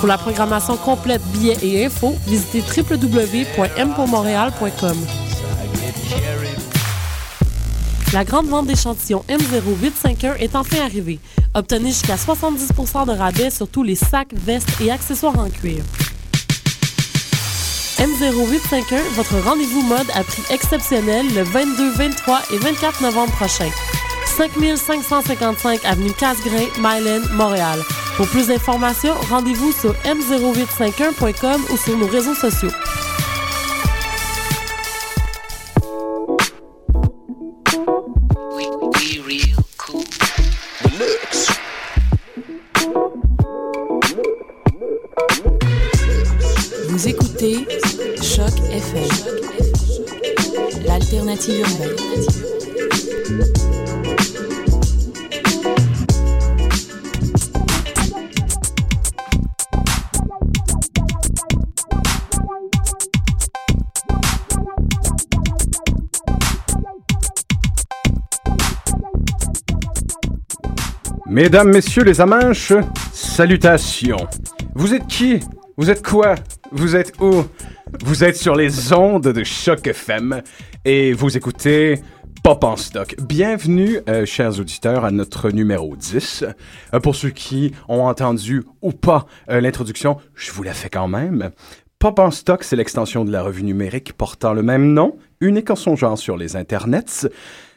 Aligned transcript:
Pour 0.00 0.08
la 0.08 0.16
programmation 0.16 0.78
complète, 0.78 1.20
billets 1.30 1.58
et 1.62 1.84
infos, 1.84 2.16
visitez 2.26 2.62
www.mpourmontréal.com. 2.62 4.96
La 8.14 8.24
grande 8.24 8.48
vente 8.48 8.66
d'échantillons 8.66 9.22
M0851 9.28 10.38
est 10.38 10.56
enfin 10.56 10.86
arrivée. 10.86 11.20
Obtenez 11.52 11.90
jusqu'à 11.90 12.16
70% 12.16 13.08
de 13.08 13.12
rabais 13.12 13.50
sur 13.50 13.68
tous 13.68 13.82
les 13.82 13.94
sacs, 13.94 14.32
vestes 14.32 14.70
et 14.80 14.90
accessoires 14.90 15.38
en 15.38 15.50
cuir. 15.50 15.84
M0851, 17.98 19.02
votre 19.16 19.38
rendez-vous 19.40 19.82
mode 19.82 20.08
à 20.14 20.24
prix 20.24 20.44
exceptionnel 20.50 21.26
le 21.34 21.42
22, 21.42 21.90
23 21.90 22.40
et 22.54 22.56
24 22.56 23.02
novembre 23.02 23.32
prochain. 23.32 23.68
5555 24.38 25.84
avenue 25.84 26.14
Casgrain, 26.14 26.68
Myland, 26.78 27.28
Montréal. 27.34 27.80
Pour 28.20 28.28
plus 28.28 28.48
d'informations, 28.48 29.14
rendez-vous 29.30 29.72
sur 29.72 29.94
m0851.com 30.04 31.64
ou 31.72 31.76
sur 31.78 31.96
nos 31.96 32.06
réseaux 32.06 32.34
sociaux. 32.34 32.68
Vous 46.90 47.08
écoutez 47.08 47.66
Choc 48.20 48.52
FM, 48.70 49.08
l'alternative 50.84 51.60
urbaine. 51.60 51.99
Mesdames, 71.42 71.70
messieurs 71.70 72.04
les 72.04 72.20
amanches, 72.20 72.74
salutations. 73.14 74.28
Vous 74.74 74.92
êtes 74.92 75.06
qui? 75.06 75.40
Vous 75.78 75.88
êtes 75.88 76.06
quoi? 76.06 76.34
Vous 76.70 76.96
êtes 76.96 77.18
où? 77.18 77.44
Vous 78.04 78.24
êtes 78.24 78.36
sur 78.36 78.54
les 78.54 78.92
ondes 78.92 79.26
de 79.26 79.42
Choc 79.42 79.86
FM 79.86 80.42
et 80.84 81.14
vous 81.14 81.38
écoutez 81.38 82.02
Pop 82.44 82.62
en 82.62 82.76
stock. 82.76 83.16
Bienvenue, 83.22 84.00
euh, 84.06 84.26
chers 84.26 84.60
auditeurs, 84.60 85.06
à 85.06 85.10
notre 85.10 85.48
numéro 85.48 85.96
10. 85.96 86.44
Euh, 86.92 87.00
pour 87.00 87.16
ceux 87.16 87.30
qui 87.30 87.72
ont 87.88 88.02
entendu 88.02 88.62
ou 88.82 88.92
pas 88.92 89.24
euh, 89.48 89.62
l'introduction, 89.62 90.18
je 90.34 90.52
vous 90.52 90.62
la 90.62 90.74
fais 90.74 90.90
quand 90.90 91.08
même. 91.08 91.52
Pop 91.98 92.18
en 92.18 92.30
stock, 92.30 92.64
c'est 92.64 92.76
l'extension 92.76 93.24
de 93.24 93.32
la 93.32 93.42
revue 93.42 93.62
numérique 93.62 94.12
portant 94.12 94.52
le 94.52 94.62
même 94.62 94.92
nom, 94.92 95.16
unique 95.40 95.70
en 95.70 95.76
son 95.76 95.96
genre 95.96 96.18
sur 96.18 96.36
les 96.36 96.56
internets 96.56 97.30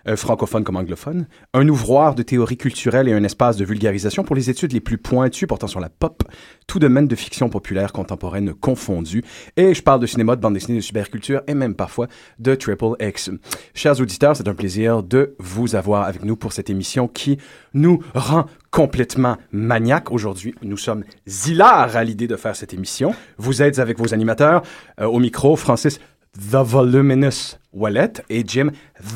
euh, 0.08 0.16
francophone 0.16 0.64
comme 0.64 0.76
anglophone, 0.76 1.28
un 1.54 1.68
ouvroir 1.68 2.16
de 2.16 2.24
théorie 2.24 2.58
culturelle 2.58 3.08
et 3.08 3.14
un 3.14 3.24
espace 3.24 3.58
de 3.58 3.66
vulgarisation 3.66 4.24
pour 4.24 4.36
les 4.36 4.50
études 4.50 4.74
les 4.74 4.80
plus 4.80 4.98
pointues 4.98 5.48
portant 5.48 5.68
sur 5.68 5.80
la 5.80 5.90
pop, 5.90 6.24
tout 6.68 6.80
domaine 6.80 7.08
de 7.08 7.16
fiction 7.16 7.50
populaire 7.50 7.94
contemporaine 7.94 8.54
confondu. 8.54 9.24
Et 9.58 9.74
je 9.74 9.82
parle 9.82 10.00
de 10.00 10.06
cinéma, 10.06 10.36
de 10.36 10.42
bande 10.42 10.54
dessinée, 10.54 10.78
de 10.78 10.84
superculture 10.84 11.42
et 11.48 11.54
même 11.54 11.76
parfois 11.76 12.08
de 12.40 12.56
Triple 12.56 12.96
X. 13.00 13.32
Chers 13.74 14.00
auditeurs, 14.00 14.36
c'est 14.36 14.48
un 14.48 14.56
plaisir 14.56 15.04
de 15.04 15.36
vous 15.40 15.76
avoir 15.76 16.04
avec 16.04 16.24
nous 16.24 16.36
pour 16.36 16.54
cette 16.54 16.70
émission 16.70 17.08
qui 17.08 17.38
nous 17.74 18.04
rend 18.14 18.46
complètement 18.72 19.38
maniaque. 19.52 20.12
Aujourd'hui, 20.12 20.56
nous 20.64 20.78
sommes 20.78 21.04
hilars 21.48 21.96
à 21.96 22.04
l'idée 22.04 22.28
de 22.28 22.36
faire 22.36 22.56
cette 22.56 22.74
émission. 22.74 23.14
Vous 23.38 23.62
êtes 23.62 23.80
avec 23.80 24.00
vos 24.00 24.14
animateurs 24.14 24.64
euh, 25.00 25.06
au 25.06 25.20
micro, 25.20 25.56
Francis 25.56 26.00
The 26.36 26.56
Voluminous 26.56 27.58
Wallet 27.74 28.14
et 28.30 28.44
Jim 28.48 28.72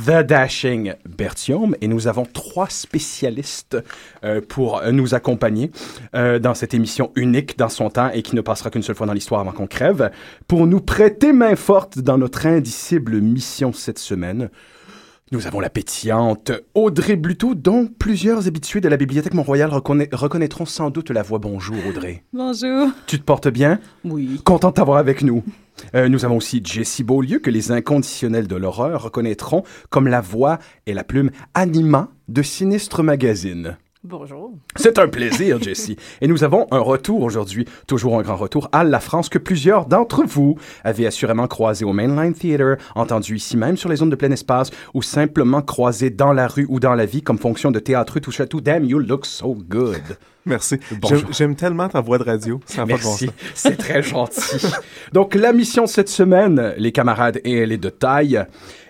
The 0.05 0.21
Dashing 0.25 0.93
Bertium. 1.17 1.75
Et 1.81 1.87
nous 1.87 2.07
avons 2.07 2.25
trois 2.25 2.69
spécialistes 2.69 3.77
euh, 4.23 4.41
pour 4.47 4.81
nous 4.91 5.15
accompagner 5.15 5.71
euh, 6.15 6.39
dans 6.39 6.53
cette 6.53 6.73
émission 6.73 7.11
unique 7.15 7.57
dans 7.57 7.69
son 7.69 7.89
temps 7.89 8.09
et 8.11 8.21
qui 8.21 8.35
ne 8.35 8.41
passera 8.41 8.69
qu'une 8.69 8.83
seule 8.83 8.95
fois 8.95 9.07
dans 9.07 9.13
l'histoire 9.13 9.41
avant 9.41 9.51
qu'on 9.51 9.67
crève, 9.67 10.11
pour 10.47 10.67
nous 10.67 10.81
prêter 10.81 11.33
main 11.33 11.55
forte 11.55 11.99
dans 11.99 12.17
notre 12.17 12.45
indicible 12.45 13.19
mission 13.21 13.73
cette 13.73 13.99
semaine. 13.99 14.49
Nous 15.33 15.45
avons 15.45 15.59
la 15.59 15.69
pétillante 15.69 16.51
Audrey 16.73 17.17
Bluteau, 17.17 17.53
dont 17.53 17.85
plusieurs 17.99 18.47
habitués 18.47 18.79
de 18.79 18.87
la 18.87 18.95
Bibliothèque 18.95 19.33
Mont-Royal 19.33 19.69
reconna- 19.69 20.07
reconnaîtront 20.15 20.65
sans 20.65 20.89
doute 20.89 21.11
la 21.11 21.21
voix. 21.21 21.37
Bonjour 21.37 21.75
Audrey. 21.85 22.23
Bonjour. 22.31 22.87
Tu 23.07 23.19
te 23.19 23.25
portes 23.25 23.49
bien? 23.49 23.81
Oui. 24.05 24.39
Content 24.45 24.69
de 24.69 24.75
t'avoir 24.75 24.97
avec 24.99 25.23
nous. 25.23 25.43
Euh, 25.95 26.09
nous 26.09 26.25
avons 26.25 26.37
aussi 26.37 26.61
Jessie 26.63 27.03
Beaulieu, 27.03 27.39
que 27.39 27.49
les 27.49 27.71
inconditionnels 27.71 28.47
de 28.47 28.55
l'horreur 28.55 29.03
reconnaîtront 29.03 29.63
comme 29.89 30.07
la 30.07 30.21
voix 30.21 30.59
et 30.85 30.93
la 30.93 31.03
plume 31.03 31.31
anima 31.53 32.09
de 32.27 32.41
Sinistre 32.41 33.03
Magazine. 33.03 33.77
Bonjour. 34.03 34.53
C'est 34.75 34.99
un 34.99 35.07
plaisir, 35.07 35.61
Jessie. 35.61 35.97
Et 36.21 36.27
nous 36.27 36.43
avons 36.43 36.67
un 36.71 36.79
retour 36.79 37.23
aujourd'hui, 37.23 37.65
toujours 37.87 38.17
un 38.17 38.21
grand 38.21 38.37
retour 38.37 38.69
à 38.71 38.83
la 38.83 39.01
France 39.01 39.27
que 39.27 39.39
plusieurs 39.39 39.85
d'entre 39.85 40.23
vous 40.23 40.55
avaient 40.83 41.07
assurément 41.07 41.47
croisé 41.47 41.83
au 41.83 41.91
Mainline 41.91 42.33
Theatre, 42.33 42.81
entendu 42.95 43.35
ici 43.35 43.57
même 43.57 43.75
sur 43.75 43.89
les 43.89 43.97
zones 43.97 44.09
de 44.09 44.15
plein 44.15 44.31
espace, 44.31 44.69
ou 44.93 45.01
simplement 45.01 45.61
croisé 45.61 46.09
dans 46.09 46.31
la 46.31 46.47
rue 46.47 46.67
ou 46.69 46.79
dans 46.79 46.93
la 46.93 47.05
vie 47.05 47.21
comme 47.21 47.39
fonction 47.39 47.71
de 47.71 47.79
théâtre 47.79 48.19
tout 48.19 48.31
château. 48.31 48.61
Damn, 48.61 48.85
you 48.85 48.99
look 48.99 49.25
so 49.25 49.55
good. 49.55 50.17
Merci. 50.47 50.79
J'aime- 51.31 51.55
tellement 51.55 51.87
ta 51.89 52.01
voix 52.01 52.17
de 52.17 52.23
radio. 52.23 52.59
Ça 52.65 52.83
bon 52.83 52.87
Merci, 52.95 53.25
sens. 53.25 53.33
c'est 53.53 53.77
très 53.77 54.01
gentil. 54.01 54.65
Donc, 55.13 55.35
la 55.35 55.53
mission 55.53 55.85
cette 55.87 56.09
semaine, 56.09 56.73
les 56.77 56.91
camarades, 56.91 57.39
et 57.43 57.57
elle 57.59 57.71
est 57.71 57.77
de 57.77 57.89
taille. 57.89 58.43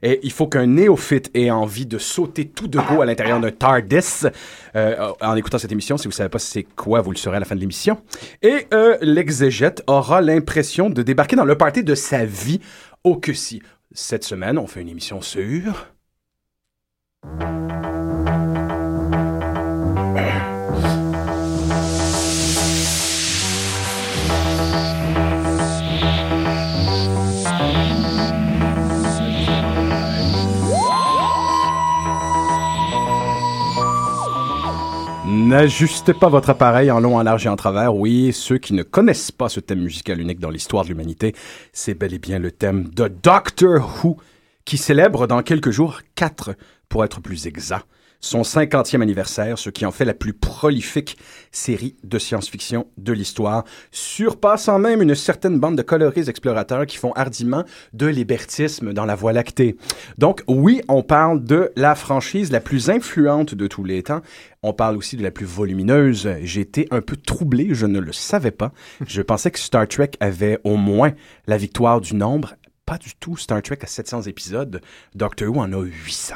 Et 0.03 0.19
il 0.23 0.31
faut 0.31 0.47
qu'un 0.47 0.67
néophyte 0.67 1.31
ait 1.33 1.49
envie 1.49 1.85
de 1.85 1.97
sauter 1.97 2.45
tout 2.47 2.67
de 2.67 2.79
go 2.79 3.01
à 3.01 3.05
l'intérieur 3.05 3.39
d'un 3.39 3.51
TARDIS 3.51 4.27
euh, 4.75 5.11
en 5.21 5.35
écoutant 5.35 5.57
cette 5.57 5.71
émission. 5.71 5.97
Si 5.97 6.03
vous 6.03 6.11
ne 6.11 6.15
savez 6.15 6.29
pas 6.29 6.39
c'est 6.39 6.63
quoi, 6.63 7.01
vous 7.01 7.11
le 7.11 7.17
saurez 7.17 7.37
à 7.37 7.39
la 7.39 7.45
fin 7.45 7.55
de 7.55 7.59
l'émission. 7.61 7.99
Et 8.43 8.67
euh, 8.73 8.97
l'exégète 9.01 9.81
aura 9.87 10.21
l'impression 10.21 10.89
de 10.89 11.01
débarquer 11.01 11.35
dans 11.35 11.45
le 11.45 11.57
party 11.57 11.83
de 11.83 11.95
sa 11.95 12.25
vie 12.25 12.59
au 13.03 13.15
que 13.17 13.33
si. 13.33 13.61
Cette 13.93 14.23
semaine, 14.23 14.57
on 14.59 14.67
fait 14.67 14.81
une 14.81 14.89
émission 14.89 15.21
sur... 15.21 15.87
N'ajustez 35.47 36.13
pas 36.13 36.27
votre 36.27 36.49
appareil 36.49 36.91
en 36.91 36.99
long, 36.99 37.15
en 37.15 37.23
large 37.23 37.45
et 37.45 37.49
en 37.49 37.55
travers. 37.55 37.95
Oui, 37.95 38.33
ceux 38.33 38.57
qui 38.57 38.73
ne 38.73 38.83
connaissent 38.83 39.31
pas 39.31 39.47
ce 39.47 39.61
thème 39.61 39.79
musical 39.79 40.19
unique 40.19 40.41
dans 40.41 40.49
l'histoire 40.49 40.83
de 40.83 40.89
l'humanité, 40.89 41.33
c'est 41.71 41.93
bel 41.93 42.13
et 42.13 42.19
bien 42.19 42.37
le 42.37 42.51
thème 42.51 42.89
de 42.89 43.07
Doctor 43.07 44.03
Who, 44.03 44.17
qui 44.65 44.77
célèbre 44.77 45.25
dans 45.25 45.41
quelques 45.43 45.71
jours, 45.71 46.01
quatre 46.15 46.53
pour 46.89 47.05
être 47.05 47.21
plus 47.21 47.47
exact, 47.47 47.85
son 48.19 48.41
50e 48.41 49.01
anniversaire, 49.01 49.57
ce 49.57 49.69
qui 49.69 49.85
en 49.85 49.91
fait 49.91 50.05
la 50.05 50.13
plus 50.13 50.33
prolifique 50.33 51.17
série 51.51 51.95
de 52.03 52.19
science-fiction 52.19 52.87
de 52.97 53.13
l'histoire, 53.13 53.63
surpassant 53.91 54.79
même 54.79 55.01
une 55.01 55.15
certaine 55.15 55.59
bande 55.59 55.77
de 55.77 55.81
colorés 55.81 56.29
explorateurs 56.29 56.85
qui 56.85 56.97
font 56.97 57.13
hardiment 57.13 57.63
de 57.93 58.07
l'hébertisme 58.07 58.93
dans 58.93 59.05
la 59.05 59.15
Voie 59.15 59.33
lactée. 59.33 59.77
Donc 60.17 60.43
oui, 60.47 60.81
on 60.87 61.03
parle 61.03 61.43
de 61.43 61.71
la 61.75 61.95
franchise 61.95 62.51
la 62.51 62.59
plus 62.59 62.89
influente 62.89 63.55
de 63.55 63.67
tous 63.67 63.83
les 63.83 64.03
temps. 64.03 64.21
On 64.67 64.73
parle 64.73 64.97
aussi 64.97 65.15
de 65.15 65.23
la 65.23 65.31
plus 65.31 65.45
volumineuse. 65.45 66.29
J'ai 66.41 66.59
été 66.59 66.89
un 66.91 66.99
peu 66.99 67.15
troublé, 67.15 67.69
je 67.71 67.85
ne 67.85 67.99
le 67.99 68.11
savais 68.11 68.51
pas. 68.51 68.73
Je 69.07 69.21
pensais 69.21 69.49
que 69.49 69.59
Star 69.59 69.87
Trek 69.87 70.11
avait 70.19 70.59
au 70.65 70.75
moins 70.75 71.13
la 71.47 71.55
victoire 71.55 72.01
du 72.01 72.15
nombre. 72.15 72.55
Pas 72.85 72.97
du 72.97 73.15
tout. 73.15 73.37
Star 73.37 73.61
Trek 73.61 73.77
a 73.81 73.87
700 73.87 74.23
épisodes. 74.23 74.81
Doctor 75.15 75.47
Who 75.47 75.61
en 75.61 75.71
a 75.71 75.81
800. 75.81 76.35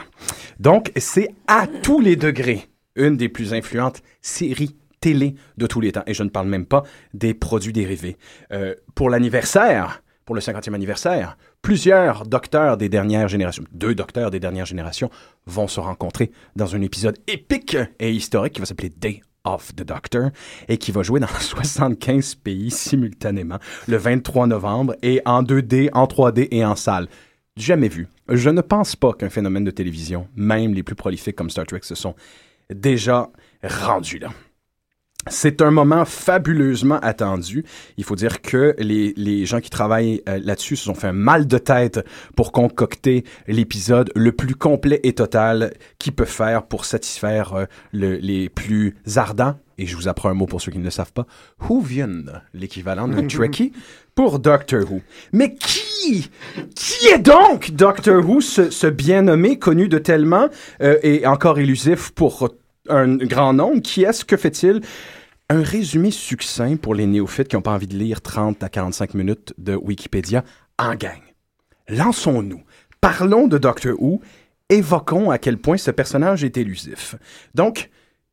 Donc, 0.61 0.93
c'est 0.95 1.35
à 1.47 1.67
tous 1.67 1.99
les 1.99 2.15
degrés 2.15 2.69
une 2.95 3.17
des 3.17 3.27
plus 3.27 3.53
influentes 3.53 4.01
séries 4.21 4.77
télé 5.01 5.35
de 5.57 5.67
tous 5.67 5.81
les 5.81 5.91
temps. 5.91 6.03
Et 6.07 6.13
je 6.13 6.23
ne 6.23 6.29
parle 6.29 6.47
même 6.47 6.65
pas 6.65 6.83
des 7.13 7.33
produits 7.33 7.73
dérivés. 7.73 8.15
Euh, 8.53 8.75
pour 8.95 9.09
l'anniversaire, 9.09 10.00
pour 10.25 10.35
le 10.35 10.41
50e 10.41 10.73
anniversaire, 10.73 11.37
plusieurs 11.61 12.25
docteurs 12.25 12.77
des 12.77 12.89
dernières 12.89 13.27
générations, 13.27 13.63
deux 13.71 13.95
docteurs 13.95 14.31
des 14.31 14.39
dernières 14.39 14.65
générations, 14.65 15.09
vont 15.45 15.67
se 15.67 15.79
rencontrer 15.79 16.31
dans 16.55 16.75
un 16.75 16.81
épisode 16.81 17.17
épique 17.27 17.77
et 17.99 18.11
historique 18.11 18.53
qui 18.53 18.59
va 18.59 18.65
s'appeler 18.65 18.89
Day 18.89 19.21
of 19.43 19.75
the 19.75 19.83
Doctor 19.83 20.29
et 20.67 20.77
qui 20.77 20.91
va 20.91 21.03
jouer 21.03 21.19
dans 21.19 21.27
75 21.39 22.35
pays 22.35 22.71
simultanément 22.71 23.57
le 23.87 23.97
23 23.97 24.47
novembre 24.47 24.95
et 25.01 25.21
en 25.25 25.43
2D, 25.43 25.89
en 25.93 26.05
3D 26.05 26.47
et 26.51 26.65
en 26.65 26.75
salle. 26.75 27.07
Jamais 27.57 27.89
vu. 27.89 28.07
Je 28.29 28.49
ne 28.49 28.61
pense 28.61 28.95
pas 28.95 29.13
qu'un 29.13 29.29
phénomène 29.29 29.65
de 29.65 29.71
télévision, 29.71 30.27
même 30.35 30.73
les 30.73 30.83
plus 30.83 30.95
prolifiques 30.95 31.35
comme 31.35 31.49
Star 31.49 31.65
Trek, 31.65 31.81
se 31.83 31.95
sont 31.95 32.15
déjà 32.73 33.29
rendus 33.63 34.19
là. 34.19 34.29
C'est 35.29 35.61
un 35.61 35.69
moment 35.69 36.03
fabuleusement 36.03 36.99
attendu. 37.01 37.63
Il 37.97 38.03
faut 38.03 38.15
dire 38.15 38.41
que 38.41 38.75
les, 38.79 39.13
les 39.17 39.45
gens 39.45 39.59
qui 39.59 39.69
travaillent 39.69 40.23
euh, 40.27 40.39
là-dessus 40.43 40.75
se 40.75 40.85
sont 40.85 40.95
fait 40.95 41.07
un 41.07 41.13
mal 41.13 41.45
de 41.45 41.59
tête 41.59 41.99
pour 42.35 42.51
concocter 42.51 43.23
l'épisode 43.47 44.11
le 44.15 44.31
plus 44.31 44.55
complet 44.55 44.99
et 45.03 45.13
total 45.13 45.73
qu'ils 45.99 46.13
peuvent 46.13 46.27
faire 46.27 46.63
pour 46.63 46.85
satisfaire 46.85 47.53
euh, 47.53 47.65
le- 47.91 48.15
les 48.17 48.49
plus 48.49 48.95
ardents. 49.15 49.55
Et 49.77 49.85
je 49.85 49.95
vous 49.95 50.07
apprends 50.07 50.29
un 50.29 50.33
mot 50.33 50.47
pour 50.47 50.59
ceux 50.61 50.71
qui 50.71 50.79
ne 50.79 50.83
le 50.83 50.89
savent 50.89 51.13
pas. 51.13 51.27
Whovian, 51.69 52.23
l'équivalent 52.55 53.07
d'un 53.07 53.27
Trekkie 53.27 53.73
pour 54.15 54.39
Doctor 54.39 54.91
Who. 54.91 55.01
Mais 55.33 55.53
qui, 55.55 56.29
qui 56.75 57.07
est 57.07 57.19
donc 57.19 57.71
Doctor 57.71 58.27
Who, 58.27 58.41
ce, 58.41 58.69
ce 58.71 58.87
bien 58.87 59.21
nommé, 59.23 59.59
connu 59.59 59.87
de 59.87 59.97
tellement 59.99 60.49
euh, 60.81 60.97
et 61.03 61.25
encore 61.27 61.59
élusif 61.59 62.11
pour 62.11 62.49
un 62.89 63.17
grand 63.17 63.53
nombre? 63.53 63.81
Qui 63.81 64.03
est-ce? 64.03 64.25
Que 64.25 64.37
fait-il? 64.37 64.81
Un 65.49 65.61
résumé 65.61 66.11
succinct 66.11 66.77
pour 66.77 66.95
les 66.95 67.05
néophytes 67.05 67.47
qui 67.47 67.55
n'ont 67.55 67.61
pas 67.61 67.73
envie 67.73 67.87
de 67.87 67.97
lire 67.97 68.21
30 68.21 68.63
à 68.63 68.69
45 68.69 69.13
minutes 69.13 69.53
de 69.57 69.75
Wikipédia 69.75 70.43
en 70.79 70.95
gang. 70.95 71.21
Lançons-nous. 71.89 72.63
Parlons 73.01 73.47
de 73.47 73.57
Doctor 73.57 74.01
Who. 74.01 74.21
Évoquons 74.69 75.31
à 75.31 75.37
quel 75.37 75.57
point 75.57 75.77
ce 75.77 75.91
personnage 75.91 76.45
est 76.45 76.55
élusif. 76.55 77.15
Donc, 77.53 77.89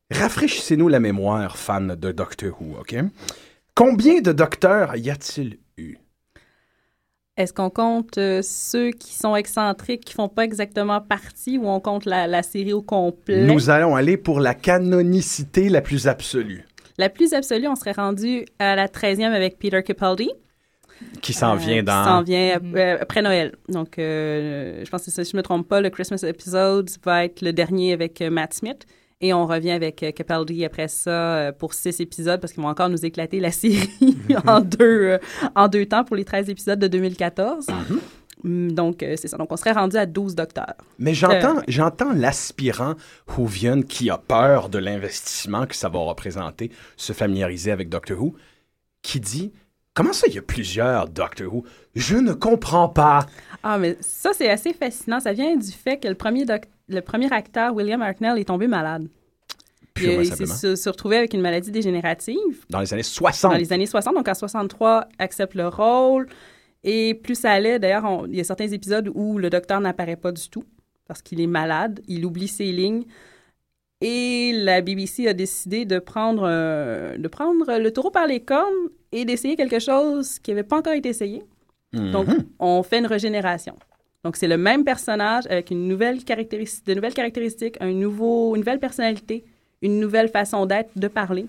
rafraîchissez-nous 0.09 0.87
la 0.87 1.01
mémoire, 1.01 1.57
fans 1.57 1.81
de 1.81 2.11
Doctor 2.13 2.61
Who, 2.61 2.77
OK? 2.79 2.95
Combien 3.75 4.21
de 4.21 4.31
docteurs 4.31 4.95
y 4.95 5.09
a-t-il 5.09 5.57
eu? 5.77 5.97
Est-ce 7.39 7.53
qu'on 7.53 7.69
compte 7.69 8.17
euh, 8.17 8.41
ceux 8.43 8.91
qui 8.91 9.13
sont 9.13 9.33
excentriques, 9.33 10.03
qui 10.03 10.13
font 10.13 10.27
pas 10.27 10.43
exactement 10.43 10.99
partie, 10.99 11.57
ou 11.57 11.69
on 11.69 11.79
compte 11.79 12.03
la, 12.03 12.27
la 12.27 12.43
série 12.43 12.73
au 12.73 12.81
complet? 12.81 13.45
Nous 13.45 13.69
allons 13.69 13.95
aller 13.95 14.17
pour 14.17 14.41
la 14.41 14.53
canonicité 14.53 15.69
la 15.69 15.79
plus 15.79 16.05
absolue, 16.07 16.65
La 16.97 17.07
plus 17.07 17.33
absolue, 17.33 17.69
on 17.69 17.75
serait 17.77 17.93
rendu 17.93 18.43
à 18.59 18.75
la 18.75 18.87
13e 18.87 19.31
avec 19.31 19.57
Peter 19.57 19.81
Capaldi. 19.83 20.29
qui 21.21 21.31
s'en 21.31 21.53
euh, 21.53 21.57
vient 21.57 21.77
Qui 21.77 21.83
dans... 21.83 22.03
s'en 22.03 22.23
vient 22.23 22.59
euh, 22.75 22.97
après 22.99 23.21
Noël. 23.21 23.55
Donc, 23.69 23.93
je 23.97 24.89
pense 24.89 25.05
que 25.05 25.11
ça, 25.11 25.23
si 25.23 25.31
je 25.31 25.37
me 25.37 25.41
trompe 25.41 25.65
pas, 25.65 25.79
le 25.79 25.89
Christmas 25.89 26.25
episode 26.27 26.89
va 27.05 27.23
être 27.23 27.41
le 27.41 27.53
dernier 27.53 27.93
avec 27.93 28.21
Matt 28.21 28.53
Smith. 28.53 28.85
Et 29.21 29.33
on 29.33 29.45
revient 29.45 29.71
avec 29.71 30.01
euh, 30.01 30.11
Capaldi 30.11 30.63
après 30.63 30.87
ça 30.87 31.37
euh, 31.37 31.51
pour 31.51 31.73
six 31.73 31.99
épisodes 31.99 32.39
parce 32.39 32.53
qu'ils 32.53 32.63
vont 32.63 32.69
encore 32.69 32.87
nous 32.87 33.05
éclater 33.05 33.41
la 33.41 33.51
série 33.51 33.89
en, 34.47 34.61
deux, 34.61 34.79
euh, 34.79 35.17
en 35.55 35.67
deux 35.67 35.85
temps 35.85 36.05
pour 36.05 36.15
les 36.15 36.23
13 36.23 36.49
épisodes 36.49 36.79
de 36.79 36.87
2014. 36.87 37.67
Mm, 38.43 38.71
Donc, 38.71 39.03
euh, 39.03 39.15
c'est 39.17 39.27
ça. 39.27 39.35
Donc, 39.35 39.51
on 39.51 39.57
serait 39.57 39.73
rendu 39.73 39.97
à 39.97 40.05
12 40.05 40.35
docteurs. 40.35 40.73
Mais 40.99 41.13
j'entends, 41.13 41.57
Euh, 41.57 41.61
j'entends 41.67 42.13
l'aspirant 42.13 42.93
qui 43.89 44.09
a 44.09 44.17
peur 44.17 44.69
de 44.69 44.79
l'investissement 44.79 45.65
que 45.65 45.75
ça 45.75 45.89
va 45.89 45.99
représenter, 45.99 46.71
se 46.95 47.11
familiariser 47.11 47.71
avec 47.71 47.89
Doctor 47.89 48.21
Who, 48.21 48.35
qui 49.01 49.19
dit 49.19 49.51
Comment 49.99 50.13
ça, 50.13 50.27
il 50.27 50.33
y 50.33 50.37
a 50.37 50.41
plusieurs 50.41 51.09
Doctor 51.09 51.53
Who? 51.53 51.65
Je 51.93 52.15
ne 52.15 52.31
comprends 52.31 52.87
pas. 52.87 53.25
Ah, 53.63 53.77
mais 53.77 53.97
ça, 53.99 54.31
c'est 54.33 54.49
assez 54.49 54.71
fascinant. 54.71 55.19
Ça 55.19 55.33
vient 55.33 55.57
du 55.57 55.71
fait 55.73 55.97
que 55.97 56.07
le 56.07 56.15
premier, 56.15 56.45
doc- 56.45 56.69
le 56.87 57.01
premier 57.01 57.29
acteur, 57.33 57.73
William 57.75 58.01
Hartnell, 58.01 58.39
est 58.39 58.45
tombé 58.45 58.67
malade. 58.67 59.09
Puis, 59.93 60.05
il 60.05 60.25
s'est 60.33 60.45
se, 60.45 60.75
se 60.77 60.87
retrouvé 60.89 61.17
avec 61.17 61.33
une 61.33 61.41
maladie 61.41 61.71
dégénérative 61.71 62.63
Dans 62.69 62.79
les 62.79 62.93
années 62.93 63.03
60. 63.03 63.51
dans 63.51 63.57
les 63.57 63.73
années 63.73 63.87
60. 63.87 64.15
Donc, 64.15 64.29
en 64.29 64.33
63, 64.33 65.09
accepte 65.17 65.53
le 65.55 65.67
rôle. 65.67 66.27
Et 66.85 67.13
plus 67.15 67.35
ça 67.35 67.51
allait, 67.51 67.77
d'ailleurs, 67.77 68.05
on- 68.05 68.25
il 68.25 68.35
y 68.37 68.39
a 68.39 68.45
certains 68.45 68.69
épisodes 68.69 69.11
où 69.13 69.37
le 69.37 69.49
docteur 69.49 69.81
n'apparaît 69.81 70.15
pas 70.15 70.31
du 70.31 70.47
tout 70.49 70.63
parce 71.09 71.21
qu'il 71.21 71.41
est 71.41 71.47
malade. 71.47 71.99
Il 72.07 72.25
oublie 72.25 72.47
ses 72.47 72.71
lignes. 72.71 73.03
Et 74.01 74.53
la 74.53 74.81
BBC 74.81 75.27
a 75.27 75.33
décidé 75.33 75.85
de 75.85 75.99
prendre, 75.99 76.43
euh, 76.45 77.17
de 77.17 77.27
prendre 77.27 77.77
le 77.77 77.91
taureau 77.91 78.11
par 78.11 78.27
les 78.27 78.39
cornes 78.39 78.89
et 79.11 79.25
d'essayer 79.25 79.55
quelque 79.55 79.79
chose 79.79 80.39
qui 80.39 80.51
n'avait 80.51 80.63
pas 80.63 80.77
encore 80.77 80.93
été 80.93 81.09
essayé. 81.09 81.43
Mhm. 81.93 82.11
Donc, 82.11 82.27
on 82.59 82.81
fait 82.83 82.99
une 82.99 83.07
régénération. 83.07 83.75
Donc, 84.23 84.35
c'est 84.35 84.47
le 84.47 84.57
même 84.57 84.83
personnage 84.83 85.45
avec 85.47 85.71
une 85.71 85.87
nouvelle 85.87 86.23
caractéristique, 86.23 86.85
de 86.85 86.93
nouvelles 86.93 87.13
caractéristiques, 87.13 87.77
un 87.81 87.91
nouveau, 87.91 88.55
une 88.55 88.61
nouvelle 88.61 88.79
personnalité, 88.79 89.43
une 89.81 89.99
nouvelle 89.99 90.29
façon 90.29 90.65
d'être, 90.65 90.91
de 90.97 91.07
parler. 91.07 91.47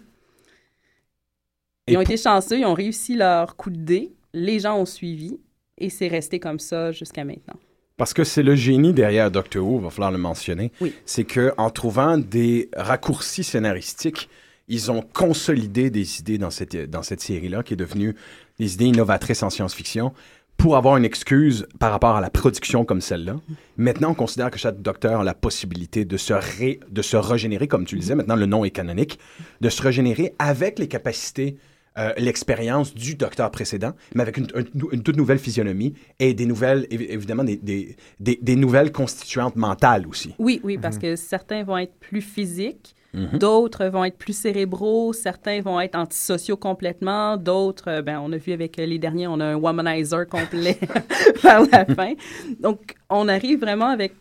Et 1.86 1.92
Ils 1.92 1.98
ont 1.98 2.00
été 2.00 2.16
chanceux, 2.16 2.58
ils 2.58 2.64
ont 2.66 2.74
réussi 2.74 3.16
leur 3.16 3.56
coup 3.56 3.70
de 3.70 3.76
dé, 3.76 4.12
les 4.32 4.60
gens 4.60 4.78
ont 4.78 4.86
suivi, 4.86 5.38
et 5.78 5.90
c'est 5.90 6.08
resté 6.08 6.38
comme 6.38 6.60
ça 6.60 6.92
jusqu'à 6.92 7.24
maintenant. 7.24 7.58
Parce 8.00 8.14
que 8.14 8.24
c'est 8.24 8.42
le 8.42 8.56
génie 8.56 8.94
derrière 8.94 9.30
Doctor 9.30 9.62
Who, 9.62 9.78
il 9.78 9.84
va 9.84 9.90
falloir 9.90 10.10
le 10.10 10.16
mentionner. 10.16 10.72
Oui. 10.80 10.94
C'est 11.04 11.24
que 11.24 11.52
en 11.58 11.68
trouvant 11.68 12.16
des 12.16 12.70
raccourcis 12.74 13.44
scénaristiques, 13.44 14.30
ils 14.68 14.90
ont 14.90 15.02
consolidé 15.02 15.90
des 15.90 16.18
idées 16.20 16.38
dans 16.38 16.48
cette, 16.48 16.74
dans 16.88 17.02
cette 17.02 17.20
série-là, 17.20 17.62
qui 17.62 17.74
est 17.74 17.76
devenue 17.76 18.16
des 18.58 18.72
idées 18.72 18.86
innovatrices 18.86 19.42
en 19.42 19.50
science-fiction, 19.50 20.14
pour 20.56 20.78
avoir 20.78 20.96
une 20.96 21.04
excuse 21.04 21.66
par 21.78 21.90
rapport 21.90 22.16
à 22.16 22.22
la 22.22 22.30
production 22.30 22.86
comme 22.86 23.02
celle-là. 23.02 23.36
Maintenant, 23.76 24.12
on 24.12 24.14
considère 24.14 24.50
que 24.50 24.58
chaque 24.58 24.80
docteur 24.80 25.20
a 25.20 25.24
la 25.24 25.34
possibilité 25.34 26.06
de 26.06 26.16
se, 26.16 26.32
ré- 26.32 26.80
de 26.90 27.02
se 27.02 27.18
régénérer, 27.18 27.68
comme 27.68 27.84
tu 27.84 27.96
le 27.96 28.00
disais, 28.00 28.14
maintenant 28.14 28.36
le 28.36 28.46
nom 28.46 28.64
est 28.64 28.70
canonique, 28.70 29.18
de 29.60 29.68
se 29.68 29.82
régénérer 29.82 30.32
avec 30.38 30.78
les 30.78 30.88
capacités, 30.88 31.58
euh, 31.98 32.12
l'expérience 32.18 32.94
du 32.94 33.14
docteur 33.16 33.50
précédent, 33.50 33.92
mais 34.14 34.22
avec 34.22 34.36
une, 34.36 34.46
une- 34.54 34.88
une 34.92 35.02
toute 35.02 35.16
nouvelle 35.16 35.38
physionomie 35.38 35.94
et 36.18 36.34
des 36.34 36.46
nouvelles, 36.46 36.86
évi- 36.90 37.08
évidemment, 37.10 37.44
des, 37.44 37.56
des, 37.56 37.96
des- 38.20 38.38
des 38.40 38.56
nouvelles 38.56 38.92
constituantes 38.92 39.56
mentales 39.56 40.06
aussi. 40.06 40.34
Oui, 40.38 40.60
oui, 40.64 40.78
parce 40.78 40.98
que 40.98 41.16
certains 41.16 41.64
vont 41.64 41.78
être 41.78 41.94
plus 41.98 42.20
physiques, 42.22 42.94
d'autres 43.12 43.86
vont 43.86 44.04
être 44.04 44.16
plus 44.18 44.36
cérébraux, 44.36 45.12
certains 45.12 45.60
vont 45.62 45.80
être 45.80 45.96
antisociaux 45.96 46.56
complètement, 46.56 47.36
d'autres, 47.36 47.88
euh, 47.88 48.02
ben, 48.02 48.20
on 48.20 48.30
a 48.32 48.36
vu 48.36 48.52
avec 48.52 48.78
euh, 48.78 48.86
les 48.86 49.00
derniers, 49.00 49.26
on 49.26 49.40
a 49.40 49.46
un 49.46 49.56
womanizer 49.56 50.28
complet 50.28 50.78
vers 51.42 51.62
la 51.72 51.84
fin. 51.96 52.12
Donc, 52.60 52.94
on 53.08 53.26
arrive 53.26 53.58
vraiment 53.60 53.88
avec 53.88 54.14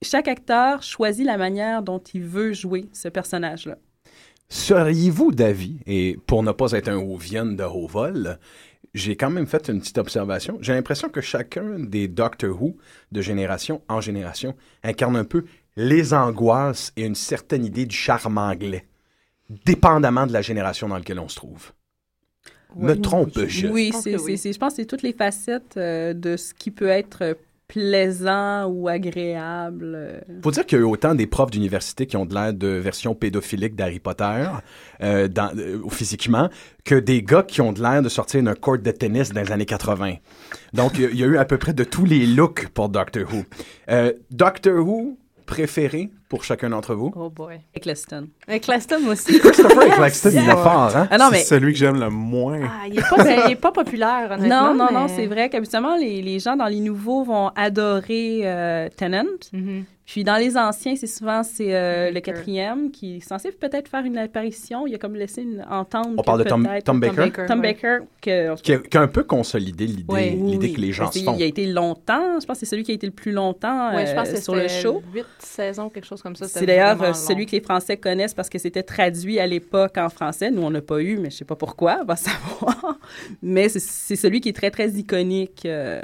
chaque 0.00 0.28
acteur 0.28 0.82
choisit 0.84 1.26
la 1.26 1.36
manière 1.38 1.82
dont 1.82 1.98
il 2.14 2.22
veut 2.22 2.52
jouer 2.52 2.84
ce 2.92 3.08
personnage-là. 3.08 3.78
Seriez-vous 4.48 5.32
d'avis, 5.32 5.78
et 5.86 6.18
pour 6.26 6.42
ne 6.42 6.52
pas 6.52 6.72
être 6.72 6.88
un 6.88 6.98
Whovian 6.98 7.46
de 7.46 7.64
haut 7.64 7.88
vol, 7.88 8.38
j'ai 8.94 9.16
quand 9.16 9.30
même 9.30 9.46
fait 9.46 9.68
une 9.68 9.80
petite 9.80 9.98
observation. 9.98 10.58
J'ai 10.60 10.72
l'impression 10.72 11.08
que 11.08 11.20
chacun 11.20 11.78
des 11.78 12.08
Doctor 12.08 12.50
Who, 12.60 12.76
de 13.12 13.20
génération 13.20 13.82
en 13.88 14.00
génération, 14.00 14.54
incarne 14.82 15.16
un 15.16 15.24
peu 15.24 15.44
les 15.76 16.14
angoisses 16.14 16.92
et 16.96 17.04
une 17.04 17.14
certaine 17.14 17.64
idée 17.64 17.86
du 17.86 17.96
charme 17.96 18.38
anglais, 18.38 18.86
dépendamment 19.66 20.26
de 20.26 20.32
la 20.32 20.42
génération 20.42 20.88
dans 20.88 20.96
laquelle 20.96 21.18
on 21.18 21.28
se 21.28 21.36
trouve. 21.36 21.72
Me 22.76 22.94
trompe-je? 22.94 23.68
Oui, 23.68 23.90
pense 23.90 24.04
c'est, 24.04 24.12
que 24.12 24.20
oui. 24.20 24.36
je 24.36 24.58
pense 24.58 24.74
que 24.74 24.82
c'est 24.82 24.86
toutes 24.86 25.02
les 25.02 25.12
facettes 25.12 25.76
euh, 25.76 26.12
de 26.12 26.36
ce 26.36 26.52
qui 26.52 26.70
peut 26.70 26.88
être 26.88 27.36
plaisant 27.68 28.66
ou 28.66 28.88
agréable. 28.88 29.92
euh. 29.96 30.20
Faut 30.42 30.50
dire 30.50 30.64
qu'il 30.66 30.78
y 30.78 30.80
a 30.80 30.84
eu 30.84 30.88
autant 30.88 31.14
des 31.14 31.26
profs 31.26 31.50
d'université 31.50 32.06
qui 32.06 32.16
ont 32.16 32.24
de 32.26 32.34
l'air 32.34 32.52
de 32.54 32.68
version 32.68 33.14
pédophilique 33.14 33.74
d'Harry 33.74 33.98
Potter, 33.98 34.44
euh, 35.02 35.28
dans- 35.28 35.50
euh, 35.56 35.78
physiquement, 35.90 36.48
que 36.84 36.94
des 36.94 37.22
gars 37.22 37.42
qui 37.42 37.60
ont 37.60 37.72
de 37.72 37.82
l'air 37.82 38.02
de 38.02 38.08
sortir 38.08 38.42
d'un 38.42 38.54
court 38.54 38.78
de 38.78 38.90
tennis 38.90 39.32
dans 39.32 39.40
les 39.42 39.52
années 39.52 39.66
80. 39.66 40.14
Donc, 40.74 40.92
il 40.98 41.00
y 41.02 41.06
a- 41.06 41.10
il 41.10 41.16
y, 41.18 41.24
a 41.24 41.26
eu 41.26 41.36
à 41.38 41.44
peu 41.44 41.58
près 41.58 41.72
de 41.72 41.84
tous 41.84 42.04
les 42.04 42.26
looks 42.26 42.68
pour 42.68 42.88
Doctor 42.88 43.24
Who. 43.32 43.44
Euh, 43.90 44.12
Doctor 44.30 44.86
Who 44.86 45.18
préféré 45.46 46.10
pour 46.28 46.44
chacun 46.44 46.70
d'entre 46.70 46.94
vous? 46.94 47.12
Oh 47.16 47.30
boy. 47.30 47.60
Eccleston. 47.74 48.28
Avec 48.48 48.66
Laston 48.66 49.06
aussi. 49.08 49.38
Christopher 49.38 49.82
Eccleston, 49.82 50.30
il 50.32 50.38
est 50.38 50.52
fort, 50.52 50.96
hein? 50.96 51.08
Ah 51.10 51.18
non, 51.18 51.26
c'est 51.26 51.32
mais 51.32 51.44
celui 51.44 51.72
que 51.72 51.78
j'aime 51.78 52.00
le 52.00 52.10
moins. 52.10 52.60
Ah, 52.64 52.86
il 52.88 52.98
est 52.98 53.02
pas, 53.02 53.46
il 53.46 53.52
est 53.52 53.56
pas 53.56 53.72
populaire, 53.72 54.30
honnêtement. 54.32 54.74
non, 54.74 54.86
non, 54.86 54.92
non, 54.92 55.08
c'est 55.08 55.26
vrai 55.26 55.48
qu'habituellement, 55.48 55.96
les, 55.96 56.22
les 56.22 56.38
gens 56.38 56.56
dans 56.56 56.66
les 56.66 56.80
nouveaux 56.80 57.24
vont 57.24 57.48
adorer 57.54 58.40
euh, 58.44 58.88
Tennant. 58.96 59.24
Mhm. 59.52 59.84
Puis 60.06 60.22
dans 60.22 60.36
les 60.36 60.56
anciens, 60.56 60.94
c'est 60.94 61.08
souvent 61.08 61.42
c'est 61.42 61.74
euh, 61.74 62.12
le 62.12 62.20
quatrième 62.20 62.92
qui 62.92 63.16
est 63.16 63.20
censé 63.20 63.50
peut-être 63.50 63.88
faire 63.88 64.04
une 64.04 64.16
apparition. 64.18 64.86
Il 64.86 64.94
a 64.94 64.98
comme 64.98 65.16
laissé 65.16 65.42
une, 65.42 65.66
entendre. 65.68 66.14
On 66.16 66.22
parle 66.22 66.44
de 66.44 66.48
Tom, 66.48 66.62
Baker, 66.62 66.82
Tom 66.84 67.00
ouais. 67.00 67.72
Baker, 67.72 67.98
que, 68.22 68.54
qui 68.62 68.72
a, 68.72 68.78
qui 68.78 68.96
a 68.96 69.00
un 69.00 69.08
peu 69.08 69.24
consolidé 69.24 69.84
l'idée 69.86 70.04
Oui, 70.08 70.30
l'idée 70.30 70.68
Oui, 70.68 70.72
que 70.74 70.80
les 70.80 70.92
gens 70.92 71.10
se 71.10 71.18
font. 71.18 71.34
Il 71.36 71.42
a 71.42 71.46
été 71.46 71.66
longtemps, 71.66 72.38
je 72.40 72.46
pense 72.46 72.54
que 72.54 72.60
c'est 72.60 72.70
celui 72.70 72.84
qui 72.84 72.92
a 72.92 72.94
été 72.94 73.06
le 73.08 73.12
plus 73.12 73.32
longtemps 73.32 73.96
Ouais, 73.96 74.06
je 74.06 74.12
euh, 74.12 74.14
pense 74.14 74.30
que 74.30 74.40
sur 74.40 74.54
le 74.54 74.68
show. 74.68 75.02
huit 75.12 75.26
saisons, 75.40 75.88
quelque 75.88 76.06
chose 76.06 76.15
chose 76.16 76.22
comme 76.22 76.36
ça. 76.36 76.48
C'est 76.48 76.66
d'ailleurs 76.66 77.00
euh, 77.02 77.12
celui 77.12 77.46
que 77.46 77.52
les 77.52 77.60
Français 77.60 77.96
connaissent 77.96 78.34
parce 78.34 78.48
que 78.48 78.58
c'était 78.58 78.82
traduit 78.82 79.38
à 79.38 79.46
l'époque 79.46 79.98
en 79.98 80.08
français. 80.08 80.50
Nous, 80.50 80.62
on 80.62 80.70
n'a 80.70 80.80
pas 80.80 81.00
eu, 81.00 81.18
mais 81.18 81.30
je 81.30 81.36
sais 81.36 81.44
pas 81.44 81.56
pourquoi, 81.56 81.98
on 82.02 82.04
va 82.04 82.16
savoir. 82.16 82.98
mais 83.42 83.68
c'est 83.68 84.16
celui 84.16 84.40
qui 84.40 84.48
est 84.48 84.56
très, 84.56 84.70
très 84.70 84.88
iconique. 84.90 85.62
Euh, 85.66 86.00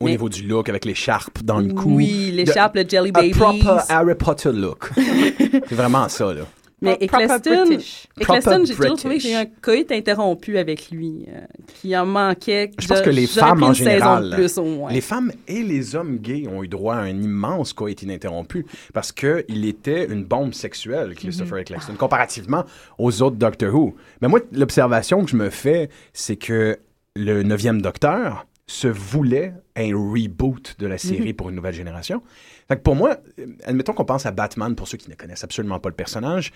au 0.00 0.08
niveau 0.08 0.28
du 0.28 0.42
look, 0.46 0.68
avec 0.68 0.84
l'écharpe 0.84 1.42
dans 1.42 1.58
le 1.58 1.72
cou. 1.72 1.94
Oui, 1.96 2.30
l'écharpe, 2.30 2.76
le 2.76 2.84
Jelly 2.86 3.12
Baby. 3.12 3.32
Un 3.32 3.38
proper 3.38 3.80
Harry 3.88 4.14
Potter 4.14 4.52
look. 4.52 4.90
c'est 4.96 5.74
vraiment 5.74 6.06
ça, 6.10 6.34
là. 6.34 6.42
Mais 6.82 6.98
Eccleston, 7.00 7.78
Eccleston 8.20 8.64
j'ai 8.66 8.74
toujours 8.74 8.96
trouvé 8.96 9.16
que 9.16 9.22
j'ai 9.22 9.34
un 9.34 9.46
coït 9.46 9.90
interrompu 9.90 10.58
avec 10.58 10.90
lui, 10.90 11.24
euh, 11.28 11.40
qui 11.66 11.96
en 11.96 12.04
manquait. 12.04 12.70
Je 12.78 12.86
pense 12.86 13.00
que 13.00 13.08
les 13.08 13.26
femmes 13.26 13.62
en 13.62 13.72
général, 13.72 14.34
plus, 14.34 14.58
les 14.90 15.00
femmes 15.00 15.32
et 15.48 15.62
les 15.62 15.96
hommes 15.96 16.18
gays 16.18 16.46
ont 16.48 16.62
eu 16.62 16.68
droit 16.68 16.96
à 16.96 17.00
un 17.00 17.22
immense 17.22 17.72
coït 17.72 18.02
ininterrompu 18.02 18.66
parce 18.92 19.10
qu'il 19.10 19.64
était 19.64 20.04
une 20.04 20.24
bombe 20.24 20.52
sexuelle, 20.52 21.14
Christopher. 21.14 21.58
Eccleston, 21.58 21.94
comparativement 21.94 22.64
aux 22.98 23.22
autres 23.22 23.36
Doctor 23.36 23.74
Who. 23.74 23.94
Mais 24.20 24.28
moi, 24.28 24.40
l'observation 24.52 25.24
que 25.24 25.30
je 25.30 25.36
me 25.36 25.48
fais, 25.48 25.88
c'est 26.12 26.36
que 26.36 26.78
le 27.14 27.42
neuvième 27.42 27.80
Docteur 27.80 28.46
se 28.66 28.88
voulait 28.88 29.54
un 29.76 29.94
reboot 29.94 30.74
de 30.78 30.86
la 30.86 30.98
série 30.98 31.30
mm-hmm. 31.30 31.36
pour 31.36 31.48
une 31.50 31.56
nouvelle 31.56 31.74
génération. 31.74 32.22
Fait 32.68 32.76
que 32.76 32.82
pour 32.82 32.96
moi, 32.96 33.16
admettons 33.64 33.92
qu'on 33.92 34.04
pense 34.04 34.26
à 34.26 34.32
Batman, 34.32 34.74
pour 34.74 34.88
ceux 34.88 34.98
qui 34.98 35.08
ne 35.10 35.14
connaissent 35.14 35.44
absolument 35.44 35.78
pas 35.78 35.88
le 35.88 35.94
personnage. 35.94 36.52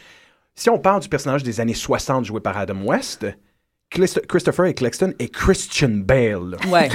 Si 0.55 0.69
on 0.69 0.79
parle 0.79 1.00
du 1.00 1.09
personnage 1.09 1.43
des 1.43 1.61
années 1.61 1.75
60 1.75 2.25
joué 2.25 2.40
par 2.40 2.59
Adam 2.59 2.83
West, 2.83 3.26
Christopher 3.90 4.67
Eccleston 4.67 5.14
et 5.19 5.29
Christian 5.29 5.90
Bale. 5.90 6.57
Ouais, 6.69 6.88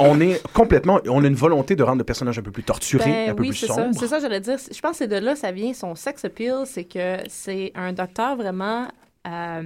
on 0.00 0.20
est 0.20 0.42
complètement, 0.52 1.00
on 1.08 1.22
a 1.22 1.26
une 1.26 1.34
volonté 1.34 1.76
de 1.76 1.84
rendre 1.84 1.98
le 1.98 2.04
personnage 2.04 2.38
un 2.38 2.42
peu 2.42 2.50
plus 2.50 2.64
torturé, 2.64 3.04
ben 3.04 3.30
un 3.30 3.34
peu 3.34 3.44
plus 3.44 3.54
sombre. 3.54 3.96
C'est 3.98 4.08
ça, 4.08 4.18
j'allais 4.18 4.40
dire. 4.40 4.58
Je 4.58 4.80
pense 4.80 4.92
que 4.92 4.96
c'est 4.98 5.08
de 5.08 5.16
là 5.16 5.36
ça 5.36 5.52
vient 5.52 5.72
son 5.72 5.94
sex 5.94 6.24
appeal, 6.24 6.64
c'est 6.64 6.84
que 6.84 7.18
c'est 7.28 7.70
un 7.76 7.92
docteur 7.92 8.36
vraiment 8.36 8.88
euh, 9.26 9.62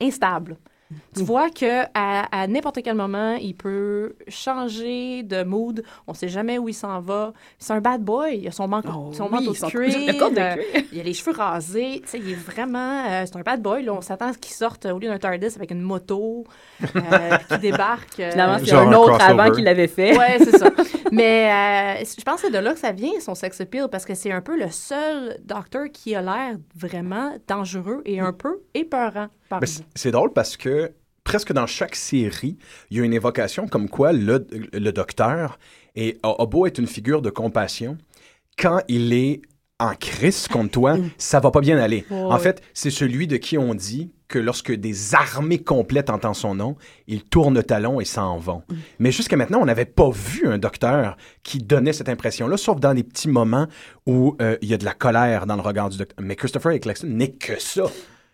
instable. 0.00 0.56
Tu 1.14 1.24
vois 1.24 1.50
que 1.50 1.84
à, 1.94 2.46
n'importe 2.46 2.78
quel 2.84 2.94
moment, 2.94 3.34
il 3.34 3.54
peut 3.54 4.14
changer 4.28 5.22
de 5.24 5.42
mood. 5.42 5.82
On 6.06 6.14
sait 6.14 6.28
jamais 6.28 6.58
où 6.58 6.68
il 6.68 6.74
s'en 6.74 7.00
va. 7.00 7.32
C'est 7.58 7.72
un 7.72 7.80
bad 7.80 8.02
boy. 8.02 8.38
Il 8.38 8.48
a 8.48 8.52
son, 8.52 8.70
oh 8.72 9.12
son 9.12 9.28
manteau 9.28 9.52
de 9.52 9.66
cuir. 9.70 9.98
il 10.92 11.00
a 11.00 11.02
les 11.02 11.12
cheveux 11.12 11.32
rasés. 11.32 12.02
Tu 12.04 12.08
sais, 12.08 12.18
il 12.18 12.30
est 12.30 12.34
vraiment... 12.34 13.04
Euh, 13.08 13.24
c'est 13.26 13.36
un 13.36 13.42
bad 13.42 13.62
boy. 13.62 13.84
Là. 13.84 13.94
On 13.94 14.00
s'attend 14.00 14.28
à 14.28 14.32
ce 14.32 14.38
qu'il 14.38 14.54
sorte 14.54 14.86
au 14.86 14.98
lieu 14.98 15.08
d'un 15.08 15.18
TARDIS 15.18 15.56
avec 15.56 15.72
une 15.72 15.80
moto, 15.80 16.44
euh, 16.82 16.86
qui 17.48 17.58
débarque. 17.58 18.20
Euh, 18.20 18.30
Finalement, 18.30 18.58
c'est 18.64 18.74
un 18.74 18.92
autre 18.92 19.20
avant 19.20 19.50
qu'il 19.50 19.64
l'avait 19.64 19.88
fait. 19.88 20.16
Oui, 20.16 20.24
c'est 20.38 20.56
ça. 20.56 20.70
Mais 21.12 22.04
je 22.04 22.22
pense 22.22 22.42
que 22.42 22.46
c'est 22.48 22.52
de 22.52 22.58
là 22.58 22.74
que 22.74 22.78
ça 22.78 22.92
vient, 22.92 23.18
son 23.20 23.34
sex 23.34 23.60
appeal, 23.60 23.88
parce 23.90 24.04
que 24.04 24.14
c'est 24.14 24.32
un 24.32 24.40
peu 24.40 24.56
le 24.56 24.70
seul 24.70 25.38
docteur 25.44 25.86
qui 25.92 26.14
a 26.14 26.22
l'air 26.22 26.56
vraiment 26.74 27.32
dangereux 27.48 28.02
et 28.04 28.20
un 28.20 28.32
peu 28.32 28.60
épeurant. 28.74 29.28
C'est 29.94 30.10
drôle 30.10 30.32
parce 30.32 30.56
que 30.56 30.92
presque 31.24 31.52
dans 31.52 31.66
chaque 31.66 31.96
série, 31.96 32.56
il 32.90 32.96
y 32.96 33.00
a 33.00 33.04
une 33.04 33.12
évocation 33.12 33.66
comme 33.66 33.88
quoi 33.88 34.12
le, 34.12 34.38
docteur 34.92 35.58
est, 35.96 36.18
a, 36.22 36.46
beau 36.46 36.66
être 36.66 36.78
une 36.78 36.86
figure 36.86 37.20
de 37.20 37.30
compassion, 37.30 37.98
quand 38.58 38.80
il 38.88 39.12
est 39.12 39.42
en 39.78 39.94
crise 39.94 40.48
contre 40.48 40.70
toi, 40.70 40.96
ça 41.18 41.40
va 41.40 41.50
pas 41.50 41.60
bien 41.60 41.78
aller. 41.78 42.06
en 42.10 42.38
fait, 42.38 42.62
c'est 42.72 42.90
celui 42.90 43.26
de 43.26 43.36
qui 43.36 43.58
on 43.58 43.74
dit 43.74 44.12
que 44.28 44.38
lorsque 44.38 44.72
des 44.72 45.14
armées 45.14 45.62
complètes 45.62 46.10
entendent 46.10 46.34
son 46.34 46.54
nom, 46.54 46.76
ils 47.06 47.22
tournent 47.22 47.62
talon 47.62 48.00
et 48.00 48.04
s'en 48.04 48.38
vont. 48.38 48.62
Mm. 48.68 48.74
Mais 48.98 49.12
jusqu'à 49.12 49.36
maintenant, 49.36 49.60
on 49.60 49.66
n'avait 49.66 49.84
pas 49.84 50.10
vu 50.10 50.48
un 50.48 50.58
docteur 50.58 51.16
qui 51.42 51.58
donnait 51.58 51.92
cette 51.92 52.08
impression-là, 52.08 52.56
sauf 52.56 52.80
dans 52.80 52.94
des 52.94 53.04
petits 53.04 53.28
moments 53.28 53.66
où 54.06 54.36
euh, 54.40 54.56
il 54.62 54.68
y 54.68 54.74
a 54.74 54.78
de 54.78 54.84
la 54.84 54.94
colère 54.94 55.46
dans 55.46 55.56
le 55.56 55.62
regard 55.62 55.90
du 55.90 55.98
docteur. 55.98 56.16
Mais 56.20 56.34
Christopher 56.34 56.72
Eccleston 56.72 57.08
n'est 57.08 57.32
que 57.32 57.60
ça. 57.60 57.84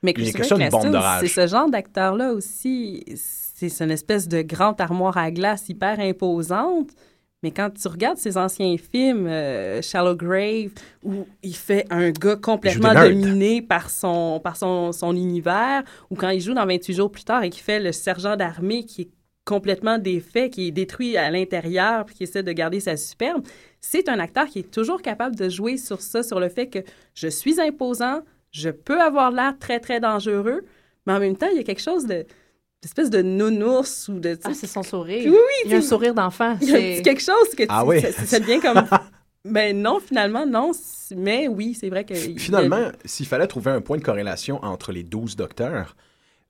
Mais 0.03 0.13
Christopher 0.15 1.21
c'est 1.21 1.29
ce 1.29 1.47
genre 1.47 1.71
d'acteur-là 1.71 2.33
aussi. 2.33 3.05
C'est 3.15 3.85
une 3.85 3.91
espèce 3.91 4.29
de 4.29 4.43
grande 4.43 4.81
armoire 4.81 5.17
à 5.17 5.31
glace 5.31 5.69
hyper 5.69 6.01
imposante. 6.01 6.91
Mais 7.43 7.51
quand 7.51 7.71
tu 7.71 7.89
regardes 7.89 8.19
ses 8.19 8.37
anciens 8.37 8.77
films, 8.77 9.27
euh, 9.27 9.83
Shallow 9.83 10.15
Grave, 10.15 10.71
où 11.03 11.27
il 11.43 11.57
fait 11.57 11.87
un 11.91 12.11
gars 12.11 12.37
complètement 12.37 12.95
dominé 12.95 13.61
par 13.61 13.91
son, 13.91 14.41
par 14.43 14.57
son, 14.57 14.93
son 14.93 15.15
univers, 15.17 15.83
ou 16.11 16.15
quand 16.15 16.29
il 16.29 16.41
joue 16.41 16.55
dans 16.55 16.67
28 16.67 16.95
jours 16.95 17.11
plus 17.11 17.25
tard 17.25 17.43
et 17.43 17.51
qu'il 17.51 17.63
fait 17.63 17.81
le 17.81 17.91
sergent 17.91 18.37
d'armée 18.37 18.85
qui 18.85 19.03
est 19.03 19.11
complètement 19.45 19.99
défait, 19.99 20.51
qui 20.51 20.69
est 20.69 20.71
détruit 20.71 21.17
à 21.17 21.31
l'intérieur, 21.31 22.05
puis 22.05 22.15
qui 22.15 22.23
essaie 22.23 22.45
de 22.45 22.53
garder 22.53 22.79
sa 22.79 22.97
superbe, 22.97 23.43
c'est 23.81 24.09
un 24.09 24.21
acteur 24.21 24.47
qui 24.47 24.61
est 24.61 24.71
toujours 24.71 25.03
capable 25.03 25.35
de 25.35 25.49
jouer 25.49 25.77
sur 25.77 26.01
ça, 26.01 26.23
sur 26.23 26.39
le 26.39 26.49
fait 26.49 26.69
que 26.69 26.79
je 27.15 27.27
suis 27.27 27.61
imposant, 27.61 28.21
je 28.53 28.71
peux 28.71 29.01
avoir 29.01 29.31
l'air 29.31 29.55
très, 29.59 29.81
très 29.81 29.99
dangereux, 29.99 30.65
mais 31.07 31.15
en 31.15 31.21
même 31.21 31.37
temps, 31.37 31.49
il 31.51 31.57
y 31.57 31.61
a 31.61 31.65
quelque 31.65 31.83
chose 31.83 32.07
de 32.07 32.27
d'espèce 32.83 33.11
de 33.11 33.23
nounours 33.23 34.09
ou 34.09 34.19
de... 34.19 34.37
Ah, 34.43 34.55
c'est 34.55 34.67
son 34.67 34.83
sourire. 34.83 35.23
Oui, 35.27 35.31
oui. 35.31 35.55
Il 35.65 35.71
y 35.71 35.75
a 35.75 35.77
un 35.77 35.83
sourire 35.83 36.15
d'enfant. 36.15 36.57
C'est 36.61 37.01
quelque 37.03 37.23
chose 37.23 37.55
que 37.57 37.63
ah, 37.69 37.85
oui. 37.85 38.01
ça, 38.01 38.41
devient 38.41 38.59
comme... 38.59 38.85
ben 39.45 39.81
non, 39.81 40.01
finalement, 40.01 40.47
non. 40.47 40.73
Mais 41.17 41.47
oui, 41.47 41.77
c'est 41.79 41.89
vrai 41.89 42.05
que... 42.05 42.15
Finalement, 42.15 42.91
s'il 43.05 43.27
fallait 43.27 43.47
trouver 43.47 43.71
un 43.71 43.81
point 43.81 43.99
de 43.99 44.03
corrélation 44.03 44.63
entre 44.65 44.91
les 44.91 45.05
12 45.05 45.37
docteurs, 45.37 45.97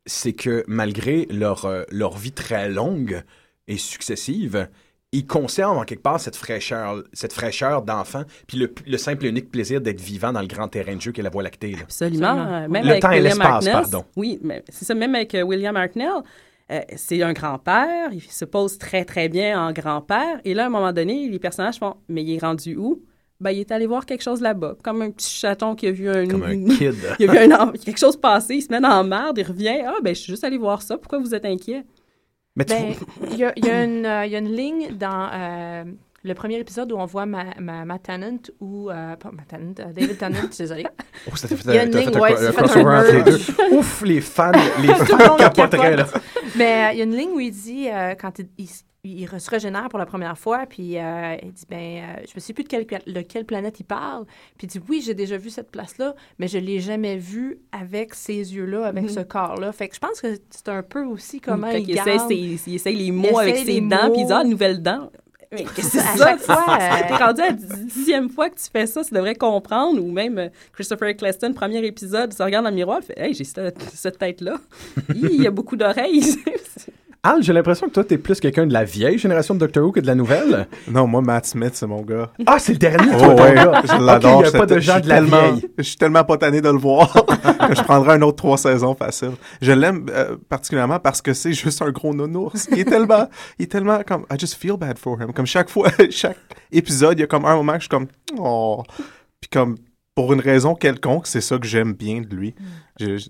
c'est 0.07 0.33
que 0.33 0.65
malgré 0.67 1.27
leur, 1.31 1.67
euh, 1.67 1.83
leur 1.91 2.17
vie 2.17 2.33
très 2.33 2.71
longue 2.71 3.23
et 3.69 3.77
successive, 3.77 4.69
il 5.13 5.27
conserve 5.27 5.77
en 5.77 5.85
quelque 5.85 6.03
part 6.03 6.19
cette 6.19 6.37
fraîcheur, 6.37 7.03
cette 7.13 7.35
fraîcheur 7.35 7.83
d'enfant, 7.83 8.23
puis 8.47 8.67
le, 8.87 8.97
simple 8.97 9.27
et 9.27 9.29
unique 9.29 9.51
plaisir 9.51 9.81
d'être 9.81 10.01
vivant 10.01 10.33
dans 10.33 10.41
le 10.41 10.47
grand 10.47 10.69
terrain 10.69 10.97
de 10.97 11.01
jeu 11.01 11.13
qu'est 11.13 11.23
la 11.23 11.29
Voie 11.31 11.43
lactée. 11.43 11.77
Absolument. 11.83 12.67
Même 12.69 12.87
le 12.87 12.99
temps 12.99 13.11
et 13.11 13.21
l'espace, 13.21 13.69
pardon. 13.69 14.05
Oui, 14.17 14.39
mais 14.43 14.65
c'est 14.71 14.87
ça. 14.87 14.95
Même 14.95 15.15
avec 15.15 15.35
euh, 15.35 15.43
William 15.43 15.77
Hartnell, 15.77 16.23
euh, 16.71 16.81
c'est 16.97 17.23
un 17.23 17.35
grand-père, 17.35 18.11
il 18.13 18.23
se 18.23 18.45
pose 18.47 18.79
très, 18.79 19.05
très 19.05 19.29
bien 19.29 19.61
en 19.61 19.73
grand-père. 19.73 20.41
Et 20.45 20.55
là, 20.55 20.65
à 20.65 20.67
un 20.67 20.71
moment 20.71 20.93
donné, 20.93 21.29
les 21.29 21.39
personnages 21.39 21.79
font 21.79 21.97
«Mais 22.09 22.23
il 22.23 22.35
est 22.35 22.39
rendu 22.39 22.77
où?» 22.77 23.03
Ben, 23.41 23.51
il 23.51 23.59
est 23.59 23.73
allé 23.73 23.87
voir 23.87 24.07
quelque 24.07 24.23
chose 24.23 24.41
là-bas, 24.41 24.77
comme 24.85 25.03
un 25.03 25.11
petit 25.11 25.29
chaton 25.29 25.75
qui 25.75 25.89
a 25.89 25.91
vu 25.91 26.09
un... 26.09 26.27
Comme 26.27 26.45
un 26.45 26.65
kid. 26.77 26.95
il 27.19 27.29
a 27.29 27.33
vu 27.33 27.53
un, 27.53 27.73
quelque 27.73 27.99
chose 27.99 28.17
passer, 28.17 28.55
il 28.55 28.63
se 28.63 28.71
met 28.71 28.81
dans 28.81 29.03
marde, 29.05 29.37
il 29.37 29.45
revient. 29.45 29.83
«Ah, 29.87 29.97
ben, 30.03 30.15
je 30.15 30.21
suis 30.21 30.33
juste 30.33 30.45
allé 30.45 30.57
voir 30.57 30.81
ça, 30.81 30.97
pourquoi 30.97 31.19
vous 31.19 31.35
êtes 31.35 31.45
inquiet?» 31.45 31.85
Ben, 32.55 32.67
il 33.31 33.37
y, 33.39 33.45
a, 33.45 33.53
y, 33.57 33.63
euh, 33.67 34.27
y 34.27 34.37
a 34.37 34.39
une 34.39 34.55
ligne 34.55 34.95
dans 34.95 35.31
euh, 35.33 35.85
le 36.23 36.35
premier 36.35 36.59
épisode 36.59 36.93
où 36.93 36.97
on 36.97 37.07
voit 37.07 37.25
ma, 37.25 37.47
ma, 37.59 37.87
ma 37.87 37.99
Tennant 37.99 38.43
ou... 38.61 38.91
Euh, 38.91 39.17
pas 39.17 39.31
ma 39.33 39.43
Tennant, 39.45 39.73
David 39.73 40.19
Tennant, 40.19 40.49
désolé. 40.57 40.87
Oh, 41.31 41.37
ça 41.37 41.47
fait, 41.47 41.55
il 41.65 41.75
y 41.75 41.79
a 41.79 41.85
une 41.85 41.97
ligne, 41.97 42.19
ouais, 42.19 42.35
un, 42.35 42.53
crossover 42.53 42.97
entre 42.97 43.13
les 43.13 43.23
deux. 43.23 43.39
Ouf, 43.77 44.03
les 44.03 44.21
fans, 44.21 44.51
les 44.81 44.89
fans 44.95 45.37
capoteraient, 45.37 45.97
là. 45.97 46.07
Mais 46.57 46.91
il 46.93 46.99
y 46.99 47.01
a 47.01 47.05
une 47.05 47.17
ligne 47.17 47.31
où 47.31 47.41
il 47.41 47.53
dit, 47.53 47.87
quand 48.21 48.39
il, 48.41 48.49
il, 48.59 48.69
il 49.05 49.29
se 49.41 49.51
régénère 49.51 49.89
pour 49.89 49.99
la 49.99 50.07
première 50.07 50.39
fois, 50.39 50.65
puis 50.69 50.97
euh, 50.97 51.35
il 51.43 51.53
dit, 51.53 51.65
ben, 51.69 51.77
euh, 51.77 52.23
je 52.29 52.35
ne 52.37 52.41
sais 52.41 52.53
plus 52.53 52.63
de 52.63 52.69
quelle, 52.69 52.87
de 52.87 53.21
quelle 53.23 53.45
planète 53.45 53.81
il 53.81 53.85
parle. 53.85 54.27
Puis 54.57 54.67
il 54.67 54.69
dit, 54.69 54.81
oui, 54.89 55.03
j'ai 55.05 55.15
déjà 55.15 55.37
vu 55.37 55.51
cette 55.51 55.73
place-là, 55.73 56.15
mais 56.39 56.47
je 56.47 56.59
ne 56.59 56.65
l'ai 56.65 56.79
jamais 56.79 57.17
vue 57.17 57.59
avec 57.73 58.15
ces 58.15 58.55
yeux-là, 58.55 58.87
avec 58.87 59.05
mhm. 59.05 59.11
ce 59.11 59.21
corps-là. 59.21 59.73
Fait 59.73 59.89
que 59.89 59.97
je 59.97 60.01
pense 60.01 60.21
que 60.21 60.39
c'est 60.51 60.69
un 60.69 60.85
peu 60.85 61.05
aussi 61.05 61.41
comment 61.41 61.71
il, 61.71 61.91
il, 61.91 61.97
garde... 61.97 62.09
essaie, 62.11 62.37
il 62.37 62.75
essaie 62.75 62.93
les 62.93 63.11
mots 63.11 63.41
avec 63.41 63.57
ses 63.57 63.81
dents, 63.81 64.11
puis 64.13 64.21
il 64.21 64.27
dit, 64.27 64.33
ah, 64.33 64.45
nouvelle 64.45 64.81
dent. 64.81 65.11
Mais 65.51 65.65
qu'est-ce 65.65 65.93
que 65.93 65.99
c'est 65.99 66.19
ça? 66.19 66.39
Fois, 66.39 66.65
euh... 66.81 67.09
T'es 67.09 67.17
rendu 67.17 67.41
à 67.41 67.47
la 67.47 67.53
dixième 67.53 68.31
fois 68.31 68.51
que 68.51 68.55
tu 68.55 68.71
fais 68.73 68.87
ça, 68.87 69.03
tu 69.05 69.13
devrais 69.13 69.35
comprendre. 69.35 70.01
Ou 70.01 70.13
même 70.13 70.51
Christopher 70.73 71.09
Eccleston, 71.09 71.53
premier 71.53 71.85
épisode, 71.85 72.33
il 72.33 72.37
se 72.37 72.43
regarde 72.43 72.65
dans 72.65 72.71
le 72.71 72.77
miroir, 72.77 73.01
il 73.03 73.07
fait 73.07 73.21
Hey, 73.21 73.35
j'ai 73.35 73.45
cette, 73.45 73.83
cette 73.83 74.19
tête-là. 74.19 74.59
il 75.15 75.43
y 75.43 75.47
a 75.47 75.51
beaucoup 75.51 75.77
d'oreilles. 75.77 76.23
Al, 77.25 77.41
j'ai 77.41 77.53
l'impression 77.53 77.87
que 77.87 77.93
toi, 77.93 78.03
t'es 78.03 78.19
plus 78.19 78.41
quelqu'un 78.41 78.67
de 78.67 78.73
la 78.73 78.83
vieille 78.83 79.17
génération 79.17 79.55
de 79.55 79.61
Doctor 79.61 79.85
Who 79.85 79.93
que 79.93 80.01
de 80.01 80.09
la 80.09 80.17
nouvelle. 80.17 80.67
non, 80.91 81.07
moi, 81.07 81.21
Matt 81.23 81.47
Smith, 81.47 81.71
c'est 81.75 81.87
mon 81.87 82.03
gars. 82.03 82.33
Ah, 82.47 82.59
c'est 82.59 82.73
le 82.73 82.79
dernier, 82.79 83.17
toi, 83.17 83.37
oh, 83.39 83.41
ouais, 83.41 83.55
Je 83.55 84.05
l'adore. 84.05 84.43
Il 84.45 84.51
n'y 84.51 84.57
a 84.57 84.59
pas 84.59 84.67
de 84.67 84.81
gens 84.81 84.99
de 84.99 85.09
la 85.09 85.23
vieille. 85.23 85.71
Je 85.79 85.85
suis 85.85 85.97
tellement 85.97 86.25
pas 86.25 86.37
tanné 86.37 86.61
de 86.61 86.69
le 86.69 86.79
voir 86.79 87.13
que 87.69 87.77
je 87.77 87.83
prendrais 87.85 88.15
un 88.15 88.23
autre 88.23 88.39
trois 88.39 88.59
saisons 88.59 88.97
facile. 88.97 89.35
Je 89.61 89.71
l'aime 89.71 90.07
euh, 90.11 90.37
particulièrement 90.49 90.99
parce 90.99 91.23
que 91.23 91.33
c'est 91.33 91.53
juste 91.53 91.81
un 91.81 91.93
gros 91.93 92.13
nounours. 92.13 92.67
Il 92.73 92.81
est 92.81 92.85
tellement, 92.85 93.29
il 93.61 93.63
est 93.63 93.71
tellement 93.71 94.03
comme, 94.05 94.27
I 94.29 94.37
just 94.37 94.57
feel 94.57 94.77
bad 94.77 94.99
for 94.99 95.23
him. 95.23 95.33
Comme 95.33 95.47
chaque 95.47 95.71
fois, 95.71 95.91
chaque 96.11 96.39
épisode, 96.73 97.19
il 97.19 97.21
y 97.21 97.25
a 97.25 97.29
comme 97.29 97.45
un 97.45 97.55
moment 97.55 97.75
que 97.75 97.79
je 97.79 97.83
suis 97.83 97.89
comme, 97.89 98.09
oh. 98.37 98.83
Puis 99.41 99.49
comme, 99.49 99.77
pour 100.17 100.33
une 100.33 100.41
raison 100.41 100.75
quelconque, 100.75 101.29
c'est 101.29 101.41
ça 101.41 101.57
que 101.57 101.69
j'aime 101.69 101.93
bien 101.93 102.21
de 102.21 102.35
lui. 102.35 102.57
Je, 102.99 103.29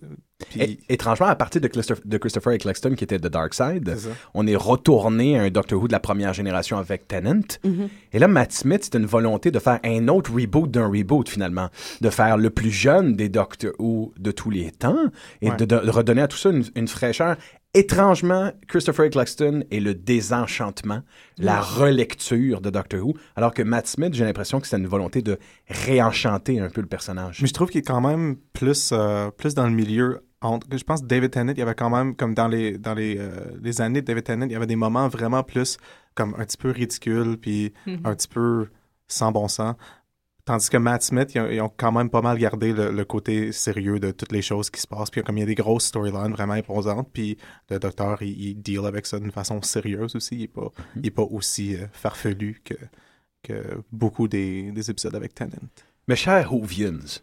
étrangement, 0.89 1.27
à 1.27 1.37
partir 1.37 1.61
de, 1.61 1.69
de, 1.69 2.19
Christopher 2.19 2.53
Eccleston, 2.53 2.95
qui 2.95 3.05
était 3.05 3.19
de 3.19 3.29
Dark 3.29 3.55
Side, 3.55 3.97
on 4.35 4.47
est 4.47 4.57
retourné 4.57 5.39
à 5.39 5.43
un 5.43 5.51
Doctor 5.51 5.81
Who 5.81 5.89
de 5.89 5.93
la 5.93 6.01
première 6.01 6.33
génération 6.33 6.79
avec 6.79 7.09
Tennant. 7.09 7.59
Mm-hmm. 7.65 7.89
Et 8.13 8.19
là, 8.19 8.29
Matt 8.29 8.53
Smith, 8.53 8.81
c'est 8.85 8.99
une 8.99 9.07
volonté 9.07 9.51
de 9.51 9.59
faire 9.59 9.81
un 9.85 10.09
autre 10.09 10.33
reboot 10.33 10.71
d'un 10.71 10.87
reboot, 10.87 11.29
finalement. 11.29 11.69
De 12.01 12.11
faire 12.11 12.37
le 12.37 12.51
plus 12.51 12.71
jeune 12.71 13.15
des 13.15 13.29
Doctor 13.29 13.73
Who 13.79 14.13
de 14.19 14.31
tous 14.31 14.51
les 14.51 14.71
temps 14.71 15.07
et 15.41 15.51
de, 15.51 15.91
redonner 15.91 16.23
à 16.23 16.29
tout 16.29 16.37
ça 16.37 16.51
une, 16.51 16.89
fraîcheur 16.89 17.37
Étrangement, 17.75 18.53
Christopher 18.69 19.07
Eccleston 19.07 19.65
est 19.71 19.81
le 19.81 19.95
désenchantement, 19.95 21.01
la 21.39 21.59
relecture 21.59 22.61
de 22.61 22.69
Doctor 22.69 23.01
Who, 23.01 23.15
alors 23.35 23.55
que 23.55 23.63
Matt 23.63 23.87
Smith, 23.87 24.13
j'ai 24.13 24.25
l'impression 24.25 24.61
que 24.61 24.67
c'est 24.67 24.77
une 24.77 24.87
volonté 24.87 25.23
de 25.23 25.39
réenchanter 25.69 26.61
un 26.61 26.69
peu 26.69 26.83
le 26.83 26.87
personnage. 26.87 27.41
Mais 27.41 27.49
je 27.49 27.55
trouve 27.55 27.71
qu'il 27.71 27.79
est 27.79 27.87
quand 27.87 28.03
même 28.03 28.37
plus, 28.53 28.91
euh, 28.93 29.31
plus 29.31 29.55
dans 29.55 29.65
le 29.65 29.73
milieu. 29.73 30.23
Entre, 30.43 30.67
je 30.77 30.83
pense 30.85 31.01
que 31.01 31.07
David 31.07 31.31
Tennant, 31.31 31.53
il 31.53 31.59
y 31.59 31.63
avait 31.63 31.75
quand 31.75 31.91
même, 31.91 32.15
comme 32.17 32.35
dans 32.35 32.49
les, 32.49 32.77
dans 32.77 32.95
les, 32.95 33.17
euh, 33.19 33.31
les 33.63 33.81
années 33.81 34.01
de 34.01 34.07
David 34.07 34.25
Tennant, 34.25 34.47
il 34.47 34.53
y 34.53 34.57
avait 34.57 34.67
des 34.67 34.77
moments 34.77 35.09
vraiment 35.09 35.43
plus 35.43 35.79
comme 36.15 36.35
un 36.37 36.45
petit 36.45 36.57
peu 36.57 36.71
ridicules, 36.71 37.39
puis 37.39 37.73
mm-hmm. 37.87 38.01
un 38.05 38.15
petit 38.15 38.29
peu 38.29 38.69
sans 39.09 39.33
bon 39.33 39.49
sens. 39.49 39.77
Tandis 40.45 40.69
que 40.69 40.77
Matt 40.77 41.03
Smith, 41.05 41.33
ils 41.35 41.61
ont, 41.61 41.73
quand 41.77 41.93
même 41.93 42.11
pas 42.11 42.21
mal 42.21 42.37
gardé 42.37 42.73
le, 42.73 43.05
côté 43.05 43.53
sérieux 43.53 44.01
de 44.01 44.11
toutes 44.11 44.33
les 44.33 44.43
choses 44.43 44.71
qui 44.71 44.81
se 44.81 44.89
passent. 44.89 45.09
Puis 45.09 45.23
comme 45.23 45.37
il 45.37 45.41
y 45.41 45.45
a 45.45 45.47
des 45.47 45.55
grosses 45.55 45.85
storylines 45.85 46.33
vraiment 46.33 46.55
imposantes, 46.55 47.09
puis 47.13 47.39
le 47.71 47.79
docteur, 47.79 48.21
il, 48.23 48.61
deal 48.61 48.85
avec 48.85 49.07
ça 49.07 49.21
d'une 49.21 49.31
façon 49.31 49.63
sérieuse 49.63 50.17
aussi. 50.17 50.35
Il 50.35 50.41
n'est 50.41 50.49
pas, 50.49 50.73
mm-hmm. 50.97 51.11
pas 51.13 51.23
aussi 51.23 51.77
euh, 51.77 51.87
farfelu 51.93 52.61
que, 52.65 52.75
que 53.43 53.83
beaucoup 53.93 54.27
des, 54.27 54.91
épisodes 54.91 55.15
avec 55.15 55.35
Tennant. 55.35 55.69
Mes 56.09 56.17
chers 56.17 56.53
Whovians, 56.53 57.21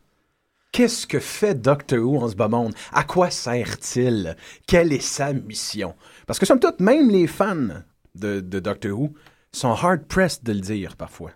qu'est-ce 0.72 1.08
que 1.08 1.20
fait 1.20 1.56
Doctor 1.56 2.00
Who 2.00 2.24
en 2.24 2.30
ce 2.30 2.36
bas 2.36 2.48
monde? 2.48 2.74
À 2.92 3.04
quoi 3.04 3.30
sert-il? 3.30 4.36
Quelle 4.68 4.94
est 4.94 5.02
sa 5.02 5.34
mission? 5.34 5.96
Parce 6.28 6.40
que 6.40 6.46
somme 6.46 6.60
toute, 6.60 6.80
même 6.80 7.10
les 7.10 7.28
fans 7.28 7.84
de, 8.16 8.40
de 8.40 8.60
Doctor 8.60 8.98
Who 9.00 9.14
sont 9.52 9.74
hard-pressed 9.74 10.44
de 10.44 10.54
le 10.54 10.62
dire 10.62 10.96
parfois. 10.96 11.32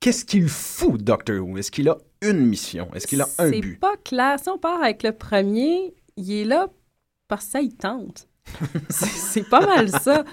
Qu'est-ce 0.00 0.24
qu'il 0.24 0.48
fout, 0.48 1.02
Doctor 1.02 1.40
Who? 1.40 1.58
Est-ce 1.58 1.70
qu'il 1.70 1.88
a 1.88 1.98
une 2.22 2.46
mission? 2.46 2.88
Est-ce 2.94 3.06
qu'il 3.06 3.20
a 3.20 3.28
un 3.38 3.50
but? 3.50 3.72
C'est 3.72 3.80
pas 3.80 3.96
clair. 4.04 4.38
Si 4.40 4.48
on 4.48 4.58
part 4.58 4.82
avec 4.82 5.02
le 5.02 5.12
premier, 5.12 5.94
il 6.16 6.32
est 6.32 6.44
là 6.44 6.68
parce 7.28 7.44
que 7.46 7.50
ça, 7.52 7.60
il 7.60 7.74
tente. 7.74 8.28
c'est 8.88 9.48
pas 9.48 9.64
mal 9.64 9.90
ça. 9.90 10.24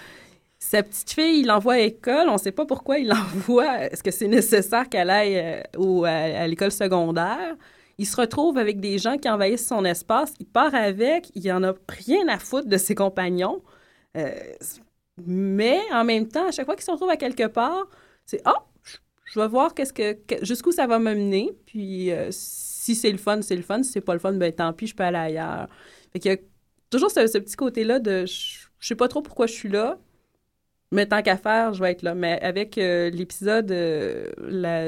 Sa 0.57 0.81
petite 0.81 1.11
fille, 1.11 1.41
il 1.41 1.47
l'envoie 1.47 1.73
à 1.73 1.77
l'école. 1.77 2.29
On 2.29 2.33
ne 2.33 2.37
sait 2.37 2.51
pas 2.51 2.65
pourquoi 2.65 2.97
il 2.97 3.09
l'envoie. 3.09 3.83
Est-ce 3.83 4.01
que 4.01 4.11
c'est 4.11 4.27
nécessaire 4.27 4.89
qu'elle 4.89 5.09
aille 5.09 5.37
euh, 5.37 6.03
à, 6.03 6.47
l'école 6.47 6.71
secondaire? 6.71 7.55
Il 7.97 8.05
se 8.05 8.15
retrouve 8.15 8.57
avec 8.57 8.79
des 8.79 8.97
gens 8.97 9.17
qui 9.17 9.29
envahissent 9.29 9.67
son 9.67 9.85
espace. 9.85 10.33
Il 10.39 10.45
part 10.45 10.75
avec. 10.75 11.31
Il 11.35 11.49
en 11.51 11.63
a 11.63 11.73
rien 11.87 12.27
à 12.27 12.39
foutre 12.39 12.67
de 12.67 12.77
ses 12.77 12.95
compagnons. 12.95 13.61
Euh, 14.17 14.33
mais 15.25 15.79
en 15.91 16.03
même 16.03 16.27
temps, 16.27 16.47
à 16.47 16.51
chaque 16.51 16.65
fois 16.65 16.75
qu'il 16.75 16.83
se 16.83 16.91
retrouve 16.91 17.09
à 17.09 17.17
quelque 17.17 17.47
part, 17.47 17.87
c'est 18.25 18.41
«Oh, 18.45 18.63
je 19.25 19.39
vais 19.39 19.47
voir 19.47 19.73
qu'est-ce 19.73 19.91
que, 19.91 20.17
jusqu'où 20.43 20.71
ça 20.71 20.87
va 20.87 20.99
me 20.99 21.13
mener. 21.13 21.51
Puis 21.65 22.11
euh, 22.11 22.29
si 22.31 22.95
c'est 22.95 23.11
le 23.11 23.17
fun, 23.17 23.41
c'est 23.41 23.55
le 23.55 23.63
fun. 23.63 23.83
Si 23.83 23.91
c'est 23.91 24.01
pas 24.01 24.13
le 24.13 24.19
fun, 24.19 24.33
ben 24.33 24.51
tant 24.51 24.71
pis, 24.71 24.87
je 24.87 24.95
peux 24.95 25.03
aller 25.03 25.17
ailleurs. 25.17 25.67
Fait 26.13 26.19
qu'il 26.19 26.31
y 26.31 26.33
a 26.33 26.37
toujours 26.89 27.11
ce, 27.11 27.37
petit 27.37 27.55
côté-là 27.55 27.99
de 27.99 28.25
je, 28.25 28.59
sais 28.79 28.95
pas 28.95 29.07
trop 29.07 29.21
pourquoi 29.21 29.47
je 29.47 29.53
suis 29.53 29.69
là, 29.69 29.97
mais 30.91 31.07
tant 31.07 31.21
qu'à 31.21 31.37
faire, 31.37 31.73
je 31.73 31.81
vais 31.81 31.91
être 31.91 32.03
là. 32.03 32.15
Mais 32.15 32.39
avec 32.41 32.77
euh, 32.77 33.09
l'épisode 33.09 33.71
euh, 33.71 34.31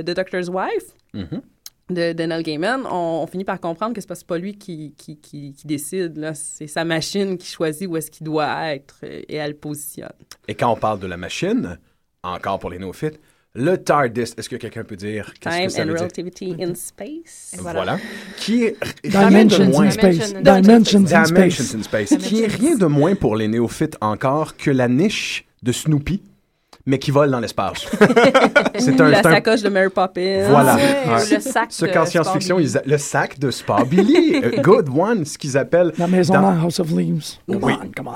de 0.03 0.13
Doctor's 0.13 0.49
Wife, 0.49 0.93
mm-hmm. 1.13 1.41
De, 1.89 2.25
Neil 2.25 2.43
Gaiman, 2.43 2.85
on, 2.85 3.25
finit 3.27 3.45
par 3.45 3.59
comprendre 3.59 3.93
que 3.93 4.01
c'est 4.01 4.07
pas, 4.07 4.15
pas 4.27 4.37
lui 4.37 4.57
qui, 4.57 4.93
qui, 4.97 5.17
qui, 5.17 5.53
décide. 5.65 6.17
Là. 6.17 6.33
C'est 6.33 6.67
sa 6.67 6.83
machine 6.83 7.37
qui 7.37 7.47
choisit 7.47 7.87
où 7.87 7.97
est-ce 7.97 8.11
qu'il 8.11 8.25
doit 8.25 8.73
être 8.73 8.99
et 9.03 9.35
elle 9.35 9.51
le 9.51 9.57
positionne. 9.57 10.11
Et 10.47 10.55
quand 10.55 10.71
on 10.71 10.75
parle 10.75 10.99
de 10.99 11.07
la 11.07 11.17
machine, 11.17 11.77
encore 12.23 12.59
pour 12.59 12.69
les 12.69 12.79
néophytes, 12.79 13.19
le 13.55 13.77
TARDIS, 13.77 14.33
est-ce 14.37 14.49
que 14.49 14.55
quelqu'un 14.55 14.83
peut 14.83 14.95
dire 14.95 15.33
qu'est-ce 15.39 15.63
que 15.63 15.69
ça 15.69 15.83
and 15.83 15.87
Relativity 15.87 16.55
in 16.59 16.75
Space. 16.75 17.55
Voilà. 17.57 17.97
Qui 18.37 18.65
est 18.65 18.77
Dimensions 19.03 19.81
in 19.81 19.89
Space. 19.89 20.33
Dimensions 20.33 21.05
in 21.75 21.83
Space. 21.83 22.15
Qui 22.17 22.43
est 22.43 22.47
rien 22.47 22.75
de 22.75 22.85
moins 22.85 23.15
pour 23.15 23.35
les 23.35 23.47
néophytes 23.47 23.97
encore 23.99 24.57
que 24.57 24.69
la 24.69 24.87
niche 24.87 25.45
de 25.63 25.71
Snoopy? 25.71 26.21
Mais 26.87 26.97
qui 26.99 27.11
vole 27.11 27.29
dans 27.29 27.41
l'espace. 27.41 27.85
c'est 28.79 28.99
un, 28.99 29.09
la 29.09 29.21
sacoche 29.21 29.61
de 29.61 29.69
Mary 29.69 29.89
Poppins. 29.89 30.47
Voilà. 30.49 30.77
Le 31.29 31.39
sac 31.41 31.67
Ce 31.69 31.85
qu'en 31.85 32.05
science-fiction, 32.05 32.57
le 32.57 32.97
sac 32.97 33.37
de 33.37 33.51
Spa 33.51 33.83
Billy. 33.83 34.41
Euh, 34.41 34.61
good 34.61 34.87
one, 34.89 35.25
ce 35.25 35.37
qu'ils 35.37 35.57
appellent... 35.57 35.91
La 35.97 36.07
maison 36.07 36.33
dans... 36.33 36.61
House 36.61 36.79
of 36.79 36.89
Leaves. 36.91 37.39
oui, 37.49 37.73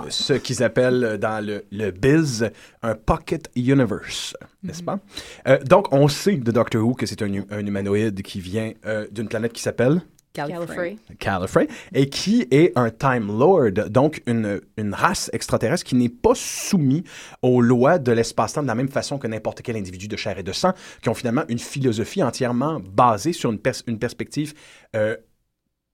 ce 0.10 0.34
qu'ils 0.34 0.63
appellent 0.63 1.18
dans 1.20 1.46
le, 1.46 1.66
le 1.72 1.92
biz 1.92 2.50
un 2.82 2.96
pocket 2.96 3.50
universe, 3.56 4.36
n'est-ce 4.63 4.82
pas? 4.82 5.00
Euh, 5.48 5.60
donc, 5.63 5.94
on 5.94 6.08
sait 6.08 6.38
de 6.38 6.51
Doctor 6.51 6.82
Who 6.82 6.94
que 6.94 7.06
c'est 7.06 7.22
un, 7.22 7.30
un, 7.52 7.65
humanoïde 7.65 8.22
qui 8.22 8.39
vient 8.39 8.72
euh, 8.86 9.06
d'une 9.12 9.28
planète 9.28 9.52
qui 9.52 9.62
s'appelle... 9.62 10.02
Gallifrey. 10.34 10.98
Gallifrey. 11.20 11.67
Et 11.94 12.10
qui 12.10 12.48
est 12.52 12.72
un 12.78 12.89
Time 12.89 13.28
Lord, 13.28 13.89
donc 13.89 14.22
une, 14.26 14.62
une 14.78 14.94
race 14.94 15.30
extraterrestre 15.34 15.84
qui 15.86 15.96
n'est 15.96 16.10
pas 16.10 16.36
soumise 16.36 17.04
aux 17.41 17.62
lois 17.62 18.00
de 18.00 18.12
l'espace-temps 18.12 18.63
de 18.63 18.67
la 18.67 18.76
même 18.76 18.89
façon 18.89 19.17
que 19.17 19.28
n'importe 19.28 19.62
quel 19.62 19.76
individu 19.76 20.08
de 20.08 20.15
chair 20.15 20.38
et 20.38 20.44
de 20.44 20.52
sang, 20.52 20.74
qui 21.02 21.10
ont 21.10 21.13
finalement 21.13 21.44
une 21.50 21.60
philosophie 21.60 22.24
entièrement 22.24 22.80
basée 22.80 23.34
sur 23.34 23.52
une, 23.52 23.60
une 23.88 24.00
perspective 24.00 24.54
euh, 24.96 25.15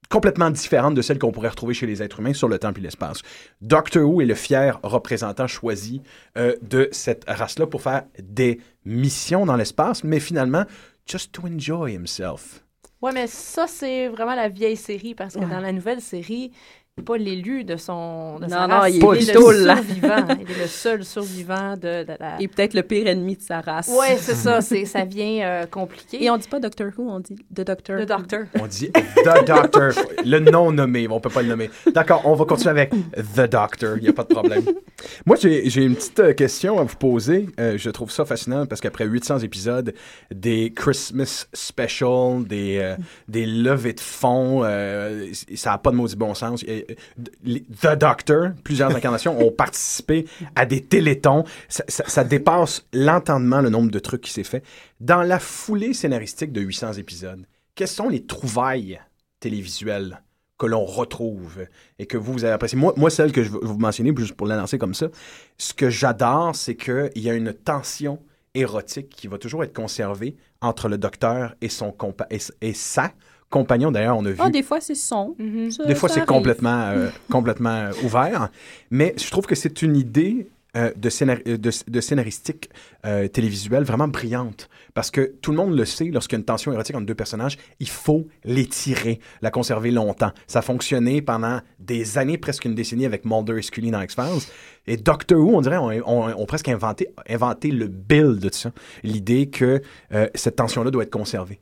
complètement 0.08 0.50
différente 0.50 0.94
de 0.94 1.02
celle 1.02 1.18
qu'on 1.18 1.32
pourrait 1.32 1.48
retrouver 1.48 1.74
chez 1.74 1.86
les 1.86 2.02
êtres 2.02 2.20
humains 2.20 2.32
sur 2.32 2.48
le 2.48 2.58
temps 2.58 2.72
et 2.72 2.80
l'espace. 2.80 3.22
Doctor 3.60 4.08
Who 4.08 4.22
est 4.22 4.26
le 4.26 4.34
fier 4.34 4.78
représentant 4.82 5.46
choisi 5.46 6.02
euh, 6.36 6.56
de 6.62 6.88
cette 6.92 7.24
race-là 7.28 7.66
pour 7.66 7.82
faire 7.82 8.04
des 8.22 8.60
missions 8.84 9.44
dans 9.44 9.56
l'espace, 9.56 10.04
mais 10.04 10.20
finalement, 10.20 10.64
just 11.06 11.32
to 11.32 11.42
enjoy 11.46 11.92
himself. 11.94 12.62
Ouais, 13.00 13.12
mais 13.12 13.28
ça, 13.28 13.66
c'est 13.68 14.08
vraiment 14.08 14.34
la 14.34 14.48
vieille 14.48 14.76
série 14.76 15.14
parce 15.14 15.36
que 15.36 15.44
dans 15.44 15.60
la 15.60 15.72
nouvelle 15.72 16.00
série, 16.00 16.50
pas 17.02 17.16
l'élu 17.16 17.64
de 17.64 17.76
son 17.76 18.38
de 18.38 18.46
non, 18.46 18.68
non, 18.68 18.84
Il, 18.86 18.96
est 18.96 19.34
le 19.34 19.40
survivant. 19.40 20.26
il 20.40 20.50
est 20.50 20.60
le 20.60 20.66
seul 20.66 21.04
survivant 21.04 21.76
de, 21.76 22.06
la... 22.18 22.40
Et 22.40 22.48
peut-être 22.48 22.74
le 22.74 22.82
pire 22.82 23.06
ennemi 23.06 23.36
de 23.36 23.42
sa 23.42 23.60
race. 23.60 23.90
Oui, 23.90 24.06
c'est 24.18 24.34
ça. 24.34 24.60
C'est, 24.68 24.84
ça 24.84 25.04
vient 25.04 25.40
euh, 25.42 25.66
compliqué. 25.66 26.22
Et 26.22 26.30
on 26.30 26.36
dit 26.36 26.48
pas 26.48 26.60
Doctor 26.60 26.88
Who, 26.96 27.08
on 27.08 27.20
dit 27.20 27.36
The 27.54 27.62
Doctor. 27.62 28.00
The 28.00 28.08
Doctor. 28.08 28.40
On 28.60 28.66
dit 28.66 28.90
The 28.90 29.46
Doctor. 29.46 29.92
le 30.24 30.38
nom 30.40 30.72
nommé, 30.72 31.06
on 31.08 31.20
peut 31.20 31.30
pas 31.30 31.42
le 31.42 31.48
nommer. 31.48 31.70
D'accord, 31.94 32.22
on 32.24 32.34
va 32.34 32.44
continuer 32.44 32.70
avec 32.72 32.90
The 32.90 33.48
Doctor. 33.50 33.96
Il 33.96 34.02
n'y 34.02 34.08
a 34.08 34.12
pas 34.12 34.24
de 34.24 34.34
problème. 34.34 34.64
Moi, 35.24 35.36
j'ai, 35.40 35.70
j'ai 35.70 35.84
une 35.84 35.94
petite 35.94 36.20
euh, 36.20 36.32
question 36.34 36.78
à 36.78 36.82
vous 36.82 36.96
poser. 36.96 37.48
Euh, 37.60 37.78
je 37.78 37.90
trouve 37.90 38.10
ça 38.10 38.24
fascinant 38.24 38.66
parce 38.66 38.80
qu'après 38.80 39.06
800 39.06 39.38
épisodes, 39.40 39.94
des 40.34 40.72
Christmas 40.74 41.46
special, 41.52 42.44
des, 42.46 42.96
des 43.28 43.46
levées 43.46 43.94
de 43.94 44.00
fond, 44.00 44.62
ça 44.62 45.70
n'a 45.70 45.78
pas 45.78 45.90
de 45.90 45.96
maudit 45.96 46.16
bon 46.16 46.34
sens. 46.34 46.64
The 46.88 47.98
Doctor, 47.98 48.52
plusieurs 48.64 48.94
incarnations 48.94 49.38
ont 49.40 49.50
participé 49.50 50.26
à 50.54 50.66
des 50.66 50.82
télétons. 50.82 51.44
Ça, 51.68 52.24
dépasse 52.24 52.86
l'entendement 52.92 53.60
le 53.60 53.70
nombre 53.70 53.90
de 53.90 53.98
trucs 53.98 54.22
qui 54.22 54.32
s'est 54.32 54.44
fait. 54.44 54.62
Dans 55.00 55.22
la 55.22 55.38
foulée 55.38 55.92
scénaristique 55.92 56.52
de 56.52 56.60
800 56.60 56.94
épisodes, 56.94 57.44
quelles 57.74 57.88
sont 57.88 58.08
les 58.08 58.24
trouvailles 58.24 59.00
télévisuelles 59.40 60.22
que 60.58 60.66
l'on 60.66 60.84
retrouve 60.84 61.66
et 61.98 62.06
que 62.06 62.16
vous, 62.16 62.44
avez 62.44 62.52
apprécié. 62.52 62.76
Moi, 62.76 62.92
moi, 62.96 63.10
celle 63.10 63.30
que 63.30 63.44
je 63.44 63.50
veux 63.50 63.60
vous 63.62 63.78
mentionner, 63.78 64.12
juste 64.16 64.34
pour 64.34 64.46
l'annoncer 64.48 64.76
comme 64.76 64.94
ça, 64.94 65.06
ce 65.56 65.72
que 65.72 65.88
j'adore, 65.88 66.56
c'est 66.56 66.74
qu'il 66.74 67.10
y 67.16 67.30
a 67.30 67.34
une 67.34 67.52
tension 67.52 68.18
érotique 68.54 69.10
qui 69.10 69.28
va 69.28 69.38
toujours 69.38 69.62
être 69.62 69.72
conservée 69.72 70.36
entre 70.60 70.88
le 70.88 70.98
docteur 70.98 71.54
et, 71.60 71.68
son 71.68 71.92
compa 71.92 72.26
et, 72.30 72.38
et 72.60 72.74
sa 72.74 73.12
compagnons, 73.50 73.90
d'ailleurs, 73.90 74.18
on 74.18 74.24
a 74.24 74.30
vu. 74.30 74.36
Ah, 74.38 74.50
des 74.50 74.62
fois, 74.62 74.80
c'est 74.80 74.94
son. 74.94 75.34
Mm-hmm. 75.38 75.86
des 75.86 75.94
fois, 75.94 76.08
c'est 76.08 76.26
complètement, 76.26 76.90
euh, 76.90 77.08
complètement 77.30 77.70
euh, 77.70 77.92
ouvert. 78.04 78.48
Mais 78.90 79.14
je 79.16 79.30
trouve 79.30 79.46
que 79.46 79.54
c'est 79.54 79.82
une 79.82 79.96
idée 79.96 80.50
euh, 80.76 80.92
de, 80.96 81.90
de, 81.90 82.00
scénaristique 82.00 82.70
télévisuelle 83.32 83.84
vraiment 83.84 84.08
brillante. 84.08 84.68
Parce 84.92 85.10
que 85.10 85.32
tout 85.40 85.50
le 85.50 85.56
monde 85.56 85.74
le 85.74 85.84
sait, 85.86 86.06
lorsqu'il 86.06 86.34
y 86.34 86.38
a 86.38 86.40
une 86.40 86.44
tension 86.44 86.72
érotique 86.72 86.94
entre 86.94 87.06
deux 87.06 87.14
personnages, 87.14 87.56
il 87.80 87.88
faut 87.88 88.26
l'étirer, 88.44 89.20
la 89.40 89.50
conserver 89.50 89.90
longtemps. 89.90 90.32
Ça 90.46 90.58
a 90.58 90.62
fonctionné 90.62 91.22
pendant 91.22 91.60
des 91.78 92.18
années, 92.18 92.36
presque 92.36 92.66
une 92.66 92.74
décennie, 92.74 93.06
avec 93.06 93.24
Mulder 93.24 93.58
et 93.58 93.62
Scully 93.62 93.90
dans 93.90 94.02
X-Files. 94.02 94.50
Et 94.86 94.98
Doctor 94.98 95.38
Who, 95.38 95.56
on 95.56 95.60
dirait, 95.62 95.78
on, 95.78 96.02
on, 96.06 96.46
presque 96.46 96.68
inventé, 96.68 97.08
inventé 97.28 97.70
le 97.70 97.86
build 97.86 98.40
de 98.40 98.52
ça. 98.52 98.72
L'idée 99.02 99.48
que 99.48 99.80
cette 100.34 100.56
tension-là 100.56 100.90
doit 100.90 101.04
être 101.04 101.10
conservée. 101.10 101.60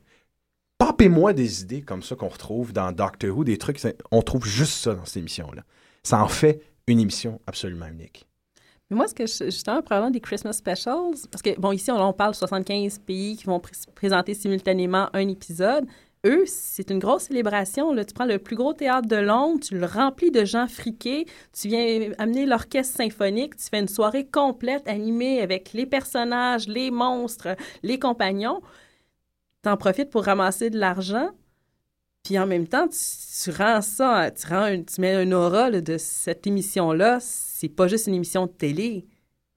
Papez-moi 0.77 1.33
des 1.33 1.63
idées 1.63 1.81
comme 1.81 2.03
ça 2.03 2.15
qu'on 2.15 2.27
retrouve 2.27 2.71
dans 2.71 2.91
Doctor 2.91 3.35
Who, 3.35 3.43
des 3.43 3.57
trucs, 3.57 3.79
on 4.11 4.21
trouve 4.21 4.45
juste 4.45 4.73
ça 4.73 4.93
dans 4.93 5.05
cette 5.05 5.17
émission-là. 5.17 5.63
Ça 6.03 6.23
en 6.23 6.27
fait 6.27 6.61
une 6.85 6.99
émission 6.99 7.41
absolument 7.47 7.87
unique. 7.87 8.27
Mais 8.89 8.95
moi, 8.95 9.07
ce 9.07 9.13
que 9.13 9.25
je, 9.25 9.45
justement, 9.45 9.81
parlant 9.81 10.09
des 10.09 10.21
Christmas 10.21 10.53
Specials, 10.53 11.27
parce 11.29 11.41
que, 11.41 11.59
bon, 11.59 11.71
ici, 11.71 11.91
on, 11.91 12.01
on 12.01 12.13
parle 12.13 12.31
de 12.31 12.37
75 12.37 12.99
pays 12.99 13.35
qui 13.35 13.45
vont 13.45 13.61
présenter 13.95 14.33
simultanément 14.33 15.09
un 15.13 15.27
épisode. 15.27 15.85
Eux, 16.25 16.43
c'est 16.45 16.89
une 16.89 16.99
grosse 16.99 17.23
célébration. 17.23 17.91
Là. 17.93 18.05
Tu 18.05 18.13
prends 18.13 18.25
le 18.25 18.39
plus 18.39 18.55
gros 18.55 18.73
théâtre 18.73 19.07
de 19.07 19.17
Londres, 19.17 19.59
tu 19.61 19.77
le 19.77 19.85
remplis 19.85 20.31
de 20.31 20.45
gens 20.45 20.67
friqués, 20.67 21.25
tu 21.53 21.67
viens 21.67 22.11
amener 22.17 22.45
l'orchestre 22.45 22.97
symphonique, 22.97 23.57
tu 23.57 23.65
fais 23.69 23.79
une 23.79 23.87
soirée 23.87 24.25
complète 24.25 24.87
animée 24.87 25.41
avec 25.41 25.73
les 25.73 25.85
personnages, 25.85 26.67
les 26.67 26.91
monstres, 26.91 27.55
les 27.83 27.99
compagnons 27.99 28.61
t'en 29.61 29.77
profites 29.77 30.09
pour 30.09 30.23
ramasser 30.23 30.69
de 30.69 30.77
l'argent. 30.79 31.29
Puis 32.23 32.37
en 32.37 32.45
même 32.45 32.67
temps, 32.67 32.87
tu, 32.89 33.51
rends 33.51 33.81
ça, 33.81 34.29
tu, 34.31 34.47
rends 34.47 34.83
tu 34.83 34.99
mets 34.99 35.13
un 35.13 35.31
aura 35.31 35.71
de 35.71 35.97
cette 35.97 36.45
émission-là. 36.45 37.19
C'est 37.21 37.69
pas 37.69 37.87
juste 37.87 38.07
une 38.07 38.15
émission 38.15 38.47
de 38.47 38.51
télé, 38.51 39.07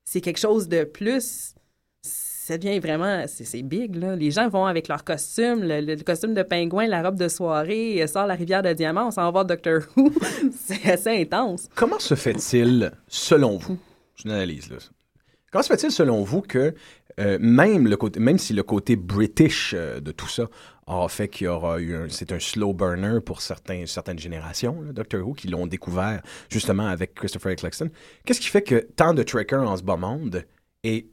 c'est 0.04 0.20
quelque 0.20 0.38
chose 0.38 0.68
de 0.68 0.84
plus. 0.84 1.54
Ça 2.02 2.58
devient 2.58 2.78
vraiment, 2.78 3.24
c'est 3.26 3.62
big, 3.62 3.94
là. 3.96 4.16
Les 4.16 4.30
gens 4.30 4.48
vont 4.48 4.66
avec 4.66 4.88
leur 4.88 5.04
costume, 5.04 5.60
le, 5.62 6.02
costume 6.02 6.34
de 6.34 6.42
pingouin, 6.42 6.86
la 6.86 7.02
robe 7.02 7.16
de 7.16 7.28
soirée, 7.28 8.04
sort 8.06 8.26
la 8.26 8.34
rivière 8.34 8.62
de 8.62 8.72
diamants, 8.72 9.08
on 9.08 9.10
s'en 9.10 9.30
va 9.30 9.44
Doctor 9.44 9.82
Who. 9.96 10.12
c'est 10.56 10.92
assez 10.92 11.22
intense. 11.22 11.68
Comment 11.74 11.98
se 11.98 12.14
fait-il, 12.14 12.92
selon 13.08 13.56
vous, 13.56 13.78
je 14.16 14.28
analyse 14.28 14.70
là, 14.70 14.78
comment 15.52 15.62
se 15.62 15.68
fait-il, 15.72 15.92
selon 15.92 16.22
vous, 16.22 16.40
que 16.40 16.74
euh, 17.20 17.38
même, 17.40 17.86
le 17.86 17.96
côté, 17.96 18.18
même 18.18 18.38
si 18.38 18.52
le 18.52 18.62
côté 18.62 18.96
british 18.96 19.74
euh, 19.76 20.00
de 20.00 20.10
tout 20.10 20.28
ça 20.28 20.48
a 20.86 21.06
fait 21.08 21.28
qu'il 21.28 21.44
y 21.44 21.48
aura 21.48 21.80
eu 21.80 22.08
c'est 22.08 22.32
un 22.32 22.40
slow 22.40 22.72
burner 22.72 23.20
pour 23.24 23.42
certaines 23.42 23.86
générations, 24.18 24.82
Doctor 24.92 25.24
Who, 25.24 25.34
qui 25.34 25.46
l'ont 25.46 25.68
découvert 25.68 26.20
justement 26.48 26.88
avec 26.88 27.14
Christopher 27.14 27.52
Eccleston. 27.52 27.90
Qu'est-ce 28.24 28.40
qui 28.40 28.48
fait 28.48 28.62
que 28.62 28.88
tant 28.96 29.14
de 29.14 29.22
trekkers 29.22 29.62
en 29.62 29.76
ce 29.76 29.84
bas 29.84 29.96
monde 29.96 30.44
et 30.82 31.10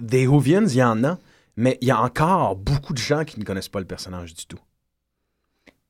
des 0.00 0.26
Whovians, 0.26 0.66
il 0.66 0.76
y 0.76 0.82
en 0.82 1.02
a, 1.04 1.18
mais 1.56 1.78
il 1.80 1.88
y 1.88 1.90
a 1.90 2.02
encore 2.02 2.56
beaucoup 2.56 2.92
de 2.92 2.98
gens 2.98 3.24
qui 3.24 3.40
ne 3.40 3.44
connaissent 3.44 3.70
pas 3.70 3.80
le 3.80 3.86
personnage 3.86 4.34
du 4.34 4.44
tout. 4.44 4.60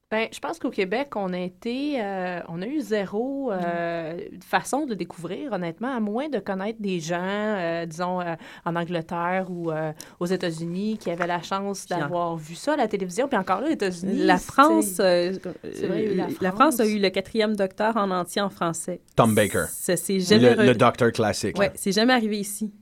Ben, 0.08 0.28
je 0.32 0.38
pense 0.38 0.60
qu'au 0.60 0.70
Québec, 0.70 1.16
on 1.16 1.32
a 1.32 1.40
été, 1.40 2.00
euh, 2.00 2.38
on 2.46 2.62
a 2.62 2.66
eu 2.66 2.80
zéro 2.80 3.50
euh, 3.50 4.16
façon 4.40 4.86
de 4.86 4.94
découvrir, 4.94 5.52
honnêtement, 5.52 5.96
à 5.96 5.98
moins 5.98 6.28
de 6.28 6.38
connaître 6.38 6.80
des 6.80 7.00
gens, 7.00 7.18
euh, 7.20 7.86
disons, 7.86 8.20
en 8.64 8.76
Angleterre 8.76 9.46
ou 9.50 9.72
aux 10.20 10.26
États-Unis, 10.26 10.98
qui 10.98 11.10
avaient 11.10 11.26
la 11.26 11.42
chance 11.42 11.86
d'avoir 11.86 12.36
vu 12.36 12.54
ça 12.54 12.74
à 12.74 12.76
la 12.76 12.86
télévision. 12.86 13.26
Puis 13.26 13.36
encore 13.36 13.60
là, 13.60 13.66
les 13.66 13.72
États-Unis. 13.72 14.24
La 14.24 14.38
France, 14.38 14.98
la, 14.98 16.52
France. 16.52 16.78
a 16.78 16.86
eu 16.86 17.00
le 17.00 17.10
quatrième 17.10 17.56
docteur 17.56 17.96
en 17.96 18.12
entier 18.12 18.42
en 18.42 18.50
français. 18.50 19.00
Tom 19.16 19.34
Baker. 19.34 19.64
C'est 19.70 20.20
jamais 20.20 20.54
le, 20.54 20.66
le 20.66 20.74
docteur 20.76 21.10
classique. 21.10 21.58
Oui, 21.58 21.66
c'est 21.74 21.90
jamais 21.90 22.12
arrivé 22.12 22.38
ici. 22.38 22.72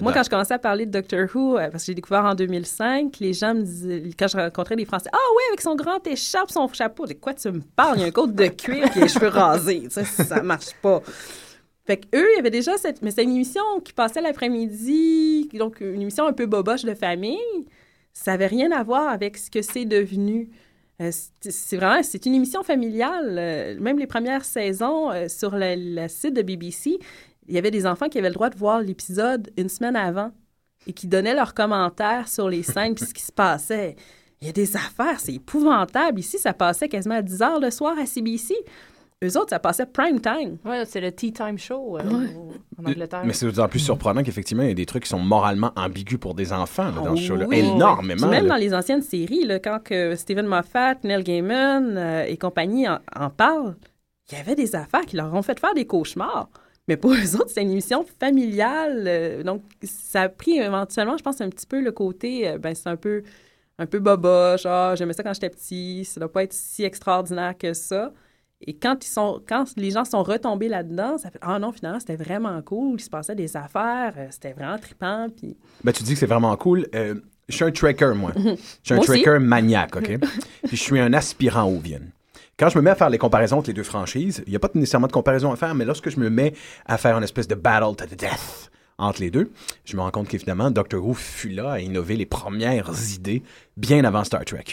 Moi, 0.00 0.12
quand 0.12 0.22
je 0.22 0.28
commençais 0.28 0.54
à 0.54 0.58
parler 0.58 0.84
de 0.84 0.90
Doctor 0.90 1.26
Who, 1.34 1.56
euh, 1.56 1.70
parce 1.70 1.84
que 1.84 1.86
j'ai 1.86 1.94
découvert 1.94 2.24
en 2.24 2.34
2005, 2.34 3.16
les 3.20 3.32
gens 3.32 3.54
me 3.54 3.62
disaient, 3.62 4.02
quand 4.18 4.28
je 4.28 4.36
rencontrais 4.36 4.76
les 4.76 4.84
Français, 4.84 5.08
ah 5.12 5.28
oui, 5.34 5.42
avec 5.48 5.62
son 5.62 5.74
grand 5.76 6.06
écharpe, 6.06 6.50
son 6.50 6.68
chapeau, 6.68 7.06
de 7.06 7.14
quoi 7.14 7.32
tu 7.32 7.50
me 7.50 7.60
parles? 7.60 7.96
Il 7.96 8.00
y 8.02 8.04
a 8.04 8.06
un 8.08 8.10
côte 8.10 8.34
de 8.34 8.48
cuir 8.48 8.84
et 8.94 9.00
les 9.00 9.08
cheveux 9.08 9.28
rasés. 9.28 9.88
Ça, 9.88 10.04
ça 10.04 10.42
marche 10.42 10.74
pas. 10.82 11.02
Fait 11.86 11.96
qu'eux, 11.96 12.28
il 12.32 12.36
y 12.36 12.38
avait 12.38 12.50
déjà 12.50 12.76
cette. 12.76 13.00
Mais 13.00 13.10
c'est 13.10 13.24
une 13.24 13.34
émission 13.34 13.62
qui 13.82 13.94
passait 13.94 14.20
l'après-midi, 14.20 15.48
donc 15.54 15.80
une 15.80 16.02
émission 16.02 16.26
un 16.26 16.34
peu 16.34 16.44
boboche 16.44 16.84
de 16.84 16.94
famille. 16.94 17.38
Ça 18.12 18.32
n'avait 18.32 18.46
rien 18.46 18.70
à 18.72 18.82
voir 18.82 19.08
avec 19.08 19.38
ce 19.38 19.50
que 19.50 19.62
c'est 19.62 19.86
devenu. 19.86 20.50
Euh, 21.00 21.10
c'est 21.40 21.76
vraiment, 21.76 22.02
c'est 22.02 22.26
une 22.26 22.34
émission 22.34 22.62
familiale. 22.62 23.36
Euh, 23.38 23.80
même 23.80 23.98
les 23.98 24.06
premières 24.06 24.44
saisons 24.44 25.10
sur 25.28 25.52
le, 25.54 26.08
site 26.08 26.34
de 26.34 26.42
BBC, 26.42 26.98
il 27.48 27.54
y 27.54 27.58
avait 27.58 27.70
des 27.70 27.86
enfants 27.86 28.08
qui 28.08 28.18
avaient 28.18 28.28
le 28.28 28.34
droit 28.34 28.50
de 28.50 28.56
voir 28.56 28.80
l'épisode 28.80 29.50
une 29.56 29.68
semaine 29.68 29.96
avant 29.96 30.30
et 30.86 30.92
qui 30.92 31.06
donnaient 31.06 31.34
leurs 31.34 31.54
commentaires 31.54 32.28
sur 32.28 32.48
les 32.48 32.62
scènes 32.62 32.94
puis 32.94 33.06
ce 33.06 33.14
qui 33.14 33.22
se 33.22 33.32
passait. 33.32 33.96
Il 34.40 34.46
y 34.46 34.50
a 34.50 34.52
des 34.52 34.76
affaires, 34.76 35.18
c'est 35.18 35.34
épouvantable. 35.34 36.20
Ici, 36.20 36.38
ça 36.38 36.52
passait 36.52 36.88
quasiment 36.88 37.16
à 37.16 37.22
10 37.22 37.42
heures 37.42 37.60
le 37.60 37.70
soir 37.70 37.98
à 37.98 38.06
CBC. 38.06 38.54
Eux 39.24 39.36
autres, 39.36 39.50
ça 39.50 39.58
passait 39.58 39.86
prime 39.86 40.20
time. 40.20 40.58
Oui, 40.64 40.76
c'est 40.86 41.00
le 41.00 41.10
tea 41.10 41.32
time 41.32 41.58
show 41.58 41.98
euh, 41.98 42.28
en 42.78 42.88
Angleterre. 42.88 43.22
Mais 43.24 43.32
c'est 43.32 43.46
d'autant 43.46 43.66
plus 43.66 43.80
surprenant 43.80 44.22
qu'effectivement, 44.22 44.62
il 44.62 44.68
y 44.68 44.72
a 44.72 44.74
des 44.74 44.86
trucs 44.86 45.02
qui 45.02 45.08
sont 45.08 45.18
moralement 45.18 45.72
ambigus 45.74 46.20
pour 46.20 46.34
des 46.34 46.52
enfants 46.52 46.92
dans 46.92 47.16
ce 47.16 47.22
show-là. 47.22 47.46
Énormément. 47.50 48.28
même 48.28 48.46
dans 48.46 48.54
les 48.54 48.72
anciennes 48.72 49.02
séries, 49.02 49.44
là, 49.44 49.58
quand 49.58 49.80
que 49.82 50.14
Stephen 50.14 50.46
Moffat, 50.46 50.94
Neil 51.02 51.24
Gaiman 51.24 51.96
euh, 51.96 52.24
et 52.28 52.36
compagnie 52.36 52.88
en, 52.88 53.00
en 53.16 53.28
parlent, 53.28 53.74
il 54.30 54.38
y 54.38 54.40
avait 54.40 54.54
des 54.54 54.76
affaires 54.76 55.04
qui 55.04 55.16
leur 55.16 55.34
ont 55.34 55.42
fait 55.42 55.58
faire 55.58 55.74
des 55.74 55.86
cauchemars. 55.86 56.48
Mais 56.88 56.96
pour 56.96 57.12
eux 57.12 57.36
autres, 57.36 57.50
c'est 57.50 57.62
une 57.62 57.70
émission 57.70 58.04
familiale. 58.18 59.04
Euh, 59.06 59.42
donc, 59.42 59.62
ça 59.82 60.22
a 60.22 60.28
pris 60.30 60.58
éventuellement, 60.58 61.18
je 61.18 61.22
pense, 61.22 61.40
un 61.40 61.50
petit 61.50 61.66
peu 61.66 61.80
le 61.82 61.92
côté, 61.92 62.48
euh, 62.48 62.58
ben, 62.58 62.74
c'est 62.74 62.88
un 62.88 62.96
peu, 62.96 63.22
un 63.78 63.86
peu 63.86 63.98
boba, 63.98 64.56
genre, 64.56 64.96
j'aimais 64.96 65.12
ça 65.12 65.22
quand 65.22 65.34
j'étais 65.34 65.50
petit, 65.50 66.06
ça 66.06 66.18
doit 66.18 66.32
pas 66.32 66.44
être 66.44 66.54
si 66.54 66.84
extraordinaire 66.84 67.56
que 67.56 67.74
ça. 67.74 68.12
Et 68.62 68.74
quand, 68.74 69.04
ils 69.04 69.08
sont, 69.08 69.40
quand 69.46 69.66
les 69.76 69.92
gens 69.92 70.04
sont 70.04 70.22
retombés 70.22 70.68
là-dedans, 70.68 71.18
ça 71.18 71.30
fait 71.30 71.38
Ah 71.42 71.58
non, 71.58 71.72
finalement, 71.72 72.00
c'était 72.00 72.16
vraiment 72.16 72.60
cool, 72.62 72.94
il 72.98 73.04
se 73.04 73.10
passait 73.10 73.36
des 73.36 73.54
affaires, 73.56 74.14
euh, 74.16 74.26
c'était 74.30 74.54
vraiment 74.54 74.78
trippant. 74.78 75.28
Puis... 75.36 75.56
Ben, 75.84 75.92
tu 75.92 76.02
dis 76.02 76.14
que 76.14 76.18
c'est 76.18 76.26
vraiment 76.26 76.56
cool. 76.56 76.86
je 76.92 77.54
suis 77.54 77.64
un 77.64 77.70
tracker, 77.70 78.14
moi. 78.16 78.32
Je 78.36 78.54
suis 78.82 78.94
un 78.94 78.98
tracker 78.98 79.38
maniaque, 79.38 79.94
OK? 79.94 80.18
puis 80.64 80.76
je 80.76 80.82
suis 80.82 80.98
un 80.98 81.12
aspirant 81.12 81.64
au 81.64 81.78
Vienne. 81.78 82.10
Quand 82.58 82.68
je 82.68 82.76
me 82.76 82.82
mets 82.82 82.90
à 82.90 82.96
faire 82.96 83.08
les 83.08 83.18
comparaisons 83.18 83.58
entre 83.58 83.68
les 83.68 83.74
deux 83.74 83.84
franchises, 83.84 84.42
il 84.46 84.50
n'y 84.50 84.56
a 84.56 84.58
pas 84.58 84.68
nécessairement 84.74 85.06
de 85.06 85.12
comparaison 85.12 85.52
à 85.52 85.56
faire, 85.56 85.76
mais 85.76 85.84
lorsque 85.84 86.10
je 86.10 86.18
me 86.18 86.28
mets 86.28 86.54
à 86.86 86.98
faire 86.98 87.16
une 87.16 87.22
espèce 87.22 87.46
de 87.46 87.54
battle 87.54 87.94
to 87.94 88.04
the 88.04 88.18
death 88.18 88.70
entre 88.98 89.20
les 89.20 89.30
deux, 89.30 89.52
je 89.84 89.96
me 89.96 90.02
rends 90.02 90.10
compte 90.10 90.26
qu'évidemment, 90.26 90.72
Doctor 90.72 91.04
Who 91.06 91.14
fut 91.14 91.50
là 91.50 91.70
à 91.70 91.78
innover 91.78 92.16
les 92.16 92.26
premières 92.26 92.90
idées 93.14 93.44
bien 93.76 94.04
avant 94.04 94.24
Star 94.24 94.44
Trek. 94.44 94.64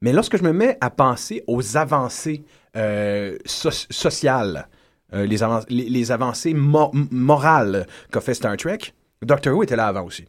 Mais 0.00 0.12
lorsque 0.12 0.36
je 0.36 0.44
me 0.44 0.52
mets 0.52 0.78
à 0.80 0.90
penser 0.90 1.42
aux 1.48 1.76
avancées 1.76 2.44
euh, 2.76 3.36
sociales, 3.44 4.68
euh, 5.12 5.26
les, 5.26 5.38
les, 5.68 6.12
avancées 6.12 6.54
morales 6.54 7.88
qu'a 8.12 8.20
fait 8.20 8.34
Star 8.34 8.56
Trek, 8.56 8.78
Doctor 9.22 9.56
Who 9.56 9.64
était 9.64 9.74
là 9.74 9.88
avant 9.88 10.04
aussi. 10.04 10.24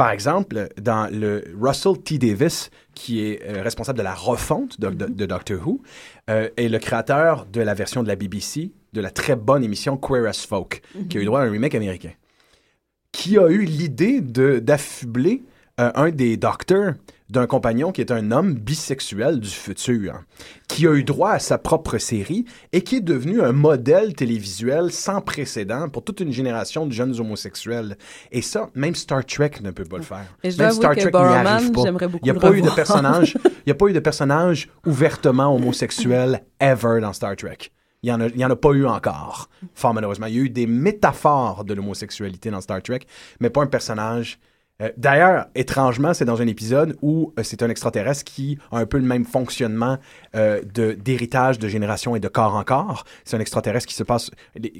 Par 0.00 0.12
exemple, 0.12 0.70
dans 0.80 1.12
le 1.12 1.44
Russell 1.60 1.98
T. 2.02 2.16
Davis, 2.16 2.70
qui 2.94 3.22
est 3.22 3.42
euh, 3.44 3.62
responsable 3.62 3.98
de 3.98 4.02
la 4.02 4.14
refonte 4.14 4.80
de, 4.80 5.26
Doctor 5.26 5.58
Who, 5.62 5.82
euh, 6.30 6.48
est 6.56 6.70
le 6.70 6.78
créateur 6.78 7.44
de 7.44 7.60
la 7.60 7.74
version 7.74 8.02
de 8.02 8.08
la 8.08 8.16
BBC 8.16 8.72
de 8.94 9.00
la 9.02 9.10
très 9.10 9.36
bonne 9.36 9.62
émission 9.62 9.98
Queer 9.98 10.24
as 10.24 10.46
Folk, 10.46 10.80
qui 11.10 11.18
a 11.18 11.20
eu 11.20 11.26
droit 11.26 11.42
à 11.42 11.44
un 11.44 11.50
remake 11.50 11.74
américain, 11.74 12.12
qui 13.12 13.36
a 13.36 13.46
eu 13.48 13.66
l'idée 13.66 14.22
d'affubler 14.22 15.42
euh, 15.78 15.92
un 15.94 16.08
des 16.08 16.38
docteurs 16.38 16.94
d'un 17.30 17.46
compagnon 17.46 17.92
qui 17.92 18.00
est 18.00 18.10
un 18.10 18.32
homme 18.32 18.54
bisexuel 18.54 19.38
du 19.38 19.48
futur, 19.48 20.22
qui 20.68 20.86
a 20.86 20.92
eu 20.92 21.04
droit 21.04 21.30
à 21.30 21.38
sa 21.38 21.58
propre 21.58 21.98
série 21.98 22.44
et 22.72 22.82
qui 22.82 22.96
est 22.96 23.00
devenu 23.00 23.40
un 23.40 23.52
modèle 23.52 24.14
télévisuel 24.14 24.90
sans 24.90 25.20
précédent 25.20 25.88
pour 25.88 26.04
toute 26.04 26.20
une 26.20 26.32
génération 26.32 26.86
de 26.86 26.92
jeunes 26.92 27.18
homosexuels. 27.18 27.96
Et 28.32 28.42
ça, 28.42 28.68
même 28.74 28.94
Star 28.94 29.24
Trek 29.24 29.52
ne 29.62 29.70
peut 29.70 29.84
pas 29.84 29.98
le 29.98 30.02
faire. 30.02 30.26
même 30.42 30.72
Star 30.72 30.96
Trek 30.96 31.10
n'y 31.12 31.18
arrive 31.18 31.72
pas. 31.72 31.82
Il 32.22 32.24
n'y 32.24 32.30
a 32.30 32.34
pas 32.34 32.52
eu 32.52 32.62
de 32.62 32.70
personnage, 32.70 33.36
il 33.66 33.68
y 33.68 33.72
a 33.72 33.74
pas 33.74 33.86
eu 33.86 33.92
de 33.92 34.00
personnage 34.00 34.68
ouvertement 34.84 35.54
homosexuel 35.54 36.42
ever 36.60 37.00
dans 37.00 37.12
Star 37.12 37.36
Trek. 37.36 37.58
Il 38.02 38.06
n'y 38.06 38.44
en, 38.44 38.50
en, 38.50 38.50
a 38.50 38.56
pas 38.56 38.70
eu 38.70 38.86
encore, 38.86 39.50
fort 39.74 39.92
malheureusement. 39.92 40.26
Il 40.26 40.34
y 40.34 40.38
a 40.38 40.42
eu 40.42 40.50
des 40.50 40.66
métaphores 40.66 41.64
de 41.64 41.74
l'homosexualité 41.74 42.50
dans 42.50 42.62
Star 42.62 42.82
Trek, 42.82 43.00
mais 43.40 43.50
pas 43.50 43.62
un 43.62 43.66
personnage 43.66 44.40
euh, 44.80 44.90
d'ailleurs, 44.96 45.46
étrangement, 45.54 46.14
c'est 46.14 46.24
dans 46.24 46.40
un 46.40 46.46
épisode 46.46 46.96
où 47.02 47.32
euh, 47.38 47.42
c'est 47.42 47.62
un 47.62 47.68
extraterrestre 47.68 48.24
qui 48.24 48.58
a 48.72 48.78
un 48.78 48.86
peu 48.86 48.98
le 48.98 49.04
même 49.04 49.24
fonctionnement 49.24 49.98
euh, 50.34 50.62
d'héritage 50.62 51.58
de, 51.58 51.68
génération 51.68 52.16
et 52.16 52.20
de 52.20 52.28
corps 52.28 52.54
en 52.54 52.64
corps. 52.64 53.04
C'est 53.24 53.36
un 53.36 53.40
extraterrestre 53.40 53.86
qui 53.86 53.94
se 53.94 54.02
passe, 54.02 54.30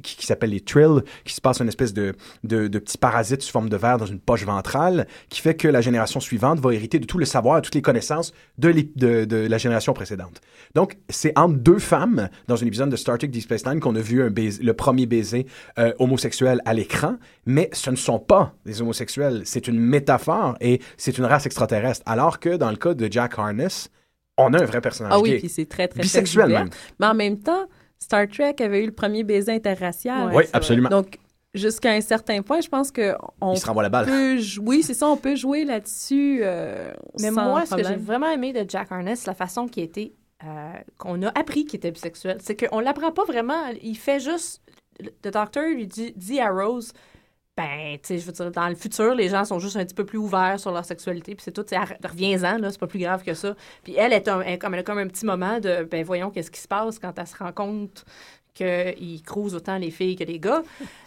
qui, 0.02 0.26
s'appelle 0.26 0.50
les 0.50 0.60
Trill, 0.60 1.02
qui 1.24 1.34
se 1.34 1.40
passe 1.40 1.60
une 1.60 1.68
espèce 1.68 1.92
de, 1.92 2.14
de, 2.44 2.68
de, 2.68 2.78
petit 2.78 2.98
parasite 2.98 3.42
sous 3.42 3.52
forme 3.52 3.68
de 3.68 3.76
verre 3.76 3.98
dans 3.98 4.06
une 4.06 4.20
poche 4.20 4.44
ventrale, 4.44 5.06
qui 5.28 5.40
fait 5.40 5.54
que 5.54 5.68
la 5.68 5.80
génération 5.80 6.20
suivante 6.20 6.60
va 6.60 6.74
hériter 6.74 6.98
de 6.98 7.06
tout 7.06 7.18
le 7.18 7.24
savoir, 7.24 7.62
toutes 7.62 7.74
les 7.74 7.82
connaissances 7.82 8.32
de, 8.58 9.46
la 9.48 9.58
génération 9.58 9.92
précédente. 9.92 10.40
Donc, 10.74 10.96
c'est 11.08 11.36
entre 11.38 11.56
deux 11.56 11.78
femmes 11.78 12.28
dans 12.48 12.62
un 12.62 12.66
épisode 12.66 12.90
de 12.90 12.96
Star 12.96 13.18
Trek 13.18 13.28
Deep 13.28 13.42
Space 13.42 13.62
qu'on 13.80 13.94
a 13.94 14.00
vu 14.00 14.22
le 14.28 14.72
premier 14.72 15.06
baiser 15.06 15.46
homosexuel 15.98 16.60
à 16.64 16.74
l'écran, 16.74 17.16
mais 17.46 17.68
ce 17.72 17.90
ne 17.90 17.96
sont 17.96 18.18
pas 18.18 18.54
des 18.64 18.80
homosexuels, 18.80 19.42
c'est 19.44 19.68
une 19.68 19.78
métaphore 19.90 20.56
et 20.60 20.80
c'est 20.96 21.18
une 21.18 21.24
race 21.24 21.46
extraterrestre. 21.46 22.02
Alors 22.06 22.40
que 22.40 22.56
dans 22.56 22.70
le 22.70 22.76
cas 22.76 22.94
de 22.94 23.10
Jack 23.10 23.38
Harness, 23.38 23.90
on 24.38 24.54
a 24.54 24.62
un 24.62 24.64
vrai 24.64 24.80
personnage 24.80 25.12
ah 25.14 25.20
oui, 25.20 25.38
puis 25.38 25.48
c'est 25.48 25.66
très, 25.66 25.88
très 25.88 26.00
bisexuel 26.00 26.48
même. 26.48 26.70
Mais 26.98 27.06
en 27.06 27.14
même 27.14 27.38
temps, 27.38 27.66
Star 27.98 28.26
Trek 28.28 28.56
avait 28.60 28.82
eu 28.82 28.86
le 28.86 28.92
premier 28.92 29.24
baiser 29.24 29.52
interracial. 29.52 30.30
oui, 30.34 30.44
absolument. 30.52 30.88
Donc, 30.88 31.18
jusqu'à 31.54 31.92
un 31.92 32.00
certain 32.00 32.42
point, 32.42 32.60
je 32.60 32.68
pense 32.68 32.90
que 32.90 33.14
on 33.40 33.52
Il 33.52 33.58
se 33.58 33.66
renvoie 33.66 33.82
la 33.82 33.88
balle. 33.88 34.06
Peut, 34.06 34.40
oui, 34.62 34.82
c'est 34.82 34.94
ça, 34.94 35.08
on 35.08 35.16
peut 35.16 35.36
jouer 35.36 35.64
là-dessus. 35.64 36.40
Euh, 36.42 36.92
Mais 37.20 37.30
moi, 37.30 37.66
ce 37.66 37.74
que 37.74 37.84
j'ai 37.84 37.96
vraiment 37.96 38.30
aimé 38.30 38.52
de 38.52 38.68
Jack 38.68 38.90
Harness, 38.90 39.26
la 39.26 39.34
façon 39.34 39.66
qui 39.66 39.80
était 39.80 40.12
euh, 40.44 40.72
qu'on 40.96 41.22
a 41.22 41.28
appris 41.38 41.64
qu'il 41.66 41.76
était 41.76 41.90
bisexuel, 41.90 42.38
c'est 42.40 42.56
qu'on 42.56 42.80
l'apprend 42.80 43.12
pas 43.12 43.24
vraiment. 43.24 43.66
Il 43.82 43.96
fait 43.96 44.20
juste. 44.20 44.62
Le 44.98 45.30
docteur 45.30 45.64
lui 45.64 45.86
dit, 45.86 46.12
dit 46.14 46.40
à 46.40 46.50
Rose 46.50 46.92
ben, 47.60 47.98
tu 47.98 48.00
sais, 48.02 48.18
je 48.18 48.26
veux 48.26 48.32
dire, 48.32 48.50
dans 48.50 48.68
le 48.68 48.74
futur, 48.74 49.14
les 49.14 49.28
gens 49.28 49.44
sont 49.44 49.58
juste 49.58 49.76
un 49.76 49.84
petit 49.84 49.94
peu 49.94 50.04
plus 50.04 50.18
ouverts 50.18 50.58
sur 50.58 50.72
leur 50.72 50.84
sexualité, 50.84 51.34
puis 51.34 51.44
c'est 51.44 51.52
tout, 51.52 51.64
reviens-en, 52.04 52.58
là, 52.58 52.70
c'est 52.70 52.80
pas 52.80 52.86
plus 52.86 53.00
grave 53.00 53.22
que 53.22 53.34
ça. 53.34 53.54
Puis 53.84 53.94
elle, 53.96 54.12
est 54.12 54.28
un, 54.28 54.56
comme, 54.56 54.74
elle 54.74 54.80
a 54.80 54.82
comme 54.82 54.98
un 54.98 55.08
petit 55.08 55.26
moment 55.26 55.60
de, 55.60 55.84
ben, 55.84 56.04
voyons 56.04 56.30
qu'est-ce 56.30 56.50
qui 56.50 56.60
se 56.60 56.68
passe 56.68 56.98
quand 56.98 57.12
elle 57.18 57.26
se 57.26 57.36
rend 57.36 57.52
compte 57.52 58.04
qu'il 58.54 59.22
crouse 59.22 59.54
autant 59.54 59.78
les 59.78 59.90
filles 59.90 60.16
que 60.16 60.24
les 60.24 60.38
gars. 60.38 60.62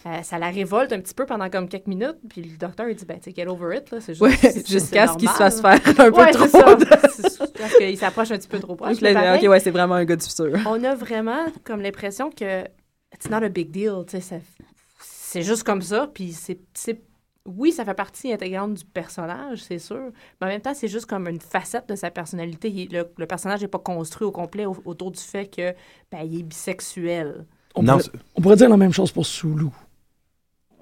Euh, 0.06 0.22
ça 0.24 0.40
la 0.40 0.50
révolte 0.50 0.94
un 0.94 1.00
petit 1.00 1.14
peu 1.14 1.26
pendant 1.26 1.50
comme 1.50 1.68
quelques 1.68 1.88
minutes. 1.88 2.18
Puis 2.30 2.42
le 2.42 2.58
docteur, 2.58 2.88
il 2.90 2.96
dit, 2.96 3.06
ben, 3.06 3.20
tu 3.20 3.32
get 3.32 3.48
over 3.48 3.78
it. 3.78 3.94
C'est 4.00 4.16
juste, 4.16 4.68
jusqu'à 4.68 5.08
ce 5.08 5.18
qu'il 5.18 5.30
se 5.30 5.36
fasse 5.36 5.62
faire 5.62 5.80
un 5.86 6.12
peu 6.12 6.32
trop. 6.32 6.48
Parce 7.58 7.76
qu'il 7.76 7.98
s'approche 7.98 8.32
un 8.32 8.38
petit 8.38 8.48
peu 8.48 8.60
trop 8.60 8.76
proche. 8.76 8.98
OK, 9.02 9.02
ouais, 9.02 9.60
c'est 9.60 9.72
vraiment 9.72 9.96
un 9.96 10.06
gars 10.06 10.16
du 10.16 10.26
futur. 10.26 10.58
On 10.66 10.84
a 10.84 10.96
vraiment 10.96 11.46
comme 11.64 11.82
l'impression 11.82 12.30
que 12.30 12.64
it's 13.14 13.30
not 13.30 13.44
a 13.44 13.50
big 13.50 13.72
deal. 13.72 14.06
C'est 15.34 15.42
juste 15.42 15.64
comme 15.64 15.82
ça. 15.82 16.08
Puis 16.14 16.32
c'est 16.32 16.60
oui, 17.46 17.72
ça 17.72 17.84
fait 17.84 17.96
partie 17.96 18.32
intégrante 18.32 18.76
du 18.76 18.86
personnage, 18.86 19.64
c'est 19.64 19.80
sûr, 19.80 20.12
mais 20.40 20.48
en 20.48 20.50
même 20.50 20.62
temps, 20.62 20.74
c'est 20.74 20.88
juste 20.88 21.08
comme 21.08 21.28
une 21.28 21.42
facette 21.42 21.90
de 21.90 21.96
sa 21.96 22.10
personnalité. 22.10 22.88
le, 22.90 23.26
personnage 23.26 23.62
n'est 23.62 23.68
pas 23.68 23.80
construit 23.80 24.26
au 24.26 24.32
complet 24.32 24.66
autour 24.66 25.12
du 25.12 25.20
fait 25.20 25.48
que 25.48 25.74
ben, 26.10 26.20
il 26.24 26.40
est 26.40 26.44
bisexuel. 26.44 27.46
On, 27.76 27.84
pourrait, 28.42 28.56
dire 28.56 28.70
la 28.70 28.78
même 28.78 28.94
chose 28.94 29.12
pour 29.12 29.26
Sulu. 29.26 29.66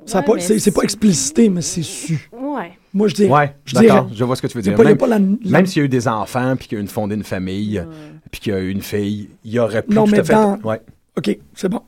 c'est 0.06 0.72
pas 0.74 0.84
explicité, 0.84 1.50
mais 1.50 1.62
c'est 1.62 1.82
su. 1.82 2.30
Ouais. 2.32 2.74
Moi, 2.94 3.08
je 3.08 3.16
dis. 3.16 3.26
Ouais, 3.26 3.56
d'accord, 3.74 4.10
je 4.14 4.24
vois 4.24 4.36
ce 4.36 4.42
que 4.42 4.48
tu 4.48 4.58
veux 4.58 4.62
dire. 4.62 4.78
même, 4.78 5.66
s'il 5.66 5.80
y 5.80 5.82
a 5.82 5.86
eu 5.86 5.90
des 5.90 6.08
enfants, 6.10 6.56
puis 6.58 6.68
qu'il 6.68 6.78
y 6.78 6.80
a 6.80 6.82
une 6.82 6.90
fondé 6.90 7.16
une 7.16 7.24
famille, 7.24 7.84
puis 8.30 8.42
qu'il 8.42 8.54
y 8.54 8.56
a 8.56 8.60
eu 8.60 8.70
une 8.70 8.82
fille, 8.82 9.30
il 9.46 9.52
y 9.52 9.60
aurait 9.60 9.82
plus 9.82 9.96
non, 9.96 10.04
tout 10.04 10.12
mais 10.12 10.20
à 10.20 10.24
fait. 10.26 10.64
Ouais. 10.64 10.82
OK, 11.18 11.40
c'est 11.56 11.70
bon. 11.70 11.82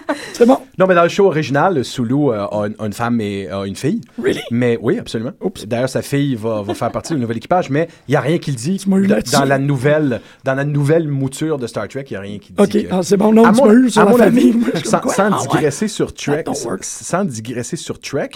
c'est 0.32 0.46
bon. 0.46 0.58
Non, 0.78 0.86
mais 0.86 0.94
dans 0.94 1.02
le 1.02 1.08
show 1.08 1.26
original, 1.26 1.84
Sulu 1.84 2.30
euh, 2.30 2.46
a, 2.46 2.68
une, 2.84 2.92
femme 2.92 3.20
et 3.20 3.48
a 3.48 3.64
une 3.64 3.76
fille. 3.76 4.00
Really? 4.22 4.40
Mais 4.50 4.78
oui, 4.80 4.98
absolument. 4.98 5.32
D'ailleurs, 5.66 5.88
sa 5.88 6.02
fille 6.02 6.34
va, 6.34 6.62
va, 6.62 6.74
faire 6.74 6.90
partie 6.90 7.14
du 7.14 7.20
nouvel 7.20 7.36
équipage, 7.36 7.70
mais 7.70 7.88
il 8.08 8.12
n'y 8.12 8.16
a 8.16 8.20
rien 8.20 8.38
qui 8.38 8.50
le 8.50 8.56
dit. 8.56 8.84
Dans 9.32 9.44
la 9.44 9.58
nouvelle, 9.58 10.20
dans 10.44 10.54
la 10.54 10.64
nouvelle 10.64 11.08
mouture 11.08 11.58
de 11.58 11.66
Star 11.66 11.88
Trek, 11.88 12.04
il 12.10 12.12
n'y 12.12 12.16
a 12.16 12.20
rien 12.20 12.38
qui 12.38 12.52
dit. 12.52 12.62
OK, 12.62 12.86
ah, 12.90 13.00
c'est 13.02 13.16
bon. 13.16 13.32
Non, 13.32 13.52
tu 13.52 13.62
m'as 13.62 13.72
eu 13.72 13.90
sur 13.90 14.04
la 14.04 14.12
famille. 14.12 14.54
sans, 14.84 15.08
sans 15.08 15.32
ah, 15.32 15.38
digresser 15.42 15.88
sur 15.88 16.14
Trek, 16.14 16.44
sans 16.80 17.24
digresser 17.24 17.76
sur 17.76 18.00
Trek, 18.00 18.30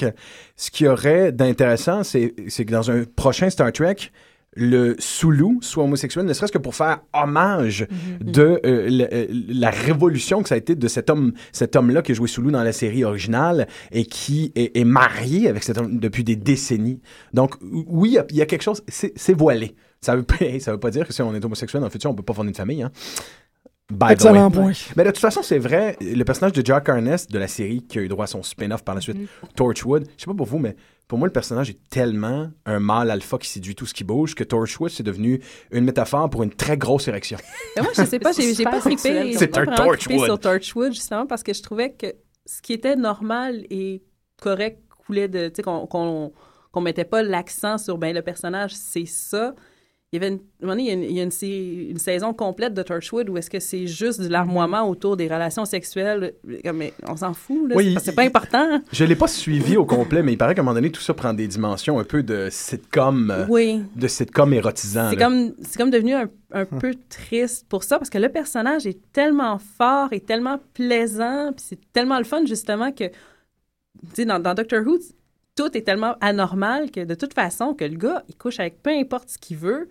ce 0.56 0.70
qu'il 0.70 0.86
y 0.86 0.88
aurait 0.88 1.32
d'intéressant, 1.32 2.02
c'est 2.02 2.30
que 2.30 2.70
dans 2.70 2.90
un 2.90 3.04
prochain 3.16 3.50
Star 3.50 3.72
Trek, 3.72 3.96
le 4.56 4.96
Sulu 4.98 5.58
soit 5.60 5.84
homosexuel, 5.84 6.24
ne 6.24 6.32
serait-ce 6.32 6.52
que 6.52 6.58
pour 6.58 6.74
faire 6.74 7.00
hommage 7.12 7.86
mhm. 7.90 8.30
de 8.32 8.60
euh, 8.64 9.08
euh, 9.12 9.26
la 9.48 9.70
révolution 9.70 10.42
que 10.42 10.48
ça 10.48 10.54
a 10.54 10.58
été 10.58 10.74
de 10.74 10.88
cet 10.88 11.10
homme, 11.10 11.32
cet 11.52 11.76
homme-là 11.76 12.02
qui 12.02 12.12
a 12.12 12.14
joué 12.14 12.26
Sulu 12.26 12.50
dans 12.50 12.62
la 12.62 12.72
série 12.72 13.04
originale 13.04 13.68
et 13.92 14.06
qui 14.06 14.52
est, 14.56 14.84
marié 14.84 15.48
avec 15.48 15.62
cet 15.62 15.78
homme 15.78 15.98
depuis 15.98 16.24
des 16.24 16.36
décennies. 16.36 17.00
Donc 17.34 17.54
oui, 17.60 18.18
il 18.30 18.36
y, 18.36 18.42
a 18.42 18.46
quelque 18.46 18.62
chose, 18.62 18.82
c'est 18.88 19.34
voilé. 19.34 19.74
Ça 20.00 20.16
veut, 20.16 20.22
pas, 20.22 20.36
ça 20.60 20.72
veut 20.72 20.80
pas 20.80 20.90
dire 20.90 21.06
que 21.06 21.12
si 21.12 21.22
on 21.22 21.34
est 21.34 21.44
homosexuel 21.44 21.80
dans 21.80 21.88
le 21.88 21.92
futur, 21.92 22.10
on 22.10 22.14
peut 22.14 22.22
pas 22.22 22.34
fonder 22.34 22.48
une 22.48 22.54
famille. 22.54 22.82
Hein? 22.82 22.92
Excellent 24.10 24.50
point. 24.50 24.72
Mais 24.96 25.04
de 25.04 25.10
toute 25.10 25.18
façon, 25.18 25.42
c'est 25.42 25.58
vrai, 25.58 25.96
le 26.00 26.24
personnage 26.24 26.52
de 26.52 26.64
Jack 26.64 26.88
Harness 26.88 27.28
de 27.28 27.38
la 27.38 27.46
série 27.46 27.82
qui 27.82 27.98
a 27.98 28.02
eu 28.02 28.08
droit 28.08 28.24
à 28.24 28.26
son 28.26 28.42
spin-off 28.42 28.82
par 28.82 28.94
la 28.94 29.00
suite, 29.00 29.16
mhm. 29.16 29.26
Torchwood, 29.54 30.06
je 30.16 30.24
sais 30.24 30.26
pas 30.26 30.34
pour 30.34 30.46
vous, 30.46 30.58
mais 30.58 30.76
pour 31.08 31.18
moi, 31.18 31.28
le 31.28 31.32
personnage 31.32 31.70
est 31.70 31.88
tellement 31.88 32.50
un 32.64 32.80
mâle 32.80 33.10
alpha 33.10 33.38
qui 33.38 33.48
séduit 33.48 33.74
tout 33.74 33.86
ce 33.86 33.94
qui 33.94 34.02
bouge 34.02 34.34
que 34.34 34.42
Torchwood, 34.42 34.90
c'est 34.90 35.04
devenu 35.04 35.40
une 35.70 35.84
métaphore 35.84 36.28
pour 36.28 36.42
une 36.42 36.50
très 36.50 36.76
grosse 36.76 37.06
érection. 37.06 37.38
Mais 37.76 37.82
moi, 37.82 37.92
je 37.96 38.04
sais 38.04 38.18
pas, 38.18 38.32
j'ai 38.32 38.64
pas 38.64 38.80
trippé, 38.80 39.34
c'est 39.34 39.56
un 39.56 39.66
Torchwood. 39.66 40.24
sur 40.24 40.40
Torchwood, 40.40 40.92
justement, 40.92 41.26
parce 41.26 41.42
que 41.42 41.54
je 41.54 41.62
trouvais 41.62 41.92
que 41.92 42.08
ce 42.44 42.60
qui 42.60 42.72
était 42.72 42.96
normal 42.96 43.64
et 43.70 44.02
correct 44.40 44.82
coulait 44.88 45.28
de, 45.28 45.48
tu 45.48 45.56
sais, 45.56 45.62
qu'on 45.62 45.86
qu'on 45.86 46.80
mettait 46.82 47.04
pas 47.04 47.22
l'accent 47.22 47.78
sur, 47.78 47.96
ben, 47.96 48.14
le 48.14 48.20
personnage, 48.20 48.72
c'est 48.74 49.06
ça 49.06 49.54
il 50.12 50.22
y 50.22 50.24
avait 50.24 50.28
une, 50.34 50.40
il 50.80 50.90
y 51.16 51.20
a, 51.20 51.24
une, 51.24 51.90
une, 51.90 51.98
saison 51.98 52.32
complète 52.32 52.74
de 52.74 52.82
Torchwood 52.82 53.28
où 53.28 53.36
est-ce 53.38 53.50
que 53.50 53.58
c'est 53.58 53.88
juste 53.88 54.20
de 54.20 54.28
larmoiement 54.28 54.88
autour 54.88 55.16
des 55.16 55.26
relations 55.26 55.64
sexuelles. 55.64 56.34
Mais 56.44 56.94
on 57.08 57.16
s'en 57.16 57.34
fout, 57.34 57.68
là. 57.68 58.00
c'est 58.00 58.14
pas 58.14 58.22
important. 58.22 58.80
Je 58.92 59.04
l'ai 59.04 59.16
pas 59.16 59.26
suivi 59.26 59.76
au 59.76 59.84
complet, 59.84 60.22
mais 60.22 60.34
il 60.34 60.38
paraît 60.38 60.54
qu'à 60.54 60.60
un 60.62 60.64
moment 60.64 60.76
donné, 60.76 60.92
tout 60.92 61.00
ça 61.00 61.12
prend 61.12 61.34
des 61.34 61.48
dimensions 61.48 61.98
un 61.98 62.04
peu 62.04 62.22
de 62.22 62.46
sitcom, 62.52 63.32
euh, 63.32 63.46
oui. 63.48 63.82
de 63.96 64.06
sitcom 64.06 64.52
érotisant. 64.52 65.10
C'est 65.10 65.16
comme, 65.16 65.52
comme 65.76 65.90
devenu 65.90 66.14
un, 66.14 66.30
un 66.52 66.62
hum. 66.62 66.78
peu 66.78 66.94
triste 67.08 67.66
pour 67.68 67.82
ça, 67.82 67.98
parce 67.98 68.10
que 68.10 68.18
le 68.18 68.28
personnage 68.28 68.86
est 68.86 69.00
tellement 69.12 69.58
fort 69.58 70.12
et 70.12 70.20
tellement 70.20 70.60
plaisant, 70.72 71.52
puis 71.52 71.66
c'est 71.68 71.92
tellement 71.92 72.18
le 72.18 72.24
fun, 72.24 72.44
justement, 72.46 72.92
que, 72.92 73.08
tu 73.08 73.14
sais, 74.14 74.24
dans, 74.24 74.38
dans 74.38 74.54
Doctor 74.54 74.86
Who, 74.86 74.98
tout 75.56 75.76
est 75.76 75.82
tellement 75.82 76.14
anormal 76.20 76.90
que 76.90 77.04
de 77.04 77.14
toute 77.14 77.34
façon, 77.34 77.74
que 77.74 77.84
le 77.84 77.96
gars, 77.96 78.22
il 78.28 78.36
couche 78.36 78.60
avec 78.60 78.82
peu 78.82 78.90
importe 78.90 79.30
ce 79.30 79.38
qu'il 79.38 79.56
veut, 79.56 79.88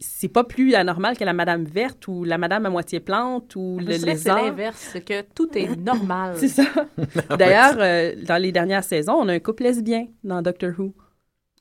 c'est 0.00 0.28
pas 0.28 0.44
plus 0.44 0.74
anormal 0.74 1.16
que 1.16 1.24
la 1.24 1.32
madame 1.32 1.64
verte 1.64 2.08
ou 2.08 2.24
la 2.24 2.36
madame 2.36 2.66
à 2.66 2.70
moitié 2.70 3.00
plante 3.00 3.54
ou 3.56 3.78
le 3.80 3.86
lézard. 3.86 4.38
C'est 4.38 4.44
l'inverse, 4.44 4.88
c'est 4.92 5.04
que 5.04 5.22
tout 5.34 5.56
est 5.56 5.76
normal. 5.78 6.34
c'est 6.36 6.48
ça. 6.48 6.64
D'ailleurs, 7.38 7.76
euh, 7.78 8.14
dans 8.26 8.40
les 8.40 8.52
dernières 8.52 8.84
saisons, 8.84 9.14
on 9.14 9.28
a 9.28 9.32
un 9.32 9.38
couple 9.38 9.62
lesbien 9.62 10.06
dans 10.24 10.42
Doctor 10.42 10.72
Who. 10.76 10.92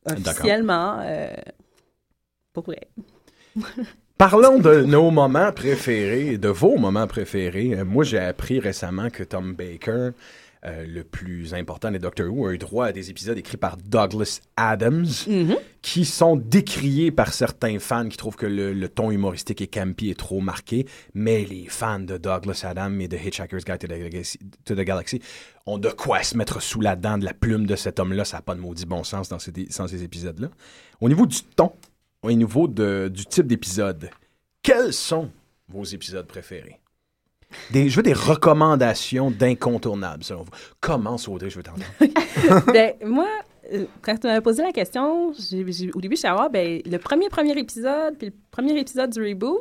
Officiellement, 0.10 0.98
euh, 1.02 1.30
pour 2.52 2.64
vrai. 2.64 2.90
Parlons 4.18 4.60
de 4.60 4.82
nos 4.82 5.10
moments 5.10 5.52
préférés, 5.52 6.38
de 6.38 6.50
vos 6.50 6.78
moments 6.78 7.08
préférés. 7.08 7.84
Moi, 7.84 8.04
j'ai 8.04 8.20
appris 8.20 8.60
récemment 8.60 9.10
que 9.10 9.24
Tom 9.24 9.54
Baker 9.54 10.12
euh, 10.64 10.86
le 10.86 11.04
plus 11.04 11.56
important 11.56 11.90
des 11.90 11.98
Doctor 11.98 12.32
Who, 12.32 12.46
a 12.46 12.54
eu 12.54 12.60
droit 12.60 12.86
à 12.86 12.92
des 12.92 13.10
épisodes 13.10 13.36
écrits 13.36 13.58
par 13.58 13.78
Douglas 13.78 14.42
Adams, 14.56 15.08
mhm. 15.26 15.56
qui 15.82 16.06
sont 16.06 16.36
décriés 16.36 17.10
par 17.10 17.34
certains 17.34 17.80
fans 17.80 18.08
qui 18.08 18.16
trouvent 18.16 18.36
que 18.36 18.46
le, 18.46 18.88
ton 18.88 19.10
humoristique 19.10 19.62
et 19.62 19.68
campy 19.68 20.12
est 20.12 20.20
trop 20.20 20.40
marqué, 20.40 20.86
mais 21.16 21.46
les 21.46 21.66
fans 21.66 22.00
de 22.00 22.18
Douglas 22.18 22.64
Adams 22.64 23.02
et 23.02 23.08
de 23.08 23.18
Hitchhiker's 23.18 23.66
Guide 23.66 23.80
to 24.64 24.76
the, 24.76 24.82
Galaxy, 24.82 25.20
ont 25.66 25.80
de 25.80 25.90
quoi 25.90 26.22
se 26.22 26.38
mettre 26.38 26.62
sous 26.62 26.80
la 26.80 26.96
dent 26.96 27.18
de 27.18 27.26
la 27.26 27.34
plume 27.34 27.66
de 27.66 27.76
cet 27.76 28.00
homme-là. 28.00 28.24
Ça 28.24 28.38
n'a 28.38 28.42
pas 28.42 28.54
de 28.54 28.60
maudit 28.60 28.86
bon 28.86 29.04
sens 29.04 29.30
dans 29.30 29.40
ces, 29.40 29.52
ces 29.70 30.04
épisodes-là. 30.04 30.50
Au 31.00 31.10
niveau 31.10 31.26
du 31.26 31.42
ton, 31.42 31.72
au 32.22 32.32
niveau 32.32 32.68
du 32.68 33.26
type 33.26 33.48
d'épisode, 33.48 34.12
quels 34.62 34.94
sont 34.94 35.32
vos 35.70 35.86
épisodes 35.86 36.28
préférés? 36.28 36.81
Je 37.74 37.96
veux 37.96 38.04
des 38.04 38.14
recommandations 38.14 39.32
d'incontournables, 39.32 40.24
selon 40.24 40.44
vous. 40.44 40.52
Commence, 40.80 41.28
Audrey, 41.28 41.50
je 41.50 41.58
veux 41.58 41.64
t'entendre? 41.64 41.86
ben, 42.74 42.94
moi, 43.06 43.28
euh, 43.74 43.86
quand 44.02 44.18
tu 44.18 44.28
m'avais 44.28 44.42
posé 44.42 44.64
la 44.64 44.72
question, 44.72 45.30
au 45.30 46.02
début, 46.02 46.16
je 46.16 46.22
savais, 46.22 46.50
ben, 46.50 46.82
le 46.86 46.98
premier 46.98 47.30
premier 47.30 47.58
épisode, 47.58 48.18
puis 48.18 48.28
le 48.28 48.34
premier 48.52 48.78
épisode 48.80 49.12
du 49.12 49.22
reboot, 49.22 49.60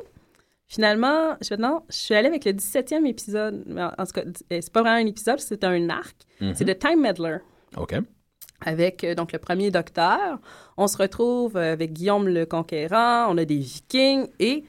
finalement, 0.67 1.37
je, 1.41 1.55
non, 1.55 1.83
je 1.89 1.97
suis 1.97 2.15
allée 2.15 2.29
avec 2.29 2.45
le 2.45 2.53
17e 2.53 3.07
épisode. 3.07 3.65
En, 3.99 4.05
tout 4.05 4.13
cas, 4.13 4.23
euh, 4.23 4.33
c'est 4.61 4.73
pas 4.73 4.83
vraiment 4.83 5.03
un 5.03 5.07
épisode, 5.07 5.41
c'est 5.41 5.65
un 5.65 5.89
arc. 5.91 6.17
Mm-hmm. 6.41 6.55
C'est 6.55 6.65
The 6.65 6.79
Time 6.79 7.01
Meddler. 7.01 7.39
OK. 7.77 7.95
Avec 8.63 9.05
euh, 9.05 9.15
donc 9.15 9.33
le 9.33 9.39
premier 9.39 9.71
docteur. 9.71 10.39
On 10.77 10.87
se 10.87 10.97
retrouve 10.97 11.57
avec 11.57 11.93
Guillaume 11.93 12.29
le 12.29 12.47
Conquérant, 12.47 13.27
on 13.31 13.39
a 13.39 13.45
des 13.45 13.59
vikings 13.59 14.29
et 14.39 14.65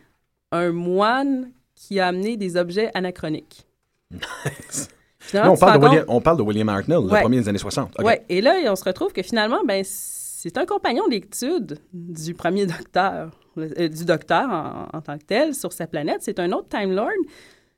un 0.52 0.72
moine 0.72 1.52
qui 1.82 2.00
a 2.00 2.08
amené 2.08 2.38
des 2.38 2.58
objets 2.58 2.92
anachroniques. 2.94 3.66
Nice. 4.12 4.88
on, 5.34 5.58
parle 5.58 5.80
de 5.80 5.86
William, 5.88 6.06
on, 6.08 6.22
parle 6.22 6.38
de 6.38 6.44
William, 6.44 6.70
Hartnell, 6.70 7.00
le 7.02 7.22
premier 7.22 7.38
des 7.38 7.50
années 7.50 7.58
60. 7.58 7.96
Oui, 8.04 8.14
et 8.30 8.42
là, 8.42 8.56
on 8.68 8.76
se 8.76 8.84
retrouve 8.84 9.12
que 9.14 9.24
finalement, 9.24 9.62
ben, 9.66 9.84
c'est 9.84 10.58
un 10.58 10.66
compagnon 10.66 11.08
d'étude 11.08 11.80
du 11.92 12.36
premier 12.36 12.68
docteur, 12.68 13.32
euh, 13.58 13.88
du 13.88 14.06
docteur 14.06 14.48
en, 14.94 15.02
tant 15.02 15.18
que 15.18 15.24
tel 15.24 15.56
sur 15.56 15.74
sa 15.74 15.88
planète. 15.88 16.18
C'est 16.22 16.40
un 16.40 16.52
autre 16.52 16.70
Time 16.70 16.92
Lord 16.92 17.10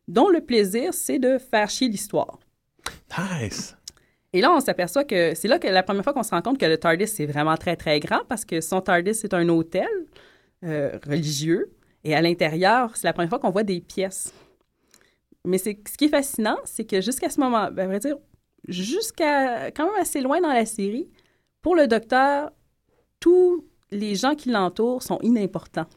dont 0.09 0.27
le 0.27 0.41
plaisir, 0.41 0.93
c'est 0.93 1.19
de 1.19 1.37
faire 1.37 1.69
chier 1.69 1.87
l'histoire. 1.87 2.39
Nice. 3.17 3.77
Et 4.33 4.41
là, 4.41 4.51
on 4.51 4.59
s'aperçoit 4.59 5.05
que 5.05 5.33
c'est 5.33 5.47
là 5.47 5.59
que 5.59 5.67
la 5.67 5.83
première 5.83 6.03
fois 6.03 6.11
qu'on 6.11 6.23
se 6.23 6.31
rend 6.31 6.41
compte 6.41 6.57
que 6.57 6.65
le 6.65 6.77
TARDIS, 6.77 7.07
c'est 7.07 7.25
vraiment 7.25 7.55
très, 7.55 7.77
très 7.77 8.01
grand 8.01 8.25
parce 8.27 8.43
que 8.43 8.59
son 8.59 8.81
TARDIS, 8.81 9.13
c'est 9.13 9.33
un 9.33 9.47
hôtel 9.47 9.87
euh, 10.65 10.97
religieux 11.07 11.71
et 12.03 12.15
à 12.15 12.21
l'intérieur, 12.21 12.95
c'est 12.95 13.07
la 13.07 13.13
première 13.13 13.29
fois 13.29 13.39
qu'on 13.39 13.51
voit 13.51 13.63
des 13.63 13.81
pièces. 13.81 14.33
Mais 15.45 15.57
ce 15.57 15.69
qui 15.69 16.05
est 16.05 16.09
fascinant, 16.09 16.57
c'est 16.65 16.85
que 16.85 17.01
jusqu'à 17.01 17.29
ce 17.29 17.39
moment, 17.39 17.69
ben, 17.71 17.83
à 17.83 17.87
vrai 17.87 17.99
dire, 17.99 18.17
jusqu'à 18.67 19.71
quand 19.71 19.85
même 19.85 20.01
assez 20.01 20.21
loin 20.21 20.39
dans 20.41 20.53
la 20.53 20.65
série, 20.65 21.09
pour 21.61 21.75
le 21.75 21.87
docteur, 21.87 22.51
tous 23.19 23.65
les 23.91 24.15
gens 24.15 24.35
qui 24.35 24.49
l'entourent 24.49 25.03
sont 25.03 25.19
inimportants 25.21 25.87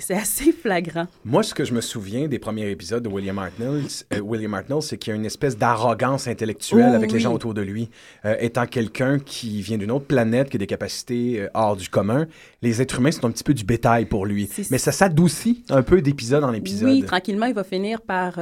c'est 0.00 0.14
assez 0.14 0.52
flagrant. 0.62 1.06
Moi, 1.24 1.42
ce 1.42 1.54
que 1.54 1.64
je 1.64 1.72
me 1.72 1.80
souviens 1.80 2.28
des 2.28 2.38
premiers 2.38 2.68
épisodes 2.70 3.02
de 3.02 3.08
William 3.08 3.38
Hartnell, 3.38 3.82
euh, 4.12 4.20
William 4.20 4.54
Hartnell 4.54 4.82
c'est 4.82 4.98
qu'il 4.98 5.12
y 5.12 5.14
a 5.14 5.16
une 5.16 5.26
espèce 5.26 5.56
d'arrogance 5.56 6.26
intellectuelle 6.26 6.94
avec 6.94 7.12
les 7.12 7.20
gens 7.20 7.32
autour 7.32 7.54
de 7.54 7.62
lui. 7.62 7.90
Euh, 8.24 8.36
étant 8.40 8.66
quelqu'un 8.66 9.18
qui 9.18 9.62
vient 9.62 9.78
d'une 9.78 9.90
autre 9.90 10.06
planète, 10.06 10.50
qui 10.50 10.56
a 10.56 10.58
des 10.58 10.66
capacités 10.66 11.40
euh, 11.40 11.48
hors 11.54 11.76
du 11.76 11.88
commun, 11.88 12.26
les 12.62 12.82
êtres 12.82 12.98
humains 12.98 13.12
sont 13.12 13.26
un 13.26 13.30
petit 13.30 13.44
peu 13.44 13.54
du 13.54 13.64
bétail 13.64 14.06
pour 14.06 14.26
lui. 14.26 14.48
Mais 14.70 14.78
ça 14.78 14.92
s'adoucit 14.92 15.64
un 15.70 15.82
peu 15.82 16.02
d'épisode 16.02 16.44
en 16.44 16.52
épisode. 16.52 16.90
Oui, 16.90 17.04
tranquillement, 17.04 17.46
il 17.46 17.54
va 17.54 17.64
finir 17.64 18.00
par 18.00 18.38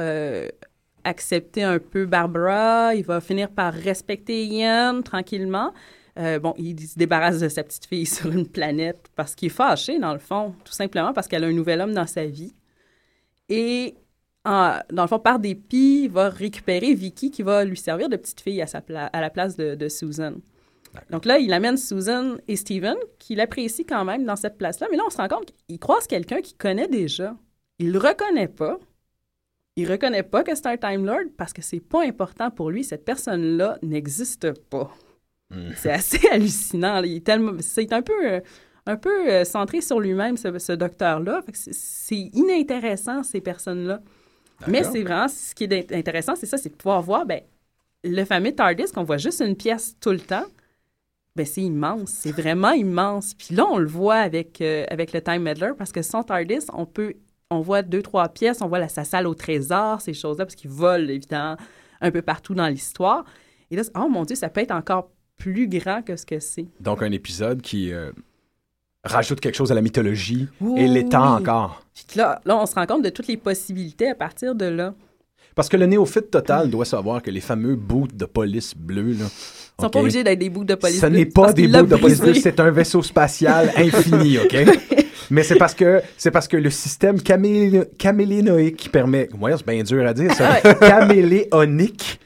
accepter 1.03 1.63
un 1.63 1.79
peu 1.79 2.05
Barbara, 2.05 2.93
il 2.93 3.03
va 3.03 3.21
finir 3.21 3.49
par 3.49 3.73
respecter 3.73 4.45
Ian 4.45 5.01
tranquillement. 5.01 5.73
Euh, 6.19 6.39
bon, 6.39 6.53
il 6.57 6.79
se 6.79 6.97
débarrasse 6.97 7.39
de 7.39 7.49
sa 7.49 7.63
petite 7.63 7.85
fille 7.85 8.05
sur 8.05 8.31
une 8.31 8.47
planète 8.47 9.07
parce 9.15 9.35
qu'il 9.35 9.47
est 9.47 9.49
fâché, 9.49 9.99
dans 9.99 10.13
le 10.13 10.19
fond, 10.19 10.53
tout 10.63 10.73
simplement 10.73 11.13
parce 11.13 11.27
qu'elle 11.27 11.43
a 11.43 11.47
un 11.47 11.53
nouvel 11.53 11.81
homme 11.81 11.93
dans 11.93 12.07
sa 12.07 12.25
vie. 12.25 12.53
Et 13.47 13.95
dans 14.45 14.81
le 14.91 15.07
fond, 15.07 15.19
par 15.19 15.39
dépit, 15.39 16.07
va 16.07 16.29
récupérer 16.29 16.93
Vicky 16.93 17.29
qui 17.29 17.43
va 17.43 17.63
lui 17.65 17.77
servir 17.77 18.09
de 18.09 18.15
petite 18.15 18.41
fille 18.41 18.61
à, 18.61 18.67
sa 18.67 18.81
à 18.89 19.21
la 19.21 19.29
place 19.29 19.55
de, 19.55 19.75
de 19.75 19.89
Susan. 19.89 20.33
Donc 21.11 21.25
là, 21.25 21.37
il 21.37 21.53
amène 21.53 21.77
Susan 21.77 22.37
et 22.47 22.55
Steven, 22.55 22.95
qui 23.19 23.35
l'apprécient 23.35 23.85
quand 23.87 24.05
même 24.05 24.25
dans 24.25 24.35
cette 24.35 24.57
place-là. 24.57 24.87
Mais 24.89 24.97
là, 24.97 25.03
on 25.05 25.09
se 25.09 25.17
rend 25.17 25.27
compte 25.27 25.53
qu'il 25.67 25.79
croise 25.79 26.07
quelqu'un 26.07 26.41
qu'il 26.41 26.57
connaît 26.57 26.87
déjà. 26.87 27.35
Il 27.77 27.91
le 27.91 27.99
reconnaît 27.99 28.47
pas. 28.47 28.79
Il 29.75 29.89
reconnaît 29.89 30.23
pas 30.23 30.43
que 30.43 30.55
c'est 30.55 30.65
un 30.65 30.77
Time 30.77 31.05
Lord 31.05 31.29
parce 31.37 31.53
que 31.53 31.61
c'est 31.61 31.79
pas 31.79 32.03
important 32.03 32.49
pour 32.49 32.71
lui. 32.71 32.83
Cette 32.83 33.05
personne-là 33.05 33.77
n'existe 33.83 34.51
pas. 34.69 34.91
Hmm. 35.51 35.71
C'est 35.75 35.91
assez 35.91 36.27
hallucinant. 36.31 37.01
Il 37.03 37.17
est 37.17 37.25
tellement, 37.25 37.53
c'est 37.59 37.91
un 37.93 38.01
peu, 38.01 38.13
euh, 38.25 38.39
un 38.85 38.97
peu 38.97 39.29
euh, 39.29 39.43
centré 39.43 39.81
sur 39.81 39.99
lui-même, 39.99 40.37
ce, 40.37 40.71
docteur-là. 40.71 41.41
C'est 41.53 42.29
inintéressant, 42.33 43.23
ces 43.23 43.41
personnes-là. 43.41 44.01
Mais 44.67 44.83
c'est 44.83 45.03
vraiment 45.03 45.29
ce 45.29 45.55
qui 45.55 45.63
est 45.63 45.93
intéressant, 45.93 46.35
c'est 46.35 46.45
ça, 46.45 46.57
c'est 46.57 46.69
de 46.69 46.75
pouvoir 46.75 47.01
voir 47.01 47.25
ben, 47.25 47.39
le 48.03 48.25
fameux 48.25 48.51
TARDIS 48.51 48.91
qu'on 48.93 49.03
voit 49.03 49.17
juste 49.17 49.41
une 49.41 49.55
pièce 49.55 49.95
tout 50.01 50.11
le 50.11 50.19
temps. 50.19 50.43
Ben, 51.37 51.45
c'est 51.45 51.61
immense, 51.61 52.09
c'est 52.09 52.33
vraiment 52.33 52.71
immense. 52.71 53.33
Puis 53.33 53.55
là, 53.55 53.65
on 53.65 53.77
le 53.77 53.87
voit 53.87 54.17
avec, 54.17 54.59
euh, 54.59 54.83
avec 54.89 55.13
le 55.13 55.21
Time 55.21 55.43
Meddler 55.43 55.71
parce 55.77 55.93
que 55.93 56.01
sans 56.01 56.23
TARDIS, 56.23 56.65
on 56.73 56.85
peut 56.85 57.13
on 57.51 57.61
voit 57.61 57.81
deux, 57.81 58.01
trois 58.01 58.29
pièces, 58.29 58.61
on 58.61 58.67
voit 58.67 58.79
la, 58.79 58.89
sa 58.89 59.03
salle 59.03 59.25
au 59.25 59.33
trésor, 59.33 60.01
ces 60.01 60.13
choses-là, 60.13 60.45
parce 60.45 60.55
qu'ils 60.55 60.69
volent, 60.69 61.07
évidemment, 61.07 61.57
un 61.99 62.11
peu 62.11 62.21
partout 62.21 62.53
dans 62.53 62.67
l'histoire. 62.67 63.25
Et 63.71 63.75
là, 63.75 63.83
oh 63.95 64.07
mon 64.07 64.23
Dieu, 64.23 64.35
ça 64.35 64.49
peut 64.49 64.61
être 64.61 64.71
encore 64.71 65.09
plus 65.39 65.67
grand 65.67 66.03
que 66.03 66.15
ce 66.15 66.25
que 66.25 66.39
c'est. 66.39 66.67
Donc, 66.79 67.01
un 67.01 67.11
épisode 67.11 67.61
qui 67.61 67.91
euh, 67.91 68.11
rajoute 69.03 69.39
quelque 69.39 69.55
chose 69.55 69.71
à 69.71 69.75
la 69.75 69.81
mythologie 69.81 70.47
et 70.77 70.87
l'étend 70.87 71.37
encore. 71.37 71.83
Puis 72.07 72.19
là, 72.19 72.39
là, 72.45 72.57
on 72.57 72.65
se 72.67 72.75
rend 72.75 72.85
compte 72.85 73.03
de 73.03 73.09
toutes 73.09 73.27
les 73.27 73.37
possibilités 73.37 74.09
à 74.09 74.15
partir 74.15 74.53
de 74.53 74.65
là. 74.65 74.93
Parce 75.55 75.67
que 75.67 75.77
le 75.77 75.87
néophyte 75.87 76.29
total 76.29 76.69
doit 76.69 76.85
savoir 76.85 77.21
que 77.21 77.31
les 77.31 77.41
fameux 77.41 77.75
boots 77.75 78.15
de 78.15 78.25
police 78.25 78.75
bleus, 78.75 79.13
là, 79.13 79.25
Ils 79.79 79.81
sont 79.81 79.89
pas 79.89 79.99
obligés 79.99 80.23
d'être 80.23 80.39
des 80.39 80.49
bouts 80.49 80.63
de 80.63 80.75
police 80.75 80.99
Ce 80.99 81.05
n'est 81.07 81.25
pas 81.25 81.51
des 81.53 81.67
bouts 81.67 81.85
de 81.85 81.95
police 81.95 82.19
bleus, 82.19 82.35
c'est 82.35 82.59
un 82.59 82.69
vaisseau 82.69 83.01
spatial 83.01 83.71
infini, 83.77 84.37
OK? 84.37 84.55
Mais 85.31 85.43
c'est 85.43 85.57
parce 85.57 85.73
que 85.73 86.01
c'est 86.17 86.31
parce 86.31 86.47
que 86.47 86.57
le 86.57 86.69
système 86.69 87.21
caméléonique 87.21 88.77
qui 88.77 88.89
permet, 88.89 89.29
moi 89.37 89.55
c'est 89.57 89.65
bien 89.65 89.83
dur 89.83 90.05
à 90.05 90.13
dire 90.13 90.33
ça, 90.33 90.59
caméléonique 90.79 92.19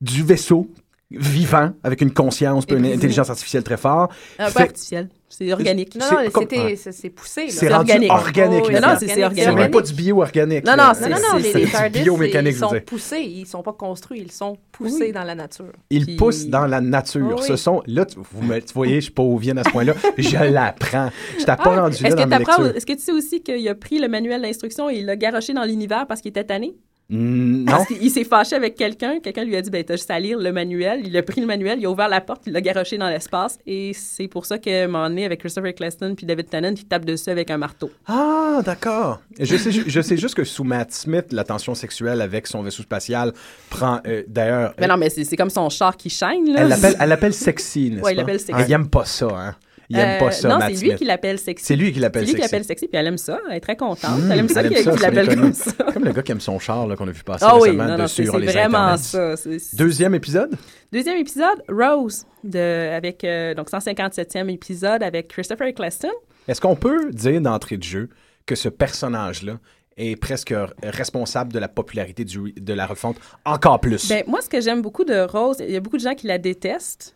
du 0.00 0.22
vaisseau 0.22 0.68
vivant, 1.10 1.72
avec 1.84 2.00
une 2.00 2.12
conscience, 2.12 2.64
une 2.68 2.86
intelligence 2.86 3.30
artificielle 3.30 3.62
très 3.62 3.76
forte. 3.76 4.12
Ah, 4.38 4.50
pas 4.50 4.62
artificielle, 4.62 5.08
c'est 5.28 5.52
organique. 5.52 5.94
Non, 5.94 6.06
non, 6.10 6.30
c'est 6.74 7.10
poussé. 7.10 7.48
C'est 7.48 7.72
organique. 7.72 8.10
organique. 8.10 8.64
Oh, 8.66 8.72
non, 8.72 8.96
c'est 8.98 9.24
organique. 9.24 9.44
C'est 9.44 9.54
même 9.54 9.70
pas 9.70 9.82
du 9.82 9.92
bio-organique. 9.92 10.64
Non, 10.64 10.76
non, 10.76 10.92
non, 11.00 11.08
non, 11.08 11.38
les. 11.38 12.50
Ils 12.50 12.56
sont 12.56 12.80
poussés, 12.84 13.20
ils 13.20 13.46
sont 13.46 13.62
pas 13.62 13.72
construits, 13.72 14.20
ils 14.20 14.32
sont 14.32 14.56
poussés 14.72 15.12
dans 15.12 15.24
la 15.24 15.34
nature. 15.34 15.72
Ils 15.90 16.16
poussent 16.16 16.46
dans 16.46 16.66
la 16.66 16.80
nature. 16.80 17.42
Ce 17.42 17.56
sont, 17.56 17.82
là, 17.86 18.04
vous, 18.16 18.42
me, 18.42 18.60
voyez, 18.74 18.96
je 18.96 19.00
suis 19.06 19.12
pas 19.12 19.22
au 19.22 19.36
Vienne 19.36 19.58
à 19.58 19.64
ce 19.64 19.70
point-là, 19.70 19.94
je 20.16 20.36
l'apprends. 20.52 21.10
Je 21.38 21.44
t'ai 21.44 21.56
pas 21.56 21.80
rendu 21.82 22.02
là 22.02 22.14
dans 22.14 22.64
Est-ce 22.72 22.86
que 22.86 22.94
tu 22.94 23.00
sais 23.02 23.12
aussi 23.12 23.42
qu'il 23.42 23.68
a 23.68 23.74
pris 23.74 23.98
le 23.98 24.08
manuel 24.08 24.42
d'instruction 24.42 24.90
et 24.90 24.96
il 24.96 25.06
l'a 25.06 25.16
garoché 25.16 25.52
dans 25.52 25.64
l'univers 25.64 26.06
parce 26.06 26.20
qu'il 26.20 26.30
était 26.30 26.44
tanné? 26.44 26.74
Non. 27.08 27.64
Parce 27.66 27.86
qu'il 27.86 28.10
s'est 28.10 28.24
fâché 28.24 28.56
avec 28.56 28.74
quelqu'un. 28.74 29.20
Quelqu'un 29.20 29.44
lui 29.44 29.54
a 29.54 29.62
dit 29.62 29.70
ben, 29.70 29.84
T'as 29.84 29.94
juste 29.94 30.10
à 30.10 30.18
lire 30.18 30.38
le 30.38 30.52
manuel. 30.52 31.02
Il 31.04 31.16
a 31.16 31.22
pris 31.22 31.40
le 31.40 31.46
manuel, 31.46 31.78
il 31.78 31.86
a 31.86 31.90
ouvert 31.90 32.08
la 32.08 32.20
porte, 32.20 32.42
il 32.46 32.52
l'a 32.52 32.60
garoché 32.60 32.98
dans 32.98 33.08
l'espace. 33.08 33.58
Et 33.66 33.92
c'est 33.94 34.26
pour 34.26 34.44
ça 34.44 34.58
qu'à 34.58 34.84
un 34.84 34.86
moment 34.88 35.08
donné, 35.08 35.24
avec 35.24 35.40
Christopher 35.40 35.70
Eccleston 35.70 36.14
puis 36.16 36.26
David 36.26 36.48
Tennant, 36.48 36.74
il 36.76 36.84
tape 36.84 37.04
dessus 37.04 37.30
avec 37.30 37.50
un 37.50 37.58
marteau. 37.58 37.90
Ah, 38.06 38.60
d'accord. 38.64 39.20
Je 39.38 39.56
sais, 39.56 39.70
je 39.70 40.00
sais 40.00 40.16
juste 40.16 40.34
que 40.34 40.44
sous 40.44 40.64
Matt 40.64 40.92
Smith, 40.92 41.26
la 41.32 41.44
tension 41.44 41.74
sexuelle 41.74 42.20
avec 42.20 42.46
son 42.46 42.62
vaisseau 42.62 42.82
spatial 42.82 43.32
prend. 43.70 44.00
Euh, 44.06 44.24
d'ailleurs. 44.26 44.74
Mais 44.80 44.88
non, 44.88 44.96
mais 44.96 45.10
c'est 45.10 45.36
comme 45.36 45.50
son 45.50 45.68
char 45.70 45.96
qui 45.96 46.10
chaîne. 46.10 46.52
Là. 46.52 46.68
Elle 46.98 47.08
l'appelle 47.08 47.34
sexy, 47.34 47.90
n'est-ce 47.90 48.02
ouais, 48.02 48.12
il 48.12 48.16
l'appelle 48.16 48.40
sexy. 48.40 48.64
Elle 48.64 48.72
aime 48.72 48.88
pas 48.88 49.04
ça, 49.04 49.28
hein. 49.32 49.54
Il 49.88 49.98
aime 49.98 50.18
pas 50.18 50.30
ça, 50.30 50.48
Non, 50.48 50.58
c'est 50.60 50.84
lui 50.84 50.94
qui 50.96 51.04
l'appelle 51.04 51.38
sexy. 51.38 51.64
C'est 51.64 51.76
lui 51.76 51.92
qui 51.92 52.00
l'appelle 52.00 52.22
sexy. 52.22 52.32
C'est 52.32 52.36
lui 52.36 52.42
qui 52.42 52.52
l'appelle 52.52 52.64
sexy, 52.64 52.88
puis 52.88 52.98
elle 52.98 53.06
aime 53.06 53.18
ça. 53.18 53.38
Elle 53.48 53.56
est 53.56 53.60
très 53.60 53.76
contente. 53.76 54.20
elle 54.30 54.38
aime 54.38 54.48
ça 54.48 54.62
qu'il 54.64 54.84
l'appelle 55.00 55.28
comme 55.28 55.52
ça. 55.52 55.72
Comme 55.96 56.04
le 56.04 56.12
gars 56.12 56.22
qui 56.22 56.32
aime 56.32 56.40
son 56.40 56.58
char 56.58 56.86
qu'on 56.96 57.08
a 57.08 57.10
vu 57.10 57.22
passer 57.22 57.44
ah, 57.46 57.54
récemment 57.54 58.06
sur 58.06 58.38
les 58.38 58.46
vraiment 58.46 58.96
ça. 58.96 59.34
Deuxième 59.74 60.14
épisode? 60.14 60.54
Deuxième 60.92 61.16
épisode, 61.16 61.62
Rose, 61.68 62.26
de, 62.44 62.94
avec 62.94 63.24
euh, 63.24 63.54
donc 63.54 63.70
157e 63.70 64.48
épisode 64.50 65.02
avec 65.02 65.28
Christopher 65.28 65.68
Eccleston. 65.68 66.12
Est-ce 66.48 66.60
qu'on 66.60 66.76
peut 66.76 67.10
dire 67.10 67.40
d'entrée 67.40 67.76
de 67.76 67.82
jeu 67.82 68.10
que 68.44 68.54
ce 68.54 68.68
personnage-là 68.68 69.58
est 69.96 70.16
presque 70.16 70.54
responsable 70.82 71.52
de 71.52 71.58
la 71.58 71.68
popularité 71.68 72.24
du, 72.24 72.52
de 72.52 72.72
la 72.72 72.86
refonte 72.86 73.16
encore 73.44 73.80
plus? 73.80 74.08
Ben, 74.08 74.22
moi, 74.26 74.40
ce 74.42 74.48
que 74.48 74.60
j'aime 74.60 74.82
beaucoup 74.82 75.04
de 75.04 75.20
Rose, 75.20 75.56
il 75.60 75.70
y 75.70 75.76
a 75.76 75.80
beaucoup 75.80 75.96
de 75.96 76.02
gens 76.02 76.14
qui 76.14 76.26
la 76.26 76.38
détestent. 76.38 77.15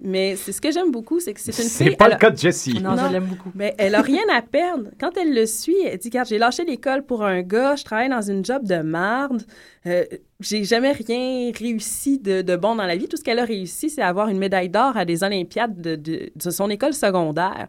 Mais 0.00 0.36
c'est 0.36 0.52
ce 0.52 0.60
que 0.60 0.70
j'aime 0.70 0.90
beaucoup, 0.90 1.18
c'est 1.18 1.32
que 1.32 1.40
c'est 1.40 1.50
une 1.52 1.68
fille. 1.68 1.88
C'est 1.90 1.96
pas 1.96 2.08
le 2.08 2.16
cas 2.16 2.30
de 2.30 2.36
Jessie. 2.36 2.78
Non, 2.80 2.94
je 2.96 3.10
l'aime 3.10 3.24
beaucoup. 3.24 3.50
Mais 3.54 3.74
elle 3.78 3.94
a 3.94 4.02
rien 4.02 4.22
à 4.32 4.42
perdre. 4.42 4.90
Quand 5.00 5.16
elle 5.16 5.34
le 5.34 5.46
suit, 5.46 5.76
elle 5.84 5.98
dit 5.98 6.08
Regarde, 6.08 6.28
j'ai 6.28 6.38
lâché 6.38 6.64
l'école 6.64 7.04
pour 7.04 7.24
un 7.24 7.42
gars, 7.42 7.74
je 7.76 7.84
travaille 7.84 8.10
dans 8.10 8.20
une 8.20 8.44
job 8.44 8.64
de 8.64 8.82
marde, 8.82 9.42
euh, 9.86 10.04
j'ai 10.40 10.64
jamais 10.64 10.92
rien 10.92 11.50
réussi 11.58 12.18
de, 12.18 12.42
de, 12.42 12.56
bon 12.56 12.76
dans 12.76 12.84
la 12.84 12.96
vie. 12.96 13.08
Tout 13.08 13.16
ce 13.16 13.24
qu'elle 13.24 13.38
a 13.38 13.44
réussi, 13.44 13.88
c'est 13.88 14.02
avoir 14.02 14.28
une 14.28 14.38
médaille 14.38 14.68
d'or 14.68 14.96
à 14.96 15.06
des 15.06 15.24
Olympiades 15.24 15.80
de, 15.80 15.96
de, 15.96 16.30
de 16.34 16.50
son 16.50 16.68
école 16.68 16.92
secondaire. 16.92 17.68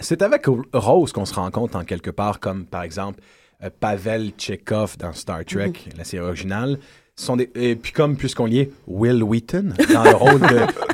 C'est 0.00 0.22
avec 0.22 0.46
Rose 0.72 1.12
qu'on 1.12 1.24
se 1.24 1.34
rend 1.34 1.50
compte 1.50 1.76
en 1.76 1.84
quelque 1.84 2.10
part, 2.10 2.40
comme 2.40 2.66
par 2.66 2.82
exemple 2.82 3.20
euh, 3.62 3.70
Pavel 3.78 4.32
Chekhov 4.36 4.96
dans 4.98 5.12
Star 5.12 5.44
Trek, 5.44 5.70
mm-hmm. 5.70 5.98
la 5.98 6.04
série 6.04 6.24
originale 6.24 6.78
sont 7.18 7.36
des, 7.36 7.50
et 7.54 7.76
puis 7.76 7.92
comme 7.92 8.16
puisqu'on 8.16 8.46
y 8.46 8.60
est, 8.60 8.70
Will 8.86 9.22
Wheaton 9.22 9.72
dans 9.92 10.04
le 10.04 10.14
rôle 10.14 10.40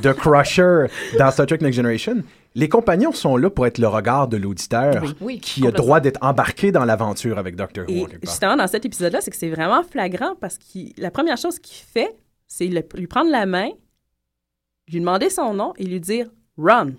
de, 0.02 0.12
Crusher 0.12 0.86
dans 1.18 1.30
Star 1.30 1.46
Trek 1.46 1.58
Next 1.60 1.76
Generation, 1.76 2.22
les 2.54 2.68
compagnons 2.68 3.12
sont 3.12 3.36
là 3.36 3.50
pour 3.50 3.66
être 3.66 3.78
le 3.78 3.88
regard 3.88 4.28
de 4.28 4.36
l'auditeur 4.36 5.02
qui 5.42 5.66
a 5.66 5.70
droit 5.70 6.00
d'être 6.00 6.18
embarqué 6.22 6.72
dans 6.72 6.84
l'aventure 6.84 7.38
avec 7.38 7.56
Doctor 7.56 7.84
Who. 7.88 8.08
justement, 8.22 8.56
dans 8.56 8.66
cet 8.66 8.84
épisode-là, 8.84 9.20
c'est 9.20 9.30
que 9.30 9.36
c'est 9.36 9.50
vraiment 9.50 9.82
flagrant 9.82 10.34
parce 10.40 10.58
que 10.58 10.78
la 10.96 11.10
première 11.10 11.36
chose 11.36 11.58
qu'il 11.58 11.84
fait, 11.84 12.14
c'est 12.46 12.66
lui 12.66 13.06
prendre 13.06 13.30
la 13.30 13.46
main, 13.46 13.70
lui 14.88 15.00
demander 15.00 15.30
son 15.30 15.54
nom 15.54 15.74
et 15.76 15.84
lui 15.84 16.00
dire 16.00 16.28
«Run». 16.58 16.92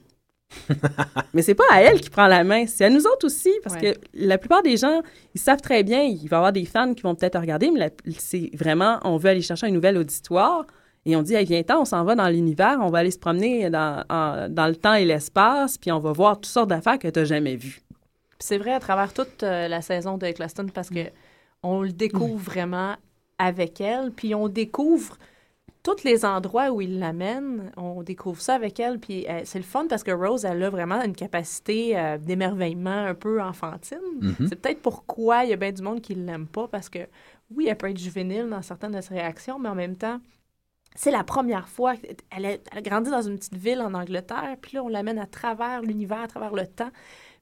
Mais 1.34 1.42
c'est 1.42 1.56
pas 1.56 1.66
à 1.72 1.82
elle 1.82 2.02
qui 2.02 2.10
prend 2.10 2.28
la 2.28 2.44
main, 2.44 2.66
c'est 2.68 2.86
à 2.86 2.90
nous 2.90 3.06
autres 3.06 3.26
aussi, 3.26 3.52
parce 3.64 3.76
que 3.76 3.94
la 4.14 4.38
plupart 4.38 4.64
des 4.64 4.78
gens, 4.78 5.02
ils 5.34 5.42
savent 5.42 5.62
très 5.62 5.84
bien, 5.84 6.02
il 6.02 6.28
va 6.28 6.38
y 6.38 6.40
avoir 6.40 6.54
des 6.54 6.66
fans 6.66 6.94
qui 6.94 7.04
vont 7.04 7.16
peut-être 7.16 7.40
regarder, 7.40 7.72
mais 7.72 7.92
c'est 8.18 8.50
vraiment, 8.54 9.00
on 9.04 9.18
veut 9.18 9.30
aller 9.30 9.42
chercher 9.42 9.68
un 9.68 9.72
nouvel 9.72 9.98
auditoire, 9.98 10.66
et 11.06 11.16
on 11.16 11.22
dit, 11.22 11.36
hey, 11.36 11.46
viens-t'en, 11.46 11.82
on 11.82 11.86
s'en 11.86 12.04
va 12.04 12.16
dans 12.16 12.28
l'univers, 12.30 12.80
on 12.82 12.90
va 12.90 13.00
aller 13.00 13.12
se 13.12 13.20
promener 13.20 13.70
dans, 13.70 14.04
dans 14.50 14.68
le 14.68 14.76
temps 14.76 14.96
et 14.96 15.06
l'espace, 15.06 15.78
puis 15.78 15.92
on 15.92 16.00
va 16.00 16.12
voir 16.12 16.36
toutes 16.38 16.48
sortes 16.48 16.70
d'affaires 16.70 16.98
que 16.98 17.08
tu 17.08 17.20
n'as 17.20 17.26
jamais 17.26 17.56
vues. 17.56 17.82
C'est 18.40 18.58
vrai 18.58 18.74
à 18.74 18.80
travers 18.80 19.14
toute 19.14 19.44
euh, 19.44 19.68
la 19.68 19.82
saison 19.82 20.18
de 20.18 20.26
Eccleston, 20.26 20.68
parce 20.74 20.90
que 20.90 21.10
on 21.64 21.82
le 21.82 21.92
découvre 21.92 22.38
vraiment 22.38 22.96
avec 23.38 23.82
elle, 23.82 24.12
puis 24.12 24.36
on 24.36 24.48
découvre 24.48 25.18
tous 25.86 26.04
les 26.04 26.26
endroits 26.26 26.72
où 26.72 26.82
il 26.82 26.98
l'amène, 26.98 27.72
on 27.78 28.02
découvre 28.02 28.42
ça 28.42 28.56
avec 28.56 28.80
elle. 28.80 29.00
Puis 29.00 29.28
euh, 29.30 29.42
c'est 29.46 29.60
le 29.60 29.64
fun 29.64 29.86
parce 29.88 30.04
que 30.04 30.12
Rose, 30.12 30.44
elle 30.44 30.64
a 30.64 30.70
vraiment 30.72 31.00
une 31.04 31.16
capacité 31.16 31.98
euh, 31.98 32.18
d'émerveillement 32.18 33.06
un 33.06 33.14
peu 33.14 33.40
enfantine. 33.40 34.00
Mm-hmm. 34.20 34.50
C'est 34.50 34.56
peut-être 34.56 34.82
pourquoi 34.82 35.44
il 35.44 35.52
y 35.52 35.54
a 35.54 35.58
bien 35.58 35.72
du 35.72 35.84
monde 35.84 36.02
qui 36.02 36.16
ne 36.16 36.26
l'aime 36.26 36.48
pas 36.48 36.68
parce 36.68 36.90
que, 36.90 37.00
oui, 37.52 37.68
elle 37.70 37.78
peut 37.78 37.90
être 37.90 38.00
juvénile 38.00 38.50
dans 38.50 38.64
certaines 38.64 38.94
de 38.94 39.02
ses 39.02 39.14
réactions, 39.14 39.60
mais 39.60 39.70
en 39.70 39.76
même 39.76 39.96
temps, 39.96 40.20
c'est 40.96 41.12
la 41.12 41.24
première 41.24 41.70
fois. 41.70 41.94
Elle 42.32 42.46
a, 42.46 42.82
grandi 42.82 43.12
dans 43.12 43.22
une 43.22 43.38
petite 43.38 43.56
ville 43.56 43.82
en 43.82 43.94
Angleterre, 43.94 44.58
puis 44.60 44.78
là, 44.78 44.84
on 44.84 44.88
l'amène 44.88 45.20
à 45.20 45.28
travers 45.28 45.84
l'univers, 45.84 46.22
à 46.22 46.28
travers 46.28 46.56
le 46.56 46.66
temps. 46.66 46.92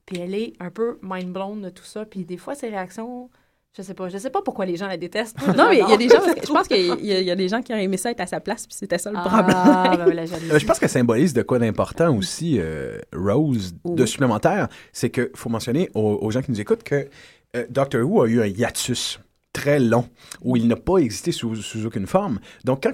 Puis 0.06 0.20
elle 0.20 0.36
est 0.36 0.54
un 0.60 0.70
peu 0.70 1.00
mind-blown 1.02 1.62
de 1.62 1.70
tout 1.70 1.86
ça. 1.86 2.06
Puis 2.06 2.26
des 2.26 2.36
fois, 2.36 2.56
ses 2.56 2.68
réactions 2.68 3.30
je 3.76 3.82
sais 3.82 3.94
pas. 3.96 4.08
Je 4.08 4.18
sais 4.18 4.30
pas 4.30 4.42
pourquoi 4.42 4.66
les 4.66 4.76
gens 4.76 4.88
la 4.88 4.98
détestent. 4.98 5.36
non, 5.58 5.70
mais 5.70 5.80
il 5.80 5.90
y 5.90 5.94
a 5.94 5.98
des 5.98 6.08
gens. 6.08 6.22
Je 6.26 6.52
pense 6.52 6.68
qu'il 6.68 7.06
y, 7.06 7.32
a 7.32 7.36
des 7.36 7.48
gens 7.50 7.62
qui 7.62 7.74
auraient 7.74 7.84
aimé 7.84 7.98
ça 7.98 8.12
être 8.12 8.22
à 8.22 8.28
sa 8.28 8.40
place, 8.40 8.68
puis 8.68 8.76
c'était 8.78 9.00
ça 9.00 9.12
le 9.12 9.18
ah, 9.20 9.28
problème. 9.28 10.16
Ben, 10.16 10.28
euh, 10.52 10.60
je 10.60 10.66
pense 10.66 10.80
qu'elle 10.80 10.90
symbolise 10.90 11.34
de 11.34 11.42
quoi 11.42 11.58
d'important 11.58 12.16
aussi, 12.16 12.60
euh, 12.60 13.00
Rose, 13.16 13.74
de 13.84 14.06
supplémentaire. 14.06 14.68
C'est 14.92 15.10
que 15.10 15.32
faut 15.36 15.50
mentionner 15.50 15.90
aux, 15.96 16.30
gens 16.30 16.42
qui 16.42 16.52
nous 16.52 16.62
écoutent 16.62 16.84
que 16.84 17.08
euh, 17.56 17.66
Doctor 17.70 18.08
Who 18.08 18.22
a 18.22 18.28
eu 18.28 18.42
un 18.42 18.48
hiatus 18.48 19.20
très 19.54 19.80
long 19.80 20.08
où 20.42 20.56
il 20.56 20.68
n'a 20.68 20.76
pas 20.76 20.98
existé 20.98 21.32
sous, 21.32 21.56
sous, 21.56 21.86
aucune 21.86 22.08
forme. 22.08 22.40
Donc, 22.64 22.84
quand 22.84 22.94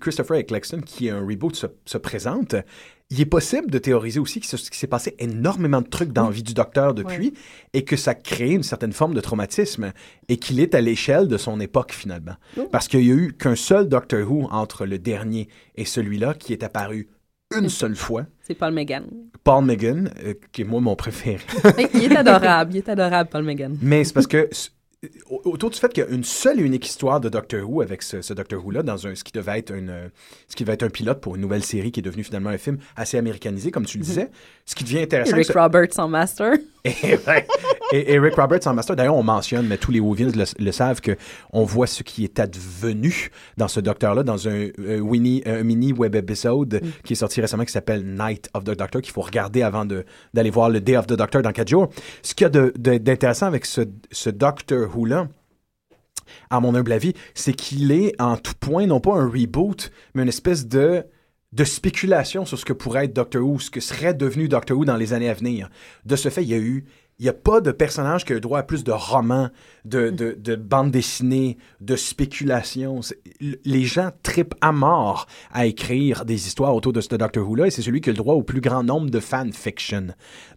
Christopher 0.00 0.38
Eccleston, 0.38 0.80
qui 0.80 1.08
est 1.08 1.10
un 1.10 1.20
reboot, 1.20 1.54
se, 1.54 1.66
se 1.84 1.98
présente, 1.98 2.54
il 3.12 3.20
est 3.20 3.26
possible 3.26 3.70
de 3.70 3.76
théoriser 3.76 4.18
aussi 4.18 4.40
qu'il 4.40 4.58
s'est 4.58 4.86
passé 4.86 5.14
énormément 5.18 5.82
de 5.82 5.86
trucs 5.86 6.12
dans 6.12 6.24
la 6.24 6.30
vie 6.30 6.42
du 6.42 6.54
docteur 6.54 6.94
depuis 6.94 7.34
et 7.74 7.84
que 7.84 7.94
ça 7.94 8.14
crée 8.14 8.52
une 8.52 8.62
certaine 8.62 8.94
forme 8.94 9.12
de 9.12 9.20
traumatisme 9.20 9.92
et 10.30 10.38
qu'il 10.38 10.60
est 10.60 10.74
à 10.74 10.80
l'échelle 10.80 11.28
de 11.28 11.36
son 11.36 11.60
époque 11.60 11.92
finalement. 11.92 12.36
Parce 12.70 12.88
qu'il 12.88 13.00
n'y 13.00 13.10
a 13.10 13.14
eu 13.14 13.34
qu'un 13.34 13.54
seul 13.54 13.90
Doctor 13.90 14.20
Who 14.30 14.48
entre 14.50 14.86
le 14.86 14.98
dernier 14.98 15.48
et 15.74 15.84
celui-là 15.84 16.32
qui 16.32 16.54
est 16.54 16.62
apparu 16.62 17.10
une 17.54 17.68
seule 17.68 17.96
fois. 17.96 18.24
C'est 18.40 18.54
Paul 18.54 18.72
Megan. 18.72 19.04
Paul 19.44 19.66
Megan, 19.66 20.10
euh, 20.24 20.32
qui 20.50 20.62
est 20.62 20.64
moi 20.64 20.80
mon 20.80 20.96
préféré. 20.96 21.44
il 21.94 22.12
est 22.12 22.16
adorable, 22.16 22.72
il 22.72 22.78
est 22.78 22.88
adorable, 22.88 23.28
Paul 23.30 23.44
Megan. 23.44 23.76
Mais 23.82 24.04
c'est 24.04 24.14
parce 24.14 24.26
que 24.26 24.48
autour 25.30 25.70
du 25.70 25.78
fait 25.78 25.92
qu'il 25.92 26.04
y 26.04 26.06
a 26.06 26.10
une 26.10 26.22
seule 26.22 26.60
et 26.60 26.62
unique 26.62 26.86
histoire 26.86 27.20
de 27.20 27.28
Doctor 27.28 27.68
Who 27.68 27.80
avec 27.80 28.02
ce, 28.02 28.32
Doctor 28.32 28.64
Who-là 28.64 28.84
dans 28.84 29.06
un, 29.08 29.16
ce 29.16 29.24
qui 29.24 29.32
devait 29.32 29.58
être 29.58 29.74
une, 29.74 29.92
ce 30.46 30.54
qui 30.54 30.62
devait 30.62 30.74
être 30.74 30.84
un 30.84 30.90
pilote 30.90 31.20
pour 31.20 31.34
une 31.34 31.42
nouvelle 31.42 31.64
série 31.64 31.90
qui 31.90 31.98
est 31.98 32.04
devenue 32.04 32.22
finalement 32.22 32.50
un 32.50 32.58
film 32.58 32.78
assez 32.94 33.18
américanisé, 33.18 33.72
comme 33.72 33.84
tu 33.84 33.98
le 33.98 34.04
disais. 34.04 34.30
Ce 34.64 34.76
qui 34.76 34.84
devient 34.84 35.00
intéressant. 35.00 35.34
Eric 35.34 35.50
Roberts 35.52 35.98
en 35.98 36.06
master. 36.06 36.54
Et, 36.84 38.14
Eric 38.14 38.34
Roberts 38.36 38.66
en 38.66 38.74
master. 38.74 38.96
D'ailleurs, 38.96 39.16
on 39.16 39.22
mentionne, 39.22 39.66
mais 39.66 39.76
tous 39.76 39.90
les 39.90 40.00
Whovians 40.00 40.30
le, 40.58 40.72
savent, 40.72 41.00
que 41.00 41.16
on 41.52 41.64
voit 41.64 41.86
ce 41.86 42.02
qui 42.02 42.24
est 42.24 42.38
advenu 42.38 43.30
dans 43.56 43.68
ce 43.68 43.80
Docteur-là, 43.80 44.22
dans 44.22 44.48
un, 44.48 44.68
mini 45.02 45.92
web 45.92 46.14
épisode 46.14 46.80
mm. 46.82 46.88
qui 47.04 47.12
est 47.14 47.16
sorti 47.16 47.40
récemment 47.40 47.64
qui 47.64 47.72
s'appelle 47.72 48.04
Night 48.04 48.48
of 48.54 48.64
the 48.64 48.76
Doctor, 48.76 49.02
qu'il 49.02 49.12
faut 49.12 49.20
regarder 49.20 49.62
avant 49.62 49.84
d'aller 49.84 50.50
voir 50.50 50.70
le 50.70 50.80
Day 50.80 50.96
of 50.96 51.06
the 51.06 51.14
Doctor 51.14 51.42
dans 51.42 51.52
quatre 51.52 51.68
jours. 51.68 51.88
Ce 52.22 52.34
qu'il 52.34 52.44
y 52.46 52.56
a 52.56 52.70
d'intéressant 52.98 53.46
avec 53.46 53.66
ce, 53.66 53.82
ce 54.10 54.30
Doctor 54.30 54.91
Who-là, 54.94 55.28
à 56.50 56.60
mon 56.60 56.74
humble 56.74 56.92
avis, 56.92 57.14
c'est 57.34 57.52
qu'il 57.52 57.92
est 57.92 58.20
en 58.20 58.36
tout 58.36 58.54
point, 58.58 58.86
non 58.86 59.00
pas 59.00 59.14
un 59.14 59.28
reboot, 59.28 59.90
mais 60.14 60.22
une 60.22 60.28
espèce 60.28 60.66
de 60.66 61.04
de 61.52 61.64
spéculation 61.64 62.46
sur 62.46 62.58
ce 62.58 62.64
que 62.64 62.72
pourrait 62.72 63.04
être 63.04 63.12
Doctor 63.12 63.46
Who, 63.46 63.58
ce 63.58 63.70
que 63.70 63.80
serait 63.80 64.14
devenu 64.14 64.48
Doctor 64.48 64.74
Who 64.74 64.86
dans 64.86 64.96
les 64.96 65.12
années 65.12 65.28
à 65.28 65.34
venir. 65.34 65.68
De 66.06 66.16
ce 66.16 66.30
fait, 66.30 66.42
il 66.42 66.48
y 66.48 66.54
a 66.54 66.58
eu 66.58 66.86
il 67.18 67.26
n'y 67.26 67.28
a 67.28 67.34
pas 67.34 67.60
de 67.60 67.70
personnage 67.70 68.24
qui 68.24 68.32
a 68.32 68.36
eu 68.36 68.40
droit 68.40 68.58
à 68.58 68.62
plus 68.64 68.82
de 68.82 68.90
romans, 68.90 69.48
de, 69.84 70.10
de, 70.10 70.32
de 70.32 70.56
bandes 70.56 70.90
dessinées, 70.90 71.56
de 71.80 71.94
spéculations. 71.94 72.98
Les 73.64 73.84
gens 73.84 74.10
tripent 74.24 74.56
à 74.60 74.72
mort 74.72 75.28
à 75.52 75.66
écrire 75.66 76.24
des 76.24 76.48
histoires 76.48 76.74
autour 76.74 76.92
de 76.92 77.00
ce 77.00 77.14
Doctor 77.14 77.48
Who-là, 77.48 77.68
et 77.68 77.70
c'est 77.70 77.82
celui 77.82 78.00
qui 78.00 78.08
a 78.08 78.12
le 78.12 78.16
droit 78.16 78.34
au 78.34 78.42
plus 78.42 78.60
grand 78.60 78.82
nombre 78.82 79.08
de 79.08 79.20
fanfiction. 79.20 80.08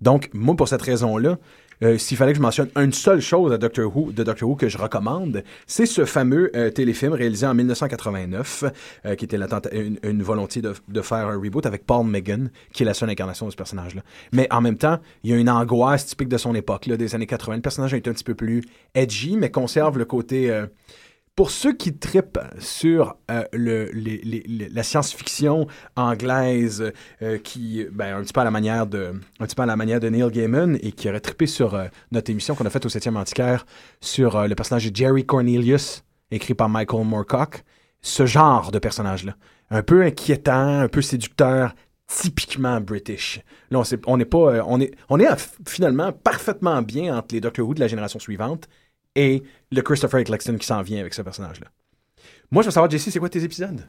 Donc, 0.01 0.31
moi, 0.33 0.55
pour 0.55 0.67
cette 0.67 0.81
raison-là, 0.81 1.37
euh, 1.83 1.97
s'il 1.97 2.17
fallait 2.17 2.33
que 2.33 2.37
je 2.37 2.41
mentionne 2.41 2.69
une 2.75 2.93
seule 2.93 3.21
chose 3.21 3.51
à 3.51 3.57
Doctor 3.57 3.95
Who, 3.95 4.11
de 4.11 4.23
Doctor 4.23 4.49
Who 4.49 4.55
que 4.55 4.69
je 4.69 4.77
recommande, 4.77 5.43
c'est 5.67 5.85
ce 5.85 6.05
fameux 6.05 6.51
euh, 6.55 6.69
téléfilm 6.69 7.13
réalisé 7.13 7.45
en 7.45 7.53
1989, 7.53 8.63
euh, 9.05 9.15
qui 9.15 9.25
était 9.25 9.37
une, 9.71 9.99
une, 10.03 10.23
volonté 10.23 10.61
de, 10.61 11.01
faire 11.01 11.27
un 11.27 11.37
reboot 11.37 11.65
avec 11.65 11.85
Paul 11.85 12.05
Megan, 12.05 12.49
qui 12.73 12.83
est 12.83 12.85
la 12.85 12.93
seule 12.93 13.09
incarnation 13.09 13.45
de 13.45 13.51
ce 13.51 13.57
personnage-là. 13.57 14.01
Mais 14.31 14.47
en 14.51 14.61
même 14.61 14.77
temps, 14.77 14.99
il 15.23 15.31
y 15.31 15.33
a 15.33 15.37
une 15.37 15.49
angoisse 15.49 16.05
typique 16.05 16.29
de 16.29 16.37
son 16.37 16.55
époque, 16.55 16.85
là, 16.85 16.97
des 16.97 17.15
années 17.15 17.27
80. 17.27 17.57
Le 17.57 17.61
personnage 17.61 17.93
est 17.93 18.07
un 18.07 18.13
petit 18.13 18.23
peu 18.23 18.35
plus 18.35 18.63
edgy, 18.93 19.37
mais 19.37 19.51
conserve 19.51 19.97
le 19.97 20.05
côté 20.05 20.65
pour 21.35 21.51
ceux 21.51 21.73
qui 21.73 21.97
tripent 21.97 22.39
sur 22.59 23.17
euh, 23.29 23.43
la 23.53 24.83
science-fiction 24.83 25.67
anglaise, 25.97 26.93
euh, 27.21 27.37
qui, 27.37 27.85
ben, 27.91 28.17
un 28.17 28.21
petit 28.21 28.31
peu 28.31 28.39
à 28.39 28.45
la 28.45 28.51
manière 28.51 28.87
de, 28.87 29.13
un 29.39 29.45
petit 29.45 29.55
peu 29.55 29.63
à 29.63 29.65
la 29.65 29.75
manière 29.75 29.99
de 29.99 30.07
Neil 30.07 30.31
Gaiman 30.31 30.77
et 30.81 30.93
qui 30.93 31.09
aurait 31.09 31.19
trippé 31.19 31.45
sur 31.45 31.75
euh, 31.75 31.87
notre 32.11 32.31
émission 32.31 32.55
qu'on 32.55 32.65
a 32.65 32.69
faite 32.69 32.85
au 32.85 32.89
7e 32.89 33.17
Antiquaire 33.17 33.65
sur 33.99 34.47
le 34.47 34.55
personnage 34.55 34.89
de 34.89 34.95
Jerry 34.95 35.25
Cornelius, 35.25 36.03
écrit 36.31 36.53
par 36.53 36.69
Michael 36.69 37.05
Moorcock, 37.05 37.63
ce 38.01 38.25
genre 38.25 38.71
de 38.71 38.79
personnage-là, 38.79 39.35
un 39.71 39.83
peu 39.83 40.03
inquiétant, 40.03 40.79
un 40.79 40.87
peu 40.87 41.01
séducteur, 41.01 41.75
typiquement 42.07 42.79
british. 42.79 43.41
Là, 43.71 43.81
on 44.05 44.17
n'est 44.17 44.25
pas, 44.25 44.63
on 44.67 44.79
est, 44.79 44.91
on 45.09 45.19
est 45.19 45.27
finalement 45.67 46.13
parfaitement 46.13 46.81
bien 46.81 47.17
entre 47.17 47.33
les 47.33 47.41
Doctor 47.41 47.67
Who 47.67 47.73
de 47.73 47.79
la 47.79 47.87
génération 47.87 48.19
suivante 48.19 48.69
et 49.15 49.43
le 49.71 49.81
Christopher 49.81 50.19
Eccleston 50.19 50.57
qui 50.57 50.65
s'en 50.65 50.81
vient 50.81 50.99
avec 50.99 51.13
ce 51.13 51.21
personnage-là. 51.21 51.67
Moi, 52.51 52.61
je 52.63 52.67
veux 52.67 52.71
savoir, 52.71 52.89
Jessie, 52.89 53.11
c'est 53.11 53.19
quoi 53.19 53.29
tes 53.29 53.43
épisodes? 53.43 53.81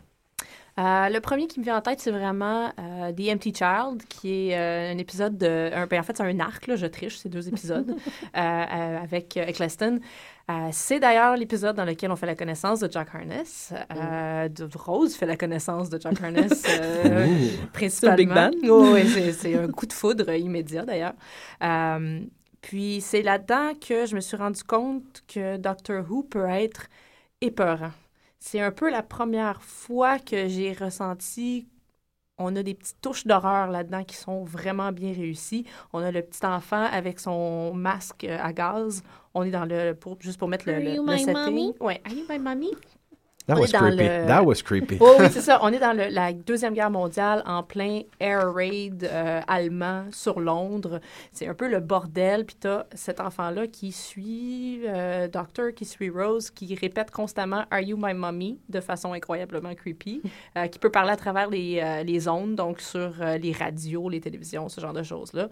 Euh, 0.79 1.09
le 1.09 1.21
premier 1.21 1.47
qui 1.47 1.59
me 1.59 1.65
vient 1.65 1.79
en 1.79 1.81
tête, 1.81 2.01
c'est 2.01 2.11
vraiment 2.11 2.71
euh, 2.79 3.11
The 3.11 3.33
Empty 3.33 3.55
Child, 3.55 4.03
qui 4.09 4.51
est 4.51 4.59
euh, 4.59 4.93
un 4.93 4.99
épisode 4.99 5.39
de. 5.39 5.71
Un, 5.75 5.87
ben, 5.87 6.01
en 6.01 6.03
fait, 6.03 6.19
c'est 6.19 6.23
un 6.23 6.39
arc, 6.39 6.67
là, 6.67 6.77
je 6.77 6.85
triche, 6.87 7.17
c'est 7.17 7.31
deux 7.31 7.49
épisodes 7.49 7.97
avec 8.35 9.39
Eccleston. 9.39 10.01
c'est 10.73 11.01
d'ailleurs 11.01 11.35
l'épisode 11.37 11.77
dans 11.77 11.87
lequel 11.87 12.11
on 12.11 12.17
fait 12.17 12.27
la 12.27 12.35
connaissance 12.35 12.81
de 12.81 12.93
Jack 12.93 13.09
Harness. 13.15 13.73
de, 13.91 14.69
Rose 14.77 15.17
fait 15.17 15.25
la 15.25 15.37
connaissance 15.37 15.89
de 15.89 15.99
Jack 15.99 16.23
Harness 16.23 16.63
principalement. 17.73 18.17
Big 18.17 18.29
Bang. 18.29 18.93
oui, 18.93 19.33
c'est 19.33 19.57
un 19.57 19.69
coup 19.69 19.87
de 19.87 19.95
foudre 19.95 20.31
immédiat 20.31 20.85
d'ailleurs. 20.85 21.15
Puis 22.67 23.01
c'est 23.01 23.23
là-dedans 23.23 23.75
que 23.75 24.07
je 24.07 24.17
me 24.17 24.21
suis 24.21 24.37
rendu 24.37 24.65
compte 24.65 25.23
que 25.29 25.57
Doctor 25.57 26.05
Who 26.11 26.25
peut 26.25 26.49
être 26.49 26.89
épeurant. 27.41 27.93
C'est 28.41 28.61
un 28.61 28.73
peu 28.73 28.91
la 28.91 29.05
première 29.05 29.63
fois 29.63 30.19
que 30.19 30.49
j'ai 30.49 30.73
ressenti 30.73 31.69
on 32.39 32.55
a 32.57 32.63
des 32.63 32.75
petites 32.75 33.01
touches 33.01 33.25
d'horreur 33.25 33.69
là-dedans 33.69 34.03
qui 34.05 34.17
sont 34.17 34.43
vraiment 34.43 34.93
bien 34.93 35.13
réussies. 35.13 35.65
On 35.93 36.01
a 36.01 36.11
le 36.11 36.21
petit 36.23 36.45
enfant 36.45 36.85
avec 36.85 37.19
son 37.21 37.73
masque 37.73 38.25
à 38.25 38.53
gaz. 38.53 39.03
On 39.33 39.45
est 39.45 39.51
dans 39.51 39.65
le 39.65 39.95
pour, 39.95 40.21
juste 40.21 40.39
pour 40.39 40.49
mettre 40.49 40.67
le, 40.67 40.81
le, 40.81 41.19
setting. 41.19 41.73
Ouais, 41.81 42.03
Are 42.05 42.13
you 42.13 42.25
my 42.29 42.39
mommy? 42.39 42.73
That 43.47 43.61
was 43.61 43.69
creepy. 43.69 44.07
That 44.27 44.45
was 44.45 44.63
creepy. 44.63 44.99
Oh, 45.01 45.17
oui, 45.21 45.27
c'est 45.31 45.41
ça. 45.41 45.61
On 45.63 45.73
est 45.73 45.79
dans 45.79 45.97
la 45.97 46.33
Deuxième 46.33 46.75
Guerre 46.75 46.91
mondiale 46.91 47.45
en 47.47 47.63
plein 47.63 48.01
air 48.19 48.53
raid 48.53 49.05
euh, 49.05 49.41
allemand 49.47 50.07
sur 50.11 50.41
Londres. 50.41 51.01
C'est 51.31 51.47
un 51.47 51.55
peu 51.55 51.69
le 51.69 51.79
bordel. 51.79 52.45
Puis 52.45 52.57
t'as 52.59 52.85
cet 52.93 53.21
enfant-là 53.21 53.69
qui 53.69 53.93
suit 53.93 54.81
euh, 54.87 55.29
Doctor, 55.29 55.73
qui 55.75 55.85
suit 55.85 56.11
Rose, 56.11 56.51
qui 56.51 56.75
répète 56.75 57.13
constamment 57.13 57.65
Are 57.71 57.81
you 57.81 57.97
my 57.97 58.15
mommy 58.15 58.59
de 58.69 58.81
façon 58.81 59.13
incroyablement 59.13 59.75
creepy, 59.75 60.23
euh, 60.57 60.67
qui 60.67 60.81
peut 60.81 60.91
parler 60.91 61.13
à 61.13 61.17
travers 61.17 61.49
les, 61.49 62.03
les 62.05 62.29
ondes, 62.29 62.57
donc 62.57 62.81
sur 62.81 63.13
les 63.41 63.53
radios, 63.53 64.09
les 64.09 64.21
télévisions, 64.21 64.69
ce 64.69 64.81
genre 64.81 64.93
de 64.93 65.05
choses-là. 65.05 65.49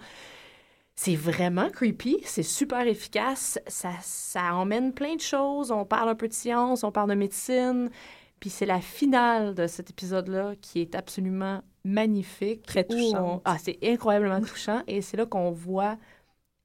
C'est 0.97 1.17
vraiment 1.17 1.71
creepy, 1.71 2.21
c'est 2.25 2.45
super 2.45 2.87
efficace, 2.87 3.59
ça, 3.67 3.91
ça 4.01 4.55
emmène 4.55 4.93
plein 4.93 5.17
de 5.17 5.21
choses, 5.21 5.73
on 5.73 5.85
parle 5.85 6.09
un 6.11 6.15
peu 6.15 6.29
de 6.29 6.33
science, 6.33 6.85
on 6.85 6.93
parle 6.93 7.11
de 7.11 7.17
médecine, 7.17 7.91
puis 8.39 8.49
c'est 8.49 8.67
la 8.67 8.81
finale 8.81 9.55
de 9.55 9.67
cet 9.67 9.91
épisode-là 9.91 10.55
qui 10.61 10.81
est 10.81 10.95
absolument 10.95 11.63
magnifique. 11.85 12.65
Très 12.65 12.85
touchant. 12.85 13.43
Ah, 13.45 13.57
c'est 13.59 13.79
incroyablement 13.83 14.41
touchant, 14.41 14.83
et 14.87 15.03
c'est 15.03 15.17
là 15.17 15.27
qu'on 15.27 15.51
voit 15.51 15.99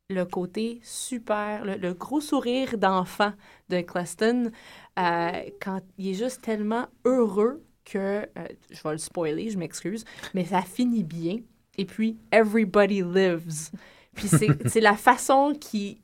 le 0.10 0.26
côté 0.26 0.80
super, 0.84 1.66
le, 1.66 1.94
gros 1.94 2.22
sourire 2.22 2.78
d'enfant 2.78 3.34
de 3.70 3.82
Claston, 3.82 4.52
euh, 4.98 5.32
quand 5.62 5.82
il 5.98 6.10
est 6.10 6.14
juste 6.14 6.42
tellement 6.42 6.88
heureux 7.06 7.64
que, 7.86 7.98
euh, 7.98 8.48
je 8.70 8.82
vais 8.84 8.92
le 8.92 8.98
spoiler, 8.98 9.50
je 9.50 9.58
m'excuse, 9.58 10.06
mais 10.34 10.46
ça 10.46 10.62
finit 10.62 11.04
bien. 11.04 11.38
Et 11.78 11.86
puis, 11.86 12.18
everybody 12.32 13.02
lives. 13.02 13.72
Puis 14.20 14.30
c'est 14.66 14.82
la 14.82 14.96
façon 14.96 15.54
qu'il 15.60 15.98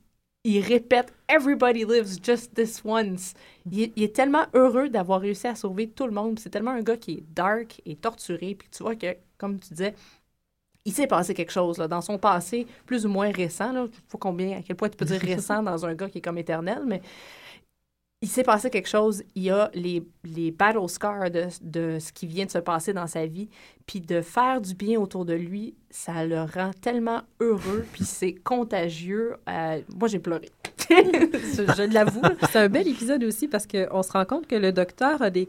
il 0.46 0.62
répète 0.62 1.12
Everybody 1.28 1.86
lives 1.86 2.24
just 2.24 2.54
this 2.54 2.82
once. 2.86 3.34
Il, 3.70 3.92
est 3.96 4.16
tellement 4.16 4.46
heureux 4.54 4.90
d'avoir 4.90 5.22
réussi 5.22 5.48
à 5.48 5.56
sauver 5.56 5.90
tout 5.90 6.06
le 6.06 6.12
monde. 6.12 6.40
C'est 6.40 6.52
tellement 6.52 6.72
un 6.72 6.82
gars 6.82 6.98
qui 6.98 7.14
est 7.14 7.24
dark 7.34 7.82
et 7.86 7.96
torturé. 7.96 8.54
Puis 8.54 8.70
tu 8.70 8.84
vois 8.84 8.96
que, 8.96 9.18
comme 9.40 9.60
tu 9.60 9.70
disais, 9.70 9.96
il 10.86 10.94
s'est 10.94 11.08
passé 11.08 11.34
quelque 11.34 11.52
chose 11.52 11.80
là, 11.80 11.88
dans 11.88 12.02
son 12.02 12.20
passé 12.20 12.68
plus 12.86 13.08
ou 13.08 13.10
moins 13.10 13.32
récent. 13.32 13.86
Il 13.86 13.92
faut 14.08 14.20
combien, 14.20 14.60
à 14.60 14.62
quel 14.62 14.76
point 14.76 14.88
tu 14.88 14.98
peux 14.98 15.06
dire 15.06 15.20
récent 15.22 15.64
dans 15.64 15.84
un 15.84 15.96
gars 15.96 16.10
qui 16.10 16.20
est 16.20 16.22
comme 16.22 16.38
éternel, 16.38 16.84
mais 16.86 17.02
il 18.26 18.28
s'est 18.28 18.42
passé 18.42 18.72
quelque 18.72 18.90
chose. 18.90 19.22
Il 19.36 19.44
y 19.44 19.52
a 19.52 19.70
les, 19.76 20.04
les 20.24 20.50
battle 20.50 20.90
scars 20.90 21.30
de, 21.30 21.46
de, 21.62 22.00
ce 22.00 22.12
qui 22.12 22.26
vient 22.26 22.46
de 22.46 22.50
se 22.50 22.58
passer 22.58 22.92
dans 22.92 23.06
sa 23.06 23.28
vie. 23.28 23.50
Puis 23.86 24.02
de 24.02 24.22
faire 24.22 24.62
du 24.62 24.74
bien 24.74 25.00
autour 25.00 25.26
de 25.26 25.34
lui, 25.34 25.76
ça 25.92 26.26
le 26.26 26.42
rend 26.42 26.72
tellement 26.82 27.22
heureux. 27.40 27.86
Puis 27.94 28.04
c'est 28.06 28.34
contagieux. 28.34 29.36
Euh, 29.48 29.80
moi, 29.96 30.08
j'ai 30.08 30.18
pleuré. 30.18 30.50
je 30.90 31.94
l'avoue. 31.94 32.24
C'est 32.52 32.58
un 32.58 32.68
bel 32.68 32.88
épisode 32.88 33.24
aussi 33.24 33.48
parce 33.48 33.68
qu'on 33.68 34.02
se 34.02 34.12
rend 34.12 34.26
compte 34.26 34.48
que 34.48 34.56
le 34.56 34.72
docteur 34.72 35.22
a 35.22 35.30
des, 35.30 35.48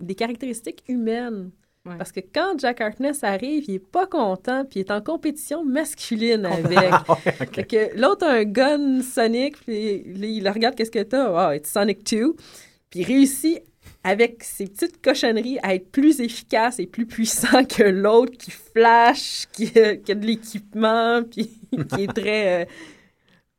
des 0.00 0.14
caractéristiques 0.14 0.82
humaines. 0.88 1.50
Parce 1.84 2.12
que 2.12 2.20
quand 2.20 2.58
Jack 2.58 2.80
Harkness 2.80 3.22
arrive, 3.24 3.64
il 3.68 3.74
est 3.74 3.78
pas 3.78 4.06
content, 4.06 4.64
puis 4.64 4.80
il 4.80 4.84
est 4.84 4.90
en 4.90 5.02
compétition 5.02 5.64
masculine 5.64 6.46
avec. 6.46 7.68
que 7.68 8.00
l'autre 8.00 8.26
a 8.26 8.32
un 8.32 8.44
gun 8.44 9.02
Sonic, 9.02 9.58
puis 9.58 10.02
il, 10.06 10.48
regarde 10.48 10.74
qu'est-ce 10.74 10.90
que 10.90 11.02
t'as? 11.02 11.50
Oh, 11.50 11.52
it's 11.52 11.70
Sonic 11.70 12.02
2. 12.10 12.34
Puis 12.88 13.00
il 13.00 13.04
réussit 13.04 13.62
avec 14.02 14.42
ses 14.44 14.66
petites 14.66 15.02
cochonneries 15.02 15.58
à 15.62 15.74
être 15.74 15.90
plus 15.90 16.20
efficace 16.20 16.78
et 16.78 16.86
plus 16.86 17.04
puissant 17.04 17.64
que 17.68 17.82
l'autre 17.82 18.32
qui 18.38 18.50
flash, 18.50 19.44
qui, 19.52 19.70
a 19.78 19.96
de 19.96 20.26
l'équipement, 20.26 21.22
puis 21.22 21.50
qui 21.90 22.04
est 22.04 22.12
très 22.14 22.62
euh, 22.62 22.64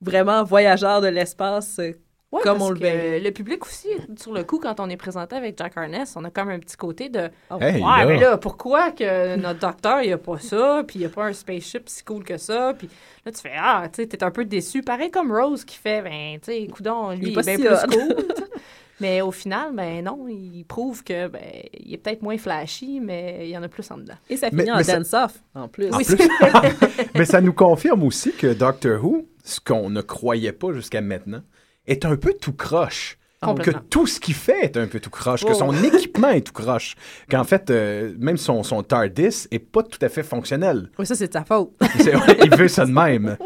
vraiment 0.01 0.43
voyageur 0.43 0.99
de 0.99 1.07
l'espace 1.07 1.77
euh, 1.77 1.91
comme 2.31 2.61
on 2.61 2.69
le 2.69 3.29
public 3.31 3.65
aussi, 3.65 3.87
sur 4.17 4.33
le 4.33 4.43
coup, 4.43 4.59
quand 4.59 4.79
on 4.79 4.89
est 4.89 4.97
présenté 4.97 5.35
avec 5.35 5.57
Jack 5.57 5.73
Harness, 5.75 6.15
on 6.15 6.23
a 6.23 6.29
comme 6.29 6.49
un 6.49 6.59
petit 6.59 6.77
côté 6.77 7.09
de 7.09 7.29
oh, 7.49 7.55
Ouais, 7.55 7.81
mais 8.05 8.17
là, 8.17 8.37
pourquoi 8.37 8.91
que 8.91 9.35
notre 9.37 9.59
docteur, 9.59 10.01
il 10.01 10.11
a 10.13 10.17
pas 10.17 10.39
ça, 10.39 10.83
puis 10.87 10.99
il 10.99 11.05
a 11.05 11.09
pas 11.09 11.25
un 11.25 11.33
spaceship 11.33 11.87
si 11.87 12.03
cool 12.03 12.23
que 12.23 12.37
ça, 12.37 12.73
puis 12.77 12.89
là, 13.25 13.31
tu 13.31 13.41
fais 13.41 13.53
Ah, 13.57 13.87
tu 13.91 14.01
sais, 14.01 14.07
t'es 14.07 14.23
un 14.23 14.31
peu 14.31 14.45
déçu. 14.45 14.81
Pareil 14.81 15.11
comme 15.11 15.31
Rose 15.31 15.65
qui 15.65 15.77
fait 15.77 16.01
Ben, 16.01 16.39
tu 16.39 16.51
sais, 16.51 16.67
coudon, 16.67 17.11
lui, 17.11 17.31
il 17.31 17.39
est, 17.39 17.57
bien 17.57 17.57
plus 17.57 17.97
cool. 17.97 18.15
mais 18.99 19.21
au 19.21 19.31
final, 19.31 19.73
ben 19.73 20.03
non, 20.03 20.27
il 20.27 20.63
prouve 20.65 21.03
que 21.03 21.27
ben, 21.27 21.41
il 21.73 21.93
est 21.93 21.97
peut-être 21.97 22.21
moins 22.21 22.37
flashy, 22.37 22.99
mais 22.99 23.41
il 23.43 23.49
y 23.49 23.57
en 23.57 23.63
a 23.63 23.67
plus 23.67 23.89
en 23.91 23.97
dedans. 23.97 24.15
Et 24.29 24.37
ça 24.37 24.49
finit 24.49 24.71
en 24.71 24.81
dance-off, 24.81 25.39
en 25.53 25.67
plus. 25.67 25.91
En 25.91 25.97
plus. 25.97 26.17
mais 27.15 27.25
ça 27.25 27.41
nous 27.41 27.53
confirme 27.53 28.03
aussi 28.03 28.31
que 28.33 28.53
Doctor 28.53 29.03
Who, 29.03 29.27
ce 29.43 29.59
qu'on 29.59 29.89
ne 29.89 30.01
croyait 30.01 30.53
pas 30.53 30.73
jusqu'à 30.73 31.01
maintenant, 31.01 31.41
est 31.87 32.05
un 32.05 32.15
peu 32.15 32.33
tout 32.33 32.53
croche 32.53 33.17
que 33.53 33.71
tout 33.89 34.07
ce 34.07 34.19
qu'il 34.19 34.33
fait 34.33 34.63
est 34.63 34.77
un 34.77 34.87
peu 34.87 34.99
tout 34.99 35.09
croche, 35.09 35.45
que 35.45 35.53
son 35.53 35.69
oh. 35.69 35.83
équipement 35.83 36.29
est 36.29 36.41
tout 36.41 36.53
croche, 36.53 36.95
qu'en 37.29 37.43
fait, 37.43 37.69
euh, 37.69 38.13
même 38.17 38.37
son, 38.37 38.63
son 38.63 38.81
TARDIS 38.81 39.47
est 39.51 39.59
pas 39.59 39.83
tout 39.83 39.99
à 40.01 40.09
fait 40.09 40.23
fonctionnel. 40.23 40.89
Oui, 40.97 41.05
ça, 41.05 41.15
c'est 41.15 41.27
de 41.27 41.33
sa 41.33 41.43
faute. 41.43 41.71
il 42.43 42.55
veut 42.55 42.67
ça 42.67 42.85
de 42.85 42.91
même. 42.91 43.37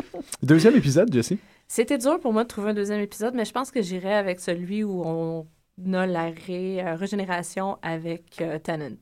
Deuxième 0.41 0.75
épisode, 0.75 1.11
Jessie? 1.11 1.39
C'était 1.67 1.97
dur 1.97 2.19
pour 2.19 2.33
moi 2.33 2.43
de 2.43 2.47
trouver 2.47 2.71
un 2.71 2.73
deuxième 2.73 3.01
épisode, 3.01 3.33
mais 3.35 3.45
je 3.45 3.51
pense 3.51 3.71
que 3.71 3.81
j'irai 3.81 4.13
avec 4.13 4.39
celui 4.39 4.83
où 4.83 5.03
on 5.05 5.45
a 5.93 6.07
la 6.07 6.29
euh, 6.49 6.95
régénération 6.95 7.77
avec 7.81 8.41
euh, 8.41 8.57
Tennant 8.59 8.97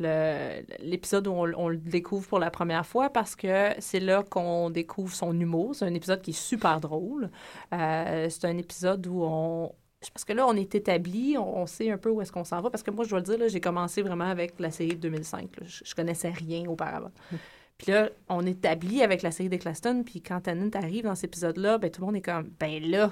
l'épisode 0.00 1.26
où 1.26 1.32
on, 1.32 1.68
le 1.68 1.76
découvre 1.76 2.26
pour 2.26 2.38
la 2.38 2.50
première 2.50 2.86
fois 2.86 3.10
parce 3.10 3.36
que 3.36 3.70
c'est 3.78 4.00
là 4.00 4.22
qu'on 4.22 4.70
découvre 4.70 5.14
son 5.14 5.38
humour. 5.38 5.74
C'est 5.74 5.84
un 5.84 5.94
épisode 5.94 6.22
qui 6.22 6.30
est 6.30 6.40
super 6.40 6.80
drôle. 6.80 7.30
c'est 7.70 8.44
un 8.44 8.56
épisode 8.56 9.06
où 9.06 9.22
on, 9.22 9.72
parce 10.14 10.24
que 10.24 10.32
là, 10.32 10.46
on 10.46 10.56
est 10.56 10.74
établi, 10.74 11.36
on, 11.36 11.66
sait 11.66 11.90
un 11.90 11.98
peu 11.98 12.08
où 12.08 12.22
est-ce 12.22 12.32
qu'on 12.32 12.44
s'en 12.44 12.62
va. 12.62 12.70
Parce 12.70 12.82
que 12.82 12.90
moi, 12.90 13.04
je 13.04 13.10
dois 13.10 13.18
le 13.18 13.24
dire, 13.24 13.48
j'ai 13.48 13.60
commencé 13.60 14.00
vraiment 14.00 14.24
avec 14.24 14.58
la 14.58 14.70
série 14.70 14.94
de 14.94 15.00
2005. 15.00 15.50
Je, 15.62 15.82
je, 15.84 15.94
connaissais 15.94 16.30
rien 16.30 16.64
auparavant. 16.66 17.12
Hmm. 17.30 17.36
Puis 17.76 17.92
là, 17.92 18.08
on 18.28 18.46
est 18.46 18.52
établi 18.52 19.02
avec 19.02 19.22
la 19.22 19.30
série 19.30 19.50
de 19.50 19.56
Claston. 19.56 20.02
Puis 20.04 20.22
quand 20.22 20.40
Tennant 20.40 20.70
arrive 20.74 21.04
dans 21.04 21.14
cet 21.14 21.24
épisode-là, 21.24 21.78
ben 21.78 21.90
tout 21.90 22.00
le 22.00 22.06
monde 22.06 22.16
est 22.16 22.22
comme, 22.22 22.50
ben 22.58 22.82
là, 22.82 23.10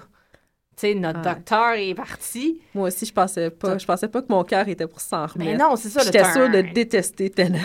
sais, 0.81 0.95
notre 0.95 1.23
docteur 1.23 1.73
est 1.75 1.95
parti. 1.95 2.61
Moi 2.75 2.89
aussi, 2.89 3.07
je 3.07 3.13
pensais 3.13 3.51
pas. 3.51 3.79
Je 3.79 3.87
pensais 3.87 4.09
pas 4.09 4.23
que 4.23 4.29
mon 4.31 4.45
cœur 4.45 4.69
était 4.69 4.87
pour 4.87 5.01
s'en 5.01 5.27
remettre. 5.27 5.39
Mais 5.39 5.57
non, 5.57 5.77
c'est 5.77 5.89
ça. 5.89 6.03
J'étais 6.05 6.25
sûre 6.33 6.51
de 6.51 6.61
détester 6.73 7.31
Tennant. 7.31 7.59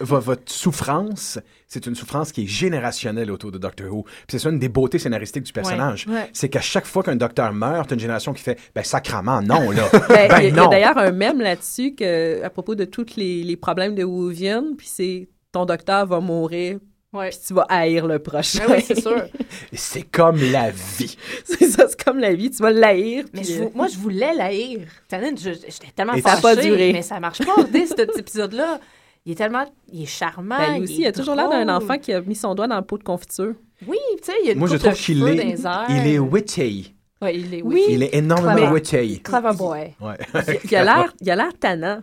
votre 0.00 0.52
souffrance, 0.52 1.38
c'est 1.66 1.86
une 1.86 1.94
souffrance 1.94 2.32
qui 2.32 2.44
est 2.44 2.46
générationnelle 2.46 3.30
autour 3.30 3.52
de 3.52 3.58
Doctor 3.58 3.92
Who. 3.92 4.04
c'est 4.28 4.38
ça 4.38 4.50
une 4.50 4.58
des 4.58 4.68
beautés 4.68 4.98
scénaristiques 4.98 5.44
du 5.44 5.52
personnage. 5.52 6.06
C'est 6.32 6.48
qu'à 6.48 6.60
chaque 6.60 6.86
fois 6.86 7.02
qu'un 7.02 7.16
docteur 7.16 7.52
meurt, 7.52 7.88
t'as 7.88 7.94
une 7.94 8.00
génération 8.00 8.32
qui 8.32 8.42
fait 8.42 8.58
ben 8.74 8.84
sacrament 8.84 9.42
non 9.42 9.70
là. 9.70 9.88
ben, 10.08 10.28
ben, 10.28 10.40
Il 10.40 10.54
y 10.54 10.58
a, 10.58 10.66
d'ailleurs 10.66 10.98
un 10.98 11.12
mème 11.12 11.40
là-dessus 11.40 11.94
que 11.94 12.42
à 12.42 12.50
propos 12.50 12.74
de 12.74 12.84
tous 12.84 13.16
les, 13.16 13.42
les 13.42 13.56
problèmes 13.56 13.94
de 13.94 14.04
Whovian, 14.04 14.74
puis 14.76 14.86
c'est 14.88 15.28
ton 15.52 15.64
docteur 15.64 16.06
va 16.06 16.20
mourir 16.20 16.78
Ouais. 17.16 17.30
Puis 17.30 17.38
tu 17.46 17.54
vas 17.54 17.66
haïr 17.68 18.06
le 18.06 18.18
prochain. 18.18 18.64
Ben 18.68 18.74
oui, 18.76 18.84
c'est 18.86 19.00
sûr. 19.00 19.24
c'est 19.72 20.02
comme 20.02 20.38
la 20.38 20.70
vie. 20.70 21.16
c'est 21.44 21.66
ça, 21.66 21.86
c'est 21.88 22.02
comme 22.02 22.18
la 22.18 22.34
vie. 22.34 22.50
Tu 22.50 22.62
vas 22.62 22.70
l'haïr. 22.70 23.24
Mais 23.32 23.42
euh, 23.52 23.68
moi, 23.74 23.86
je 23.88 23.96
voulais 23.96 24.34
l'haïr. 24.34 24.80
J'étais 25.10 25.92
tellement 25.94 26.14
Et 26.14 26.20
fâchée, 26.20 26.42
pas 26.42 26.56
duré. 26.56 26.92
mais 26.92 27.02
ça 27.02 27.18
marche 27.20 27.38
pas. 27.44 27.62
Dès 27.72 27.86
cet 27.86 28.16
épisode-là, 28.18 28.80
il 29.24 29.32
est 29.32 29.36
tellement... 29.36 29.64
Il 29.92 30.02
est 30.02 30.06
charmant. 30.06 30.58
Ben, 30.58 30.74
lui 30.76 30.84
aussi, 30.84 31.00
il, 31.00 31.06
a 31.06 31.12
toujours 31.12 31.34
l'air 31.34 31.48
d'un 31.48 31.68
enfant 31.74 31.98
qui 31.98 32.12
a 32.12 32.20
mis 32.20 32.36
son 32.36 32.54
doigt 32.54 32.68
dans 32.68 32.76
le 32.76 32.84
pot 32.84 32.98
de 32.98 33.04
confiture. 33.04 33.54
Oui, 33.86 33.98
tu 34.18 34.24
sais, 34.24 34.32
il 34.42 34.46
y 34.46 34.48
a 34.50 34.52
une 34.52 34.58
Moi, 34.58 34.68
je 34.68 34.76
trouve 34.76 34.94
qu'il 34.94 35.26
est... 35.26 35.56
Il 35.88 36.06
est 36.06 36.18
witty. 36.18 36.94
Ouais, 37.22 37.34
il 37.34 37.54
est 37.54 37.62
oui. 37.62 37.82
Il 37.88 38.02
est 38.02 38.14
énormément 38.14 38.70
witty. 38.72 39.22
Clever 39.22 39.56
boy. 39.56 39.94
Ouais. 40.00 40.16
il 40.64 40.76
a 40.76 40.84
l'air, 40.84 41.14
il 41.20 41.30
a 41.30 41.36
l'air 41.36 41.58
tannant. 41.58 42.02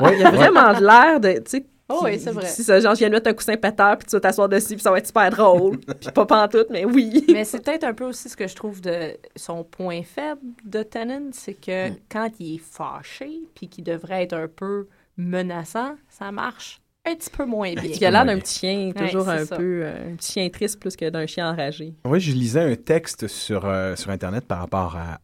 Ouais. 0.00 0.16
Il 0.18 0.26
a 0.26 0.30
vraiment 0.30 0.72
l'air 0.72 1.20
de, 1.20 1.34
tu 1.34 1.42
sais, 1.46 1.66
Oh 1.88 2.00
oui, 2.04 2.18
c'est 2.18 2.32
vrai. 2.32 2.46
Si 2.46 2.62
ça, 2.62 2.78
genre, 2.80 2.94
je 2.94 2.98
viens 2.98 3.08
de 3.08 3.14
mettre 3.14 3.30
un 3.30 3.32
coussin 3.32 3.56
péteur, 3.56 3.96
puis 3.96 4.06
tu 4.06 4.16
vas 4.16 4.20
t'asseoir 4.20 4.48
dessus, 4.48 4.74
puis 4.74 4.80
ça 4.80 4.90
va 4.90 4.98
être 4.98 5.06
super 5.06 5.30
drôle. 5.30 5.78
puis 6.00 6.10
pas 6.12 6.26
pantoute, 6.26 6.68
mais 6.70 6.84
oui. 6.84 7.24
mais 7.32 7.44
c'est 7.44 7.64
peut-être 7.64 7.84
un 7.84 7.94
peu 7.94 8.04
aussi 8.04 8.28
ce 8.28 8.36
que 8.36 8.46
je 8.46 8.54
trouve 8.54 8.80
de 8.80 9.16
son 9.36 9.64
point 9.64 10.02
faible 10.02 10.40
de 10.64 10.82
Tennant, 10.82 11.30
c'est 11.32 11.54
que 11.54 11.90
mm. 11.90 11.96
quand 12.10 12.28
il 12.40 12.56
est 12.56 12.58
fâché, 12.58 13.40
puis 13.54 13.68
qu'il 13.68 13.84
devrait 13.84 14.24
être 14.24 14.34
un 14.34 14.48
peu 14.48 14.86
menaçant, 15.16 15.96
ça 16.08 16.30
marche 16.30 16.80
un 17.06 17.14
petit 17.14 17.30
peu 17.30 17.46
moins 17.46 17.72
bien. 17.72 17.84
Il 17.84 18.04
a 18.04 18.10
l'air 18.10 18.26
d'un 18.26 18.38
petit 18.38 18.58
chien, 18.58 18.92
toujours 18.92 19.28
un 19.28 19.46
peu, 19.46 19.80
euh, 19.82 20.12
un 20.12 20.16
petit 20.16 20.32
chien 20.32 20.48
triste 20.50 20.78
plus 20.78 20.94
que 20.94 21.08
d'un 21.08 21.26
chien 21.26 21.50
enragé. 21.50 21.94
Oui, 22.04 22.20
je 22.20 22.32
lisais 22.32 22.60
un 22.60 22.76
texte 22.76 23.28
sur, 23.28 23.64
euh, 23.64 23.96
sur 23.96 24.10
Internet 24.10 24.44
par 24.46 24.58
rapport 24.58 24.96
à, 24.96 25.18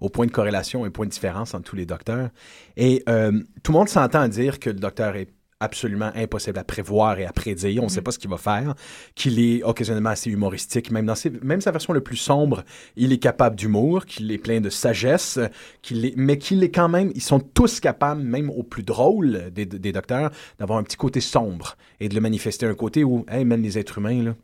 au 0.00 0.08
point 0.08 0.26
de 0.26 0.30
corrélation 0.30 0.84
et 0.84 0.88
au 0.88 0.90
point 0.90 1.06
de 1.06 1.10
différence 1.10 1.52
entre 1.52 1.68
tous 1.68 1.76
les 1.76 1.84
docteurs. 1.84 2.30
Et 2.76 3.02
euh, 3.08 3.32
tout 3.62 3.72
le 3.72 3.78
monde 3.78 3.88
s'entend 3.88 4.28
dire 4.28 4.58
que 4.58 4.70
le 4.70 4.80
docteur 4.80 5.16
est 5.16 5.28
absolument 5.60 6.10
impossible 6.14 6.58
à 6.58 6.64
prévoir 6.64 7.18
et 7.18 7.26
à 7.26 7.32
prédire. 7.32 7.82
On 7.82 7.86
ne 7.86 7.90
sait 7.90 8.00
mm. 8.00 8.04
pas 8.04 8.10
ce 8.12 8.18
qu'il 8.18 8.30
va 8.30 8.38
faire, 8.38 8.74
qu'il 9.14 9.38
est 9.38 9.62
occasionnellement 9.62 10.10
assez 10.10 10.30
humoristique, 10.30 10.90
même 10.90 11.06
dans 11.06 11.14
ses, 11.14 11.30
même 11.42 11.60
sa 11.60 11.70
version 11.70 11.92
le 11.92 12.00
plus 12.00 12.16
sombre, 12.16 12.64
il 12.96 13.12
est 13.12 13.18
capable 13.18 13.56
d'humour, 13.56 14.06
qu'il 14.06 14.32
est 14.32 14.38
plein 14.38 14.60
de 14.60 14.70
sagesse, 14.70 15.38
qu'il 15.82 16.04
est, 16.06 16.14
mais 16.16 16.38
qu'il 16.38 16.62
est 16.64 16.70
quand 16.70 16.88
même, 16.88 17.12
ils 17.14 17.22
sont 17.22 17.40
tous 17.40 17.78
capables, 17.78 18.22
même 18.22 18.50
au 18.50 18.62
plus 18.62 18.82
drôle 18.82 19.50
des, 19.52 19.66
des 19.66 19.92
docteurs, 19.92 20.30
d'avoir 20.58 20.78
un 20.78 20.82
petit 20.82 20.96
côté 20.96 21.20
sombre 21.20 21.76
et 22.00 22.08
de 22.08 22.14
le 22.14 22.20
manifester 22.20 22.66
un 22.66 22.74
côté 22.74 23.04
où, 23.04 23.26
hey, 23.28 23.44
même 23.44 23.62
les 23.62 23.78
êtres 23.78 23.98
humains, 23.98 24.22
là, 24.22 24.34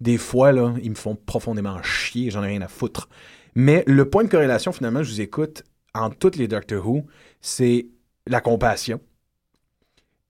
des 0.00 0.18
fois, 0.18 0.52
là, 0.52 0.74
ils 0.82 0.90
me 0.90 0.94
font 0.94 1.16
profondément 1.16 1.82
chier, 1.82 2.30
j'en 2.30 2.44
ai 2.44 2.48
rien 2.48 2.62
à 2.62 2.68
foutre. 2.68 3.08
Mais 3.54 3.82
le 3.86 4.08
point 4.08 4.22
de 4.22 4.28
corrélation, 4.28 4.70
finalement, 4.72 5.02
je 5.02 5.10
vous 5.10 5.20
écoute, 5.22 5.64
en 5.94 6.10
toutes 6.10 6.36
les 6.36 6.46
Doctor 6.46 6.86
Who, 6.86 7.06
c'est 7.40 7.86
la 8.26 8.40
compassion 8.40 9.00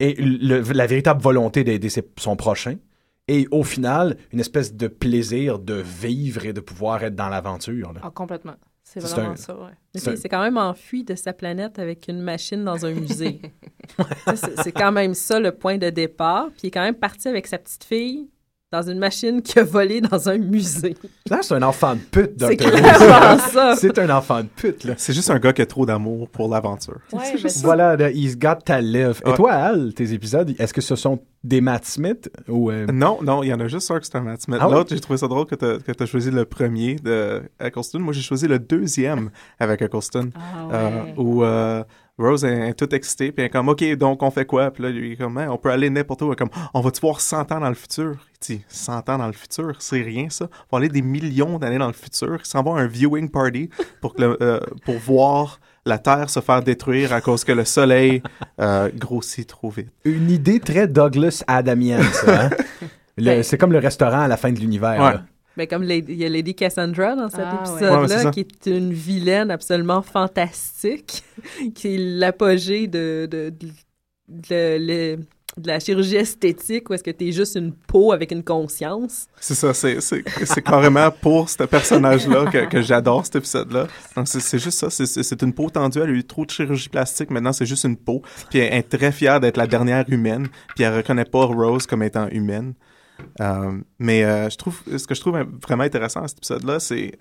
et 0.01 0.15
la 0.19 0.87
véritable 0.87 1.21
volonté 1.21 1.65
d'aider 1.65 1.89
son 2.19 2.37
prochain. 2.37 2.77
Et 3.29 3.49
au 3.51 3.65
final, 3.65 4.17
une 4.33 4.41
espèce 4.41 4.75
de 4.75 4.87
plaisir 4.87 5.59
de 5.59 5.75
vivre 5.75 6.45
et 6.47 6.53
de 6.53 6.61
pouvoir 6.61 7.03
être 7.03 7.17
dans 7.17 7.29
l'aventure. 7.29 7.93
Ah, 8.03 8.11
complètement. 8.11 8.55
C'est 8.85 9.01
vraiment 9.01 9.35
ça, 9.35 9.57
ouais. 9.57 9.99
C'est 10.17 10.29
quand 10.29 10.43
même 10.43 10.59
enfui 10.59 11.03
de 11.03 11.17
sa 11.17 11.33
planète 11.33 11.81
avec 11.81 12.07
une 12.07 12.21
machine 12.21 12.63
dans 12.65 12.87
un 12.87 12.93
musée. 12.93 13.41
c'est 14.63 14.71
quand 14.71 14.93
même 14.93 15.15
ça 15.15 15.41
le 15.41 15.51
point 15.51 15.77
de 15.77 15.91
départ. 15.91 16.51
Puis 16.51 16.61
il 16.65 16.67
est 16.69 16.71
quand 16.71 16.85
même 16.85 16.95
parti 16.95 17.27
avec 17.27 17.49
sa 17.49 17.59
petite 17.59 17.83
fille 17.83 18.29
dans 18.73 18.83
une 18.83 18.99
machine 18.99 19.43
qui 19.43 19.59
a 19.61 19.65
volé 19.65 20.01
dans 20.01 20.29
un 20.29 20.39
musée. 20.39 20.97
Là, 21.31 21.39
c'est 21.43 21.55
un 21.55 21.63
enfant 21.63 21.95
de 21.95 22.01
pute, 22.01 22.33
C'est 22.39 22.59
ça. 22.59 23.77
C'est 23.77 23.99
un 23.99 24.11
enfant 24.11 24.43
de 24.43 24.49
pute, 24.49 24.85
là. 24.85 24.95
C'est 24.97 25.13
juste 25.13 25.31
un 25.31 25.39
gars 25.39 25.53
qui 25.53 25.63
a 25.63 25.67
trop 25.67 25.87
d'amour 25.87 26.29
pour 26.29 26.49
l'aventure. 26.49 26.99
Ouais, 27.13 27.37
juste... 27.37 27.63
Voilà, 27.63 27.97
he's 28.11 28.37
got 28.37 28.57
to 28.65 28.79
live. 28.81 29.21
Et 29.27 29.35
toi, 29.35 29.53
Al, 29.53 29.93
tes 29.95 30.13
épisodes, 30.13 30.55
est-ce 30.59 30.73
que 30.73 30.81
ce 30.81 30.95
sont 30.95 31.21
des 31.43 31.61
Matt 31.61 31.85
Smith 31.85 32.31
ou... 32.49 32.71
Euh? 32.71 32.87
Non, 32.93 33.19
non, 33.23 33.43
il 33.43 33.49
y 33.49 33.55
en 33.55 33.61
a 33.61 33.69
juste 33.69 33.91
un 33.91 33.99
qui 33.99 34.07
c'est 34.07 34.17
un 34.17 34.23
Matt 34.23 34.43
Smith. 34.43 34.59
Ah 34.61 34.69
L'autre, 34.69 34.95
j'ai 34.95 35.01
trouvé 35.01 35.17
ça 35.17 35.29
drôle 35.29 35.47
que 35.47 35.55
tu 35.55 36.03
as 36.03 36.07
choisi 36.07 36.31
le 36.31 36.45
premier 36.45 36.97
de 36.97 37.43
Eccleston. 37.61 37.99
Moi, 38.01 38.13
j'ai 38.13 38.23
choisi 38.23 38.47
le 38.47 38.59
deuxième 38.59 39.31
avec 39.59 39.83
Eccleston. 39.83 40.31
Ah, 40.35 40.69
euh, 40.73 40.91
où... 41.17 41.45
Euh, 41.45 41.83
Rose 42.19 42.45
est, 42.45 42.73
toute 42.75 42.93
excitée, 42.95 43.31
puis 43.31 43.43
elle 43.43 43.47
est 43.47 43.51
comme, 43.51 43.69
OK, 43.69 43.85
donc 43.97 44.23
on 44.23 44.31
fait 44.31 44.47
quoi? 44.47 44.71
Puis 44.71 44.83
là, 44.83 44.91
lui, 44.91 45.13
est 45.13 45.17
comme, 45.17 45.37
hein, 45.37 45.49
on 45.51 45.59
peut 45.59 45.71
aller 45.71 45.91
n'importe 45.91 46.23
où. 46.23 46.27
Elle 46.27 46.33
est 46.33 46.37
comme, 46.37 46.51
on 46.73 46.81
va-tu 46.81 47.01
voir 47.01 47.21
100 47.21 47.53
ans 47.53 47.61
dans 47.61 47.69
le 47.69 47.75
futur? 47.75 48.17
Il 48.43 48.57
dit, 48.57 48.65
100 48.69 49.09
ans 49.11 49.19
dans 49.19 49.27
le 49.27 49.33
futur, 49.33 49.77
c'est 49.81 50.01
rien 50.01 50.29
ça. 50.31 50.49
On 50.71 50.77
va 50.77 50.81
aller 50.83 50.89
des 50.89 51.03
millions 51.03 51.59
d'années 51.59 51.79
dans 51.79 51.87
le 51.87 51.93
futur. 51.93 52.39
Il 52.41 52.47
s'en 52.47 52.63
va 52.63 52.73
à 52.73 52.83
un 52.83 52.87
viewing 52.87 53.29
party 53.29 53.69
pour, 54.01 54.15
que 54.15 54.37
euh, 54.41 54.61
pour 54.85 54.97
voir 54.97 55.61
la 55.85 55.99
Terre 55.99 56.31
se 56.31 56.41
faire 56.41 56.63
détruire 56.63 57.13
à 57.13 57.21
cause 57.21 57.45
que 57.45 57.53
le 57.53 57.65
Soleil 57.65 58.23
euh, 58.61 58.91
grossit 58.95 59.47
trop 59.47 59.71
vite. 59.71 59.89
Une 60.05 60.31
idée 60.31 60.59
très 60.59 60.89
Douglas 60.89 61.45
Adamian, 61.47 62.03
ça. 62.13 62.47
Hein? 62.47 62.51
Ben 63.19 63.43
c'est 63.43 63.57
comme 63.57 63.73
le 63.73 63.79
restaurant 63.79 64.21
à 64.21 64.29
la 64.29 64.37
fin 64.37 64.53
de 64.53 64.61
l'univers. 64.61 65.25
Mais 65.57 65.67
comme 65.67 65.85
il 65.85 66.15
y 66.15 66.25
a 66.25 66.29
Lady 66.29 66.55
Cassandra 66.55 67.17
dans 67.17 67.31
cet 67.31 67.41
ah, 67.45 67.61
épisode-là, 67.61 68.31
qui 68.31 68.41
est 68.41 68.67
une 68.67 68.93
vilaine 68.93 69.51
absolument 69.51 70.03
fantastique, 70.03 71.23
qui 71.75 71.95
est 71.95 71.99
l'apogée 71.99 72.87
de, 72.87 73.27
de, 73.31 73.53
de, 74.29 75.19
la 75.65 75.81
chirurgie 75.81 76.17
esthétique, 76.17 76.91
où 76.91 76.95
est-ce 76.95 77.03
que 77.03 77.11
tu 77.11 77.29
es 77.29 77.33
juste 77.33 77.55
une 77.55 77.73
peau 77.73 78.13
avec 78.13 78.31
une 78.31 78.45
conscience. 78.45 79.27
C'est 79.41 79.55
ça, 79.55 79.73
c'est, 79.73 80.63
carrément 80.63 81.11
pour 81.11 81.49
ce 81.49 81.63
personnage-là 81.63 82.51
que, 82.51 82.69
que 82.69 82.83
j'adore 82.83 83.25
cet 83.25 83.37
épisode-là. 83.37 83.87
Donc 84.15 84.29
c'est, 84.29 84.59
juste 84.59 84.79
ça, 84.79 84.91
c'est, 84.91 85.43
une 85.43 85.55
peau 85.55 85.71
tendue, 85.71 86.01
elle 86.01 86.11
a 86.11 86.13
eu 86.13 86.25
trop 86.25 86.45
de 86.45 86.51
chirurgie 86.51 86.91
plastique, 86.91 87.31
maintenant 87.31 87.55
c'est 87.55 87.65
juste 87.65 87.85
une 87.85 87.97
peau. 87.97 88.21
Puis 88.51 88.59
elle 88.59 88.75
est 88.75 88.83
très 88.83 89.13
fière 89.13 89.41
d'être 89.41 89.57
la 89.57 89.67
dernière 89.67 90.05
humaine, 90.09 90.49
puis 90.75 90.85
elle 90.85 90.95
reconnaît 90.95 91.25
pas 91.25 91.47
Rose 91.47 91.87
comme 91.87 92.03
étant 92.03 92.29
humaine. 92.29 92.75
Euh, 93.41 93.79
mais 93.99 94.25
euh, 94.25 94.51
je 94.51 94.57
trouve, 94.57 94.83
ce 94.85 95.07
que 95.07 95.15
je 95.15 95.21
trouve 95.21 95.39
vraiment 95.67 95.85
intéressant 95.85 96.23
à 96.23 96.29
cet 96.29 96.39
épisode-là, 96.39 96.81
c'est 96.81 97.19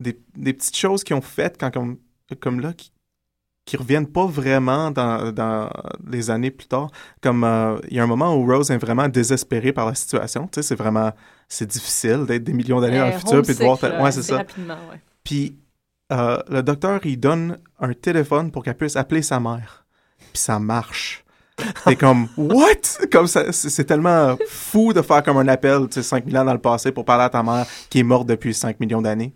des, 0.00 0.14
petites 0.52 0.76
choses 0.76 1.04
qui 1.04 1.14
ont 1.14 1.20
fait 1.20 1.56
quand, 1.58 1.70
comme, 1.70 1.98
comme 2.40 2.60
là, 2.60 2.72
qui, 2.72 2.92
qui 3.64 3.76
reviennent 3.76 4.06
pas 4.06 4.26
vraiment 4.26 4.90
dans, 4.90 5.32
dans 5.32 5.70
les 6.10 6.30
années 6.30 6.50
plus 6.50 6.68
tard. 6.68 6.90
Comme 7.20 7.44
euh, 7.44 7.78
il 7.88 7.96
y 7.96 8.00
a 8.00 8.02
un 8.02 8.06
moment 8.08 8.34
où 8.34 8.46
Rose 8.46 8.70
est 8.70 8.78
vraiment 8.78 9.08
désespérée 9.08 9.72
par 9.72 9.86
la 9.86 9.94
situation. 9.94 10.46
Tu 10.46 10.56
sais, 10.56 10.62
c'est 10.62 10.76
vraiment 10.76 11.12
c'est 11.48 11.66
difficile 11.66 12.24
d'être 12.26 12.44
des 12.44 12.52
millions 12.52 12.80
d'années 12.80 12.98
dans 12.98 13.06
le 13.06 13.12
futur 13.12 13.42
puis 13.42 13.54
de 13.54 13.64
voir. 13.64 13.82
Ouais, 14.02 14.12
c'est 14.12 14.22
ça. 14.22 14.38
Ouais. 14.38 15.02
Puis 15.24 15.58
le 16.10 16.60
docteur 16.62 17.04
il 17.04 17.18
donne 17.18 17.58
un 17.80 17.92
téléphone 17.92 18.50
pour 18.50 18.64
qu'elle 18.64 18.76
puisse 18.76 18.96
appeler 18.96 19.22
sa 19.22 19.40
mère. 19.40 19.86
Puis 20.32 20.42
ça 20.42 20.58
marche. 20.58 21.24
T'es 21.84 21.96
comme, 21.96 22.28
what? 22.36 23.06
Comme 23.10 23.26
ça, 23.26 23.52
c'est 23.52 23.84
tellement 23.84 24.36
fou 24.46 24.92
de 24.92 25.02
faire 25.02 25.22
comme 25.22 25.38
un 25.38 25.48
appel, 25.48 25.88
tu 25.88 25.94
sais, 25.94 26.02
5000 26.02 26.38
ans 26.38 26.44
dans 26.44 26.52
le 26.52 26.60
passé 26.60 26.92
pour 26.92 27.04
parler 27.04 27.24
à 27.24 27.30
ta 27.30 27.42
mère 27.42 27.66
qui 27.90 28.00
est 28.00 28.04
morte 28.04 28.26
depuis 28.26 28.54
5 28.54 28.78
millions 28.80 29.02
d'années. 29.02 29.34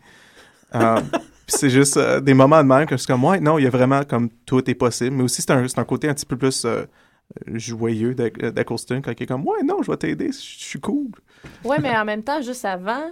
Euh, 0.74 1.00
c'est 1.46 1.70
juste 1.70 1.96
euh, 1.96 2.20
des 2.20 2.34
moments 2.34 2.62
de 2.62 2.68
même 2.68 2.86
que 2.86 2.96
je 2.96 3.02
suis 3.02 3.06
comme, 3.06 3.24
ouais, 3.24 3.40
non, 3.40 3.58
il 3.58 3.64
y 3.64 3.66
a 3.66 3.70
vraiment 3.70 4.02
comme 4.04 4.30
tout 4.46 4.68
est 4.70 4.74
possible. 4.74 5.16
Mais 5.16 5.24
aussi, 5.24 5.42
c'est 5.42 5.50
un, 5.50 5.64
un, 5.64 5.84
côté 5.84 6.08
un 6.08 6.14
petit 6.14 6.26
peu 6.26 6.36
plus 6.36 6.64
euh, 6.64 6.84
joyeux 7.54 8.14
d'Eccleston 8.14 9.02
quand 9.04 9.12
il 9.18 9.22
est 9.22 9.26
comme, 9.26 9.46
ouais, 9.46 9.62
non, 9.64 9.82
je 9.82 9.90
vais 9.90 9.96
t'aider, 9.96 10.30
je 10.32 10.38
suis 10.38 10.80
cool. 10.80 11.10
Ouais, 11.64 11.78
mais 11.80 11.96
en 11.96 12.04
même 12.06 12.22
temps, 12.22 12.40
juste 12.40 12.64
avant, 12.64 13.10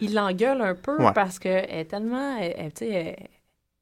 il 0.00 0.14
l'engueule 0.14 0.62
un 0.62 0.74
peu 0.74 0.96
parce 1.14 1.38
qu'elle 1.38 1.66
est 1.68 1.84
tellement, 1.84 2.38
elle, 2.38 2.72
elle, 2.80 3.16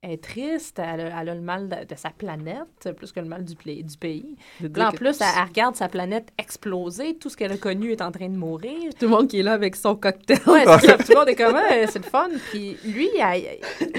est 0.02 0.22
triste, 0.22 0.78
elle 0.78 1.00
a, 1.00 1.24
le 1.24 1.40
mal 1.40 1.68
de, 1.68 1.94
sa 1.96 2.10
planète, 2.10 2.88
plus 2.96 3.10
que 3.10 3.20
le 3.20 3.26
mal 3.26 3.44
du, 3.44 3.54
du 3.54 3.96
pays. 3.98 4.36
en 4.62 4.92
plus, 4.92 5.20
elle, 5.20 5.44
regarde 5.44 5.74
sa 5.74 5.88
planète 5.88 6.30
exploser, 6.38 7.16
tout 7.16 7.28
ce 7.28 7.36
qu'elle 7.36 7.52
a 7.52 7.56
connu 7.56 7.90
est 7.90 8.02
en 8.02 8.12
train 8.12 8.28
de 8.28 8.36
mourir. 8.36 8.94
Tout 8.98 9.06
le 9.06 9.10
monde 9.10 9.28
qui 9.28 9.40
est 9.40 9.42
là 9.42 9.54
avec 9.54 9.74
son 9.74 9.96
cocktail. 9.96 10.38
Ouais, 10.46 10.64
c'est 10.80 10.96
tout 11.04 11.12
le 11.12 11.14
monde 11.16 11.28
est 11.28 11.34
comme, 11.34 11.56
c'est 11.88 11.96
le 11.96 12.04
fun. 12.04 12.28
Puis 12.50 12.76
lui, 12.84 13.10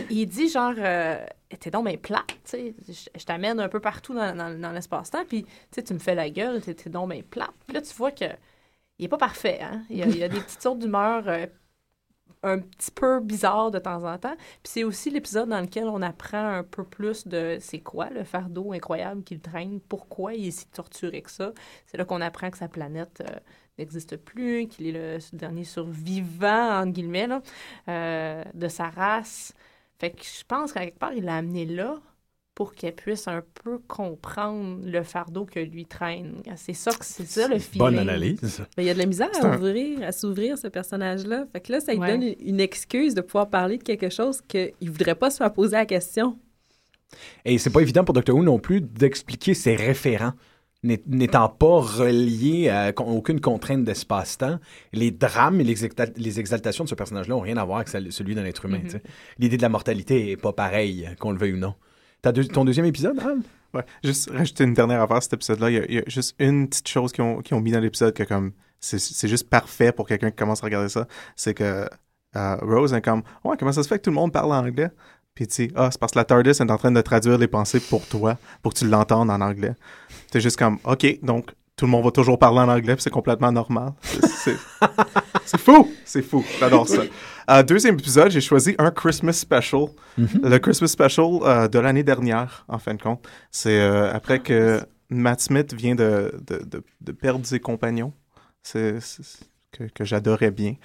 il, 0.09 0.25
dit 0.25 0.47
genre, 0.47 0.73
euh, 0.77 1.17
t'es 1.59 1.69
donc 1.69 1.85
bien 1.85 1.97
plate, 1.97 2.27
tu 2.27 2.35
sais. 2.45 2.75
Je, 3.15 3.25
t'amène 3.25 3.59
un 3.59 3.69
peu 3.69 3.81
partout 3.81 4.13
dans, 4.13 4.35
dans, 4.35 4.71
l'espace-temps, 4.71 5.25
puis 5.27 5.45
tu 5.71 5.93
me 5.93 5.99
fais 5.99 6.15
la 6.15 6.29
gueule, 6.29 6.61
t'es, 6.61 6.89
donc 6.89 7.11
bien 7.11 7.21
plate. 7.29 7.51
Puis 7.67 7.75
là, 7.75 7.81
tu 7.81 7.93
vois 7.95 8.11
que 8.11 8.25
il 8.99 9.05
est 9.05 9.09
pas 9.09 9.17
parfait, 9.17 9.59
hein. 9.61 9.83
Il 9.89 9.97
y 9.97 10.23
a, 10.23 10.27
des 10.27 10.39
petites 10.39 10.61
sortes 10.61 10.79
d'humeur 10.79 11.23
euh, 11.27 11.45
un 12.43 12.59
petit 12.59 12.91
peu 12.91 13.19
bizarre 13.19 13.71
de 13.71 13.79
temps 13.79 14.03
en 14.03 14.17
temps. 14.17 14.35
Puis 14.37 14.71
c'est 14.71 14.83
aussi 14.83 15.09
l'épisode 15.09 15.49
dans 15.49 15.61
lequel 15.61 15.85
on 15.85 16.01
apprend 16.01 16.57
un 16.57 16.63
peu 16.63 16.83
plus 16.83 17.27
de 17.27 17.57
c'est 17.59 17.79
quoi 17.79 18.09
le 18.09 18.23
fardeau 18.23 18.71
incroyable 18.73 19.23
qu'il 19.23 19.41
traîne, 19.41 19.79
pourquoi 19.81 20.33
il 20.33 20.47
est 20.47 20.51
si 20.51 20.67
torturé 20.67 21.21
que 21.21 21.31
ça. 21.31 21.51
C'est 21.85 21.97
là 21.97 22.05
qu'on 22.05 22.21
apprend 22.21 22.49
que 22.49 22.57
sa 22.57 22.67
planète 22.67 23.21
euh, 23.27 23.39
n'existe 23.77 24.17
plus, 24.17 24.67
qu'il 24.67 24.87
est 24.87 24.91
le 24.91 25.37
dernier 25.37 25.63
survivant, 25.63 26.81
entre 26.81 26.93
guillemets, 26.93 27.27
euh, 27.89 28.43
de 28.53 28.67
sa 28.67 28.89
race. 28.89 29.53
Fait 29.99 30.11
que 30.11 30.23
je 30.23 30.43
pense 30.47 30.71
qu'à 30.71 30.85
quelque 30.85 30.99
part, 30.99 31.13
il 31.13 31.25
l'a 31.25 31.35
amené 31.35 31.65
là 31.65 31.99
pour 32.59 32.73
qu'elle 32.73 32.93
puisse 32.93 33.25
un 33.29 33.41
peu 33.63 33.79
comprendre 33.87 34.81
le 34.83 35.01
fardeau 35.01 35.45
que 35.45 35.61
lui 35.61 35.85
traîne. 35.85 36.33
C'est 36.57 36.73
ça 36.73 36.91
que 36.91 37.05
c'est 37.05 37.25
ça 37.25 37.47
le 37.47 37.57
feeling. 37.57 37.79
Bonne 37.79 37.99
analyse. 37.99 38.65
il 38.77 38.83
y 38.83 38.89
a 38.89 38.93
de 38.93 38.99
la 38.99 39.05
misère 39.05 39.29
à 39.41 39.55
ouvrir, 39.55 40.03
à 40.03 40.11
s'ouvrir 40.11 40.57
ce 40.57 40.67
personnage-là. 40.67 41.45
Fait 41.53 41.61
que 41.61 41.71
là, 41.71 41.79
ça 41.79 41.93
lui 41.93 42.01
donne 42.01 42.35
une 42.37 42.59
excuse 42.59 43.15
de 43.15 43.21
pouvoir 43.21 43.49
parler 43.49 43.77
de 43.77 43.83
quelque 43.83 44.09
chose 44.09 44.41
qu'il 44.45 44.91
voudrait 44.91 45.15
pas 45.15 45.29
se 45.29 45.37
faire 45.37 45.53
poser 45.53 45.77
la 45.77 45.85
question. 45.85 46.37
Et 47.45 47.57
c'est 47.59 47.69
pas 47.69 47.79
évident 47.79 48.03
pour 48.03 48.13
Doctor 48.13 48.35
Who 48.35 48.43
non 48.43 48.59
plus 48.59 48.81
d'expliquer 48.81 49.53
ses 49.53 49.77
référents 49.77 50.33
n'étant 50.83 51.47
pas 51.47 51.79
relié 51.79 52.69
à 52.69 52.93
aucune 52.97 53.39
contrainte 53.41 53.83
d'espace-temps, 53.83 54.59
les 54.93 55.11
drames 55.11 55.59
et 55.59 55.63
les, 55.65 56.39
exaltations 56.39 56.85
de 56.85 56.89
ce 56.89 56.95
personnage-là 56.95 57.35
n'ont 57.35 57.41
rien 57.41 57.57
à 57.57 57.65
voir 57.65 57.79
avec 57.79 57.89
celui 57.89 58.33
d'un 58.33 58.45
être 58.45 58.63
humain. 58.63 58.79
Mm-hmm. 58.79 59.01
L'idée 59.39 59.57
de 59.57 59.61
la 59.61 59.67
mortalité 59.67 60.31
est 60.31 60.37
pas 60.37 60.53
pareille, 60.53 61.09
qu'on 61.19 61.31
le 61.31 61.37
veuille 61.37 61.53
ou 61.53 61.57
non. 61.57 61.75
T'as 62.21 62.33
ton 62.33 62.65
deuxième 62.65 62.85
épisode, 62.85 63.19
Al? 63.19 63.39
Ouais, 63.73 63.85
juste 64.03 64.31
rajouter 64.31 64.63
une 64.63 64.73
dernière 64.73 65.01
affaire, 65.01 65.21
cet 65.21 65.33
épisode-là. 65.33 65.69
Il, 65.69 65.93
y, 65.93 65.99
a 65.99 66.03
juste 66.07 66.35
une 66.39 66.67
petite 66.67 66.87
chose 66.87 67.11
qu'ils 67.11 67.23
ont, 67.23 67.41
ont 67.51 67.61
mis 67.61 67.71
dans 67.71 67.79
l'épisode 67.79 68.13
que 68.13 68.23
comme 68.23 68.51
c'est 68.79 69.27
juste 69.27 69.49
parfait 69.49 69.91
pour 69.91 70.07
quelqu'un 70.07 70.31
qui 70.31 70.37
commence 70.37 70.63
à 70.63 70.65
regarder 70.65 70.89
ça. 70.89 71.07
C'est 71.35 71.53
que 71.53 71.87
euh, 72.35 72.55
Rose 72.61 72.93
est 72.93 73.01
comme 73.01 73.23
Ouais, 73.43 73.55
comment 73.57 73.71
ça 73.71 73.83
se 73.83 73.87
fait 73.87 73.99
que 73.99 74.03
tout 74.03 74.09
le 74.09 74.15
monde 74.15 74.31
parle 74.31 74.53
anglais? 74.53 74.89
Puis 75.35 75.47
tu 75.47 75.67
dis 75.67 75.73
Ah, 75.75 75.89
c'est 75.91 75.99
parce 75.99 76.13
que 76.13 76.19
la 76.19 76.25
TARDIS 76.25 76.49
est 76.49 76.71
en 76.71 76.77
train 76.77 76.91
de 76.91 77.01
traduire 77.01 77.37
les 77.37 77.47
pensées 77.47 77.79
pour 77.79 78.05
toi, 78.07 78.37
pour 78.61 78.73
que 78.73 78.79
tu 78.79 78.87
l'entendes 78.87 79.29
en 79.29 79.41
anglais. 79.41 79.73
C'est 80.31 80.41
juste 80.41 80.57
comme 80.57 80.79
OK, 80.83 81.19
donc 81.23 81.51
tout 81.75 81.85
le 81.85 81.91
monde 81.91 82.03
va 82.03 82.11
toujours 82.11 82.37
parler 82.37 82.59
en 82.59 82.67
anglais, 82.67 82.95
c'est 82.99 83.09
complètement 83.09 83.51
normal. 83.51 83.93
C'est 85.45 85.59
fou! 85.59 85.89
C'est 86.03 86.21
fou. 86.21 86.43
J'adore 86.59 86.87
ça. 86.87 87.03
Euh, 87.49 87.63
deuxième 87.63 87.95
épisode, 87.95 88.29
j'ai 88.29 88.41
choisi 88.41 88.75
un 88.77 88.91
Christmas 88.91 89.33
Special. 89.33 89.87
Mm-hmm. 90.19 90.49
Le 90.49 90.59
Christmas 90.59 90.87
Special 90.87 91.39
euh, 91.41 91.67
de 91.67 91.79
l'année 91.79 92.03
dernière, 92.03 92.63
en 92.67 92.77
fin 92.77 92.93
de 92.93 93.01
compte. 93.01 93.27
C'est 93.49 93.79
euh, 93.79 94.13
après 94.13 94.39
que 94.39 94.81
Matt 95.09 95.41
Smith 95.41 95.73
vient 95.73 95.95
de, 95.95 96.39
de, 96.47 96.83
de, 97.01 97.11
perdre 97.11 97.45
ses 97.45 97.59
compagnons. 97.59 98.13
C'est 98.61 98.99
que, 99.71 99.85
que 99.85 100.05
j'adorais 100.05 100.51
bien. 100.51 100.75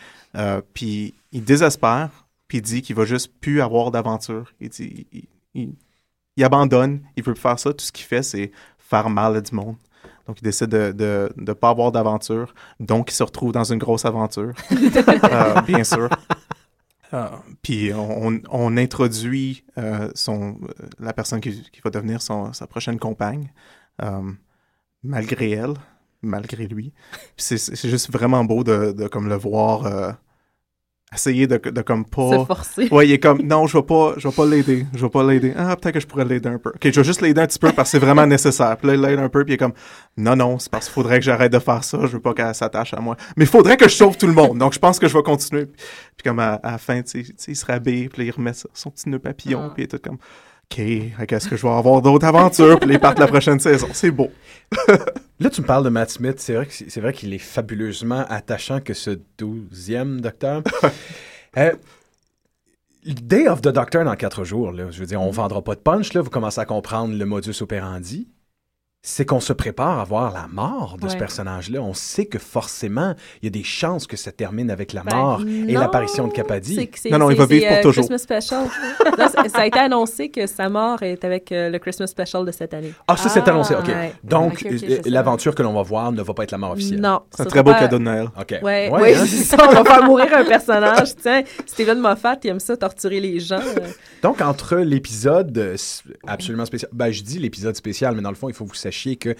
puis 0.72 1.14
il 1.32 1.44
désespère, 1.44 2.26
puis 2.48 2.58
il 2.58 2.62
dit 2.62 2.80
qu'il 2.80 2.96
va 2.96 3.04
juste 3.04 3.32
plus 3.40 3.60
avoir 3.60 3.90
d'aventure. 3.90 4.52
Il 4.60 4.70
dit... 4.70 5.06
Il, 5.54 5.74
il, 6.36 6.42
abandonne, 6.42 7.00
il 7.16 7.22
veut 7.22 7.32
plus 7.32 7.40
faire 7.40 7.58
ça. 7.60 7.72
Tout 7.72 7.84
ce 7.84 7.92
qu'il 7.92 8.06
fait, 8.06 8.22
c'est 8.24 8.50
faire 8.78 9.08
mal 9.08 9.36
à 9.36 9.40
du 9.40 9.54
monde. 9.54 9.76
Donc, 10.26 10.40
il 10.40 10.44
décide 10.44 10.70
de 10.70 11.30
ne 11.36 11.52
pas 11.52 11.68
avoir 11.68 11.92
d'aventure. 11.92 12.54
Donc, 12.80 13.10
il 13.10 13.14
se 13.14 13.22
retrouve 13.22 13.52
dans 13.52 13.64
une 13.64 13.78
grosse 13.78 14.04
aventure, 14.04 14.52
euh, 14.72 15.60
bien 15.62 15.84
sûr. 15.84 16.08
Euh, 17.14 17.28
puis, 17.62 17.92
on, 17.94 18.76
introduit 18.76 19.64
euh, 19.78 20.10
la 20.98 21.12
personne 21.12 21.40
qui, 21.40 21.64
va 21.82 21.90
devenir 21.90 22.20
sa 22.20 22.66
prochaine 22.66 22.98
compagne, 22.98 23.52
malgré 25.02 25.50
elle, 25.50 25.74
malgré 26.22 26.66
lui. 26.66 26.92
C'est 27.36 27.88
juste 27.88 28.10
vraiment 28.10 28.44
beau 28.44 28.64
de, 28.64 28.92
de 28.92 29.08
comme 29.08 29.28
le 29.28 29.36
voir 29.36 30.16
essayer 31.12 31.46
de, 31.46 31.58
de 31.58 31.82
comme 31.82 32.04
pas. 32.04 32.30
Se 32.30 32.44
forcer. 32.44 32.88
Ouais, 32.90 33.06
il 33.06 33.12
est 33.12 33.18
comme, 33.18 33.42
non, 33.42 33.66
je 33.66 33.76
vais 33.76 33.82
pas, 33.82 34.14
je 34.16 34.28
vais 34.28 34.34
pas 34.34 34.46
l'aider. 34.46 34.86
Je 34.94 35.04
vais 35.04 35.10
pas 35.10 35.22
l'aider. 35.22 35.52
Ah, 35.56 35.76
peut-être 35.76 35.94
que 35.94 36.00
je 36.00 36.06
pourrais 36.06 36.24
l'aider 36.24 36.48
un 36.48 36.58
peu. 36.58 36.70
Ok, 36.70 36.80
je 36.82 37.00
vais 37.00 37.04
juste 37.04 37.20
l'aider 37.20 37.40
un 37.40 37.46
petit 37.46 37.58
peu 37.58 37.72
parce 37.72 37.90
que 37.90 37.98
c'est 37.98 38.04
vraiment 38.04 38.26
nécessaire. 38.26 38.76
Puis 38.76 38.88
là, 38.88 38.94
il 38.94 39.00
l'aide 39.00 39.18
un 39.18 39.28
peu, 39.28 39.44
puis 39.44 39.52
il 39.52 39.54
est 39.54 39.58
comme, 39.58 39.74
non, 40.16 40.36
non, 40.36 40.58
c'est 40.58 40.70
parce 40.70 40.86
qu'il 40.86 40.94
faudrait 40.94 41.18
que 41.18 41.24
j'arrête 41.24 41.52
de 41.52 41.58
faire 41.58 41.84
ça. 41.84 41.98
Je 42.02 42.08
veux 42.08 42.20
pas 42.20 42.34
qu'elle 42.34 42.54
s'attache 42.54 42.94
à 42.94 43.00
moi. 43.00 43.16
Mais 43.36 43.44
il 43.44 43.50
faudrait 43.50 43.76
que 43.76 43.88
je 43.88 43.94
sauve 43.94 44.16
tout 44.16 44.26
le 44.26 44.32
monde. 44.32 44.58
Donc, 44.58 44.72
je 44.72 44.78
pense 44.78 44.98
que 44.98 45.06
je 45.08 45.16
vais 45.16 45.22
continuer. 45.22 45.66
Puis, 45.66 46.24
comme 46.24 46.38
à, 46.38 46.60
la 46.62 46.78
fin, 46.78 47.02
tu 47.02 47.24
sais, 47.24 47.52
il 47.52 47.56
se 47.56 47.66
rhabille, 47.66 48.08
puis 48.08 48.22
là, 48.22 48.28
il 48.28 48.30
remet 48.30 48.52
son 48.72 48.90
petit 48.90 49.08
nœud 49.08 49.18
papillon, 49.18 49.62
ah. 49.66 49.72
puis 49.74 49.82
il 49.82 49.84
est 49.84 49.88
tout 49.88 49.98
comme, 50.02 50.18
OK, 50.72 51.26
qu'est-ce 51.28 51.48
que 51.48 51.56
je 51.56 51.62
vais 51.62 51.72
avoir 51.72 52.02
d'autres 52.02 52.26
aventures, 52.26 52.80
puis 52.80 52.88
les 52.88 52.98
partent 52.98 53.18
la 53.18 53.26
prochaine 53.26 53.60
saison? 53.60 53.88
C'est 53.92 54.10
beau. 54.10 54.30
Là, 55.40 55.50
tu 55.50 55.60
me 55.60 55.66
parles 55.66 55.84
de 55.84 55.88
Matt 55.88 56.10
Smith. 56.10 56.36
C'est 56.38 56.54
vrai, 56.54 56.66
c'est 56.70 57.00
vrai 57.00 57.12
qu'il 57.12 57.32
est 57.34 57.38
fabuleusement 57.38 58.24
attachant 58.28 58.80
que 58.80 58.94
ce 58.94 59.18
douzième 59.38 60.20
docteur. 60.20 60.62
euh, 61.56 61.72
Day 63.04 63.48
of 63.48 63.60
the 63.60 63.68
Doctor 63.68 64.04
dans 64.04 64.16
quatre 64.16 64.44
jours, 64.44 64.72
là, 64.72 64.90
je 64.90 64.98
veux 64.98 65.06
dire, 65.06 65.20
on 65.20 65.30
vendra 65.30 65.62
pas 65.62 65.74
de 65.74 65.80
punch, 65.80 66.14
là, 66.14 66.22
vous 66.22 66.30
commencez 66.30 66.60
à 66.60 66.64
comprendre 66.64 67.14
le 67.14 67.26
modus 67.26 67.60
operandi 67.60 68.28
c'est 69.06 69.26
qu'on 69.26 69.38
se 69.38 69.52
prépare 69.52 70.00
à 70.00 70.04
voir 70.04 70.32
la 70.32 70.46
mort 70.50 70.96
de 70.98 71.08
ce 71.08 71.16
personnage-là. 71.16 71.78
On 71.78 71.92
sait 71.92 72.24
que 72.24 72.38
forcément, 72.38 73.14
il 73.42 73.44
y 73.44 73.48
a 73.48 73.50
des 73.50 73.62
chances 73.62 74.06
que 74.06 74.16
ça 74.16 74.32
termine 74.32 74.70
avec 74.70 74.94
la 74.94 75.02
ben, 75.02 75.14
mort 75.14 75.42
et 75.42 75.74
l'apparition 75.74 76.26
de 76.26 76.32
Capadi. 76.32 76.88
non, 77.10 77.18
non, 77.18 77.30
il 77.30 77.36
va 77.36 77.44
vivre 77.44 77.68
pour 77.68 77.76
euh, 77.76 77.82
toujours. 77.82 78.08
Christmas 78.08 78.18
Special. 78.18 78.64
ça 79.50 79.58
a 79.58 79.66
été 79.66 79.78
annoncé 79.78 80.30
que 80.30 80.46
sa 80.46 80.70
mort 80.70 81.02
est 81.02 81.22
avec 81.22 81.52
euh, 81.52 81.68
le 81.68 81.78
Christmas 81.78 82.06
Special 82.06 82.46
de 82.46 82.50
cette 82.50 82.72
année. 82.72 82.94
Ah, 83.06 83.18
ça, 83.18 83.28
c'est 83.28 83.46
annoncé, 83.46 83.74
OK. 83.74 83.90
Donc, 84.24 84.64
euh, 84.64 85.00
l'aventure 85.04 85.54
que 85.54 85.62
l'on 85.62 85.74
va 85.74 85.82
voir 85.82 86.10
ne 86.10 86.22
va 86.22 86.32
pas 86.32 86.44
être 86.44 86.52
la 86.52 86.58
mort 86.58 86.70
officielle. 86.70 87.02
Non. 87.02 87.20
C'est 87.30 87.42
un 87.42 87.44
très 87.44 87.62
beau 87.62 87.72
cadeau 87.72 87.98
de 87.98 88.04
Noël. 88.04 88.28
OK. 88.40 88.54
Ouais, 88.62 88.90
oui, 88.90 89.12
hein? 89.14 89.24
c'est 89.26 89.44
ça. 89.44 89.58
On 89.68 89.82
va 89.82 89.84
faire 89.84 90.04
mourir 90.04 90.32
un 90.34 90.44
personnage. 90.44 91.14
Tiens, 91.20 91.42
Steven 91.66 91.98
Moffat, 91.98 92.38
il 92.42 92.50
aime 92.50 92.60
ça, 92.60 92.74
torturer 92.74 93.20
les 93.20 93.38
gens. 93.38 93.60
Donc, 94.22 94.40
entre 94.40 94.76
l'épisode 94.76 95.76
absolument 96.26 96.64
spécial, 96.64 96.90
ben, 96.94 97.10
je 97.10 97.22
dis 97.22 97.38
l'épisode 97.38 97.76
spécial, 97.76 98.14
mais 98.14 98.22
dans 98.22 98.30
le 98.30 98.36
fond, 98.36 98.48
il 98.48 98.54
faut 98.54 98.64
que 98.64 98.70
vous 98.70 98.74
sachiez 98.74 98.93
que 99.20 99.34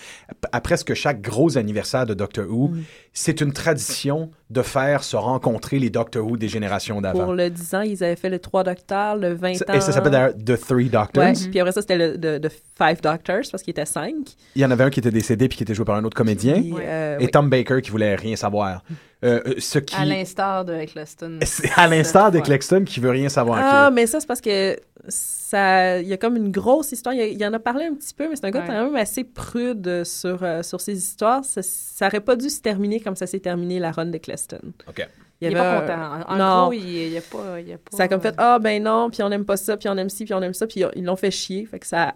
à 0.53 0.61
presque 0.61 0.95
chaque 0.95 1.21
gros 1.21 1.57
anniversaire 1.57 2.07
de 2.07 2.15
Doctor 2.15 2.47
Who, 2.49 2.69
mm. 2.69 2.83
c'est 3.13 3.41
une 3.41 3.53
tradition 3.53 4.31
de 4.51 4.63
faire 4.63 5.05
se 5.05 5.17
rencontrer 5.17 5.79
les 5.79 5.91
Doctor 5.91 6.27
Who 6.27 6.37
des 6.37 6.49
générations 6.49 7.01
d'avant. 7.01 7.25
Pour 7.25 7.35
le 7.35 7.51
10 7.51 7.75
ans, 7.75 7.81
ils 7.81 8.03
avaient 8.05 8.17
fait 8.17 8.31
le 8.31 8.39
3 8.39 8.65
Docteurs, 8.65 9.17
le 9.17 9.35
20 9.35 9.49
ans. 9.69 9.75
Et 9.75 9.81
ça 9.81 9.93
s'appelle 9.93 10.35
The 10.45 10.59
Three 10.59 10.89
Doctors. 10.89 11.33
Puis 11.51 11.61
après 11.61 11.73
ça, 11.73 11.81
c'était 11.81 11.97
le 11.97 12.19
the, 12.19 12.51
Five 12.77 13.01
Doctors 13.01 13.43
parce 13.51 13.63
qu'il 13.63 13.71
était 13.71 13.87
5. 13.87 14.15
Il 14.57 14.63
y 14.63 14.65
en 14.65 14.71
avait 14.71 14.85
un 14.85 14.91
qui 14.91 15.01
était 15.01 15.11
décédé 15.11 15.49
puis 15.49 15.59
qui 15.59 15.63
était 15.63 15.75
joué 15.75 15.85
par 15.85 15.97
un 15.97 16.05
autre 16.05 16.17
comédien. 16.17 16.63
Euh, 16.79 17.19
et 17.21 17.29
Tom 17.29 17.49
Baker 17.49 17.81
qui 17.83 17.91
voulait 17.91 18.17
rien 18.17 18.37
savoir. 18.37 18.83
Euh, 19.25 19.41
euh, 19.47 19.55
ce 19.59 19.79
qui... 19.79 19.95
À 19.95 20.05
l'instar 20.05 20.65
de 20.65 20.75
Eccleston. 20.75 21.39
À 21.77 21.89
l'instar 21.89 22.31
de 22.31 22.39
Eccleston 22.39 22.85
qui 22.85 23.01
veut 23.01 23.11
rien 23.11 23.29
savoir. 23.29 23.59
Ah, 23.63 23.91
mais 23.91 24.07
ça, 24.07 24.21
c'est 24.21 24.27
parce 24.27 24.41
que 24.41 24.79
ça, 25.09 25.99
il 26.01 26.09
y 26.09 26.13
a 26.13 26.17
comme 26.17 26.37
une 26.37 26.51
grosse 26.51 26.93
histoire. 26.93 27.15
Il, 27.15 27.41
y 27.41 27.47
en 27.47 27.53
a 27.53 27.59
parlé 27.59 27.87
un 27.87 27.95
petit 27.95 28.13
peu, 28.13 28.29
mais 28.29 28.37
c'est 28.37 28.45
un 28.45 28.51
gars 28.51 28.63
quand 28.67 28.73
même 28.73 28.97
assez 28.97 29.25
prude 29.25 30.05
sur, 30.05 30.47
sur 30.63 30.81
ses 30.81 30.99
histoires. 30.99 31.45
Ça, 31.45 31.63
ça 31.63 32.07
aurait 32.09 32.21
pas 32.21 32.37
dû 32.37 32.51
se 32.51 32.61
terminer 32.61 33.01
comme 33.01 33.17
ça 33.17 33.27
s'est 33.27 33.41
terminé 33.41 33.79
la 33.79 33.93
run 33.93 34.07
d'Eccleston. 34.07 34.73
OK. 34.89 35.07
Il, 35.41 35.49
il 35.49 35.53
est 35.53 35.57
pas 35.57 35.81
content. 35.81 36.33
En 36.33 36.37
non. 36.37 36.63
gros, 36.65 36.73
il, 36.73 37.13
il, 37.13 37.17
a 37.17 37.21
pas, 37.21 37.61
il 37.61 37.73
a 37.73 37.79
pas... 37.79 37.97
Ça 37.97 38.05
a 38.05 38.09
comme 38.09 38.21
fait 38.21 38.35
Ah, 38.39 38.59
ben 38.59 38.83
non, 38.83 39.11
puis 39.11 39.23
on 39.23 39.29
n'aime 39.29 39.45
pas 39.45 39.57
ça, 39.57 39.77
puis 39.77 39.89
on 39.89 39.97
aime 39.97 40.09
ci, 40.09 40.25
puis 40.25 40.35
on 40.35 40.43
aime 40.43 40.55
ça, 40.55 40.67
puis 40.67 40.85
ils 40.95 41.05
l'ont 41.05 41.17
fait 41.17 41.31
chier. 41.31 41.67
Fait 41.67 41.79
que 41.79 41.87
ça 41.87 42.15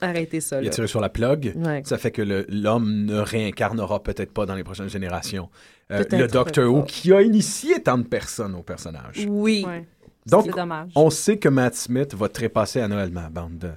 a 0.00 0.08
arrêté 0.08 0.40
ça. 0.40 0.56
Là. 0.56 0.62
Il 0.62 0.68
a 0.68 0.70
tiré 0.70 0.86
sur 0.86 1.00
la 1.00 1.08
plug. 1.08 1.54
Ça 1.84 1.98
fait 1.98 2.10
que 2.10 2.22
l'homme 2.22 3.04
ne 3.04 3.18
réincarnera 3.18 4.02
peut-être 4.02 4.32
pas 4.32 4.46
dans 4.46 4.54
les 4.54 4.64
prochaines 4.64 4.90
générations. 4.90 5.48
Euh, 5.90 6.04
le 6.10 6.26
Docteur 6.26 6.70
Who 6.70 6.82
qui 6.82 7.12
a 7.12 7.22
initié 7.22 7.82
tant 7.82 7.98
de 7.98 8.02
personnes 8.02 8.54
au 8.54 8.62
personnage. 8.62 9.26
Oui. 9.28 9.64
Donc, 10.26 10.50
on 10.94 11.08
sait 11.10 11.38
que 11.38 11.48
Matt 11.48 11.74
Smith 11.74 12.14
va 12.14 12.28
trépasser 12.28 12.80
à 12.80 12.88
Noël 12.88 13.10
ma 13.10 13.30
bande. 13.30 13.74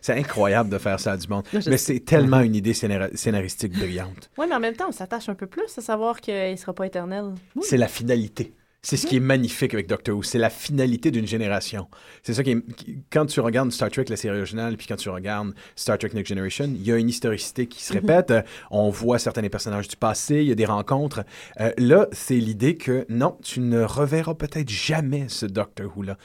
C'est 0.00 0.14
incroyable 0.18 0.70
de 0.70 0.78
faire 0.78 0.98
ça 0.98 1.12
à 1.12 1.16
du 1.16 1.28
monde. 1.28 1.44
mais 1.66 1.76
c'est 1.76 2.00
tellement 2.00 2.40
une 2.40 2.54
idée 2.54 2.74
scénaristique 2.74 3.72
brillante. 3.72 4.30
Oui, 4.38 4.46
mais 4.48 4.54
en 4.54 4.60
même 4.60 4.74
temps, 4.74 4.88
on 4.88 4.92
s'attache 4.92 5.28
un 5.28 5.34
peu 5.34 5.46
plus 5.46 5.76
à 5.76 5.80
savoir 5.80 6.20
qu'il 6.20 6.52
ne 6.52 6.56
sera 6.56 6.72
pas 6.72 6.86
éternel. 6.86 7.34
C'est 7.60 7.76
la 7.76 7.88
finalité. 7.88 8.54
C'est 8.84 8.98
ce 8.98 9.06
qui 9.06 9.16
est 9.16 9.20
magnifique 9.20 9.72
avec 9.72 9.86
Doctor 9.86 10.14
Who. 10.14 10.22
C'est 10.22 10.38
la 10.38 10.50
finalité 10.50 11.10
d'une 11.10 11.26
génération. 11.26 11.88
C'est 12.22 12.34
ça 12.34 12.42
qui 12.44 12.50
est... 12.50 12.62
Quand 13.10 13.24
tu 13.24 13.40
regardes 13.40 13.72
Star 13.72 13.90
Trek, 13.90 14.04
la 14.10 14.16
série 14.16 14.36
originale, 14.36 14.76
puis 14.76 14.86
quand 14.86 14.96
tu 14.96 15.08
regardes 15.08 15.54
Star 15.74 15.96
Trek 15.96 16.10
Next 16.12 16.28
Generation, 16.28 16.66
il 16.66 16.82
y 16.82 16.92
a 16.92 16.96
une 16.96 17.08
historicité 17.08 17.66
qui 17.66 17.82
se 17.82 17.94
mhm. 17.94 18.00
répète. 18.00 18.34
On 18.70 18.90
voit 18.90 19.18
certains 19.18 19.40
des 19.40 19.48
personnages 19.48 19.88
du 19.88 19.96
passé, 19.96 20.36
il 20.42 20.48
y 20.48 20.52
a 20.52 20.54
des 20.54 20.66
rencontres. 20.66 21.24
Euh, 21.60 21.72
là, 21.78 22.08
c'est 22.12 22.36
l'idée 22.36 22.76
que 22.76 23.06
non, 23.08 23.38
tu 23.42 23.60
ne 23.60 23.82
reverras 23.82 24.34
peut-être 24.34 24.68
jamais 24.68 25.28
ce 25.28 25.46
Doctor 25.46 25.90
Who-là. 25.96 26.18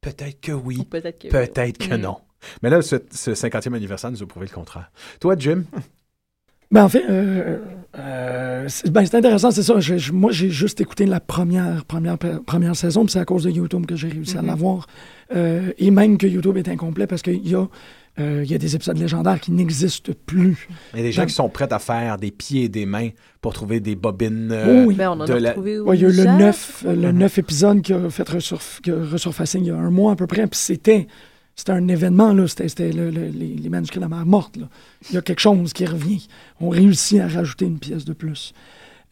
Peut-être 0.00 0.40
que 0.40 0.52
oui. 0.52 0.84
Peut-être 0.84 1.18
que, 1.18 1.28
peut-être 1.28 1.78
que 1.78 1.96
non. 1.96 2.18
Mais 2.62 2.70
là, 2.70 2.80
ce, 2.80 2.96
ce 3.10 3.32
50e 3.32 3.74
anniversaire 3.74 4.12
nous 4.12 4.22
a 4.22 4.26
prouvé 4.26 4.46
le 4.46 4.54
contraire. 4.54 4.92
Toi, 5.18 5.34
Jim? 5.36 5.64
Ben, 6.74 6.82
en 6.82 6.88
fait, 6.88 7.04
euh, 7.08 7.58
euh, 7.96 8.68
ben, 8.90 9.06
c'est 9.06 9.14
intéressant, 9.14 9.52
c'est 9.52 9.62
ça. 9.62 9.74
moi, 10.12 10.32
j'ai 10.32 10.50
juste 10.50 10.80
écouté 10.80 11.06
la 11.06 11.20
première, 11.20 11.84
première, 11.84 12.18
première 12.18 12.74
saison, 12.74 13.04
puis 13.04 13.12
c'est 13.12 13.20
à 13.20 13.24
cause 13.24 13.44
de 13.44 13.50
YouTube 13.50 13.86
que 13.86 13.94
j'ai 13.94 14.08
réussi 14.08 14.36
à 14.36 14.42
mm-hmm. 14.42 14.46
l'avoir. 14.46 14.88
Euh, 15.36 15.70
et 15.78 15.92
même 15.92 16.18
que 16.18 16.26
YouTube 16.26 16.56
est 16.56 16.68
incomplet 16.68 17.06
parce 17.06 17.22
qu'il 17.22 17.48
y 17.48 17.54
a. 17.54 17.68
il 18.18 18.50
y 18.50 18.54
a 18.56 18.58
des 18.58 18.74
épisodes 18.74 18.98
légendaires 18.98 19.38
qui 19.38 19.52
n'existent 19.52 20.12
plus. 20.26 20.68
Il 20.94 20.98
y 20.98 21.02
a 21.02 21.04
des 21.04 21.12
gens 21.12 21.26
qui 21.26 21.32
sont 21.32 21.48
prêts 21.48 21.72
à 21.72 21.78
faire 21.78 22.18
des 22.18 22.32
pieds 22.32 22.64
et 22.64 22.68
des 22.68 22.86
mains 22.86 23.10
pour 23.40 23.52
trouver 23.52 23.78
des 23.78 23.94
bobines. 23.94 24.52
oui, 24.84 24.96
ben, 24.96 25.10
on 25.10 25.12
en 25.12 25.20
a 25.20 25.52
trouvé 25.52 25.78
il 25.92 26.00
y 26.00 26.04
a 26.04 26.08
eu 26.08 26.12
le 26.12 26.24
9, 26.24 26.86
le 26.88 27.12
9 27.12 27.38
épisode 27.38 27.82
qui 27.82 27.92
a 27.92 28.10
fait 28.10 28.28
resurf, 28.28 28.80
qui 28.82 28.90
a 28.90 28.96
resurfacé 28.96 29.58
il 29.58 29.66
y 29.66 29.70
a 29.70 29.76
un 29.76 29.90
mois 29.90 30.10
à 30.10 30.16
peu 30.16 30.26
près. 30.26 30.48
Puis 30.48 30.58
c'était 30.58 31.06
c'était 31.56 31.72
un 31.72 31.86
événement, 31.88 32.32
là. 32.32 32.46
C'était 32.48 32.90
les, 32.90 33.68
manuscrits 33.68 33.98
de 33.98 34.04
la 34.04 34.08
mer 34.08 34.26
morte, 34.26 34.58
Il 35.08 35.14
y 35.14 35.16
a 35.16 35.22
quelque 35.22 35.40
chose 35.40 35.72
qui 35.72 35.86
revient. 35.86 36.26
On 36.60 36.68
réussit 36.68 37.20
à 37.20 37.28
rajouter 37.28 37.66
une 37.66 37.78
pièce 37.78 38.04
de 38.04 38.12
plus. 38.12 38.52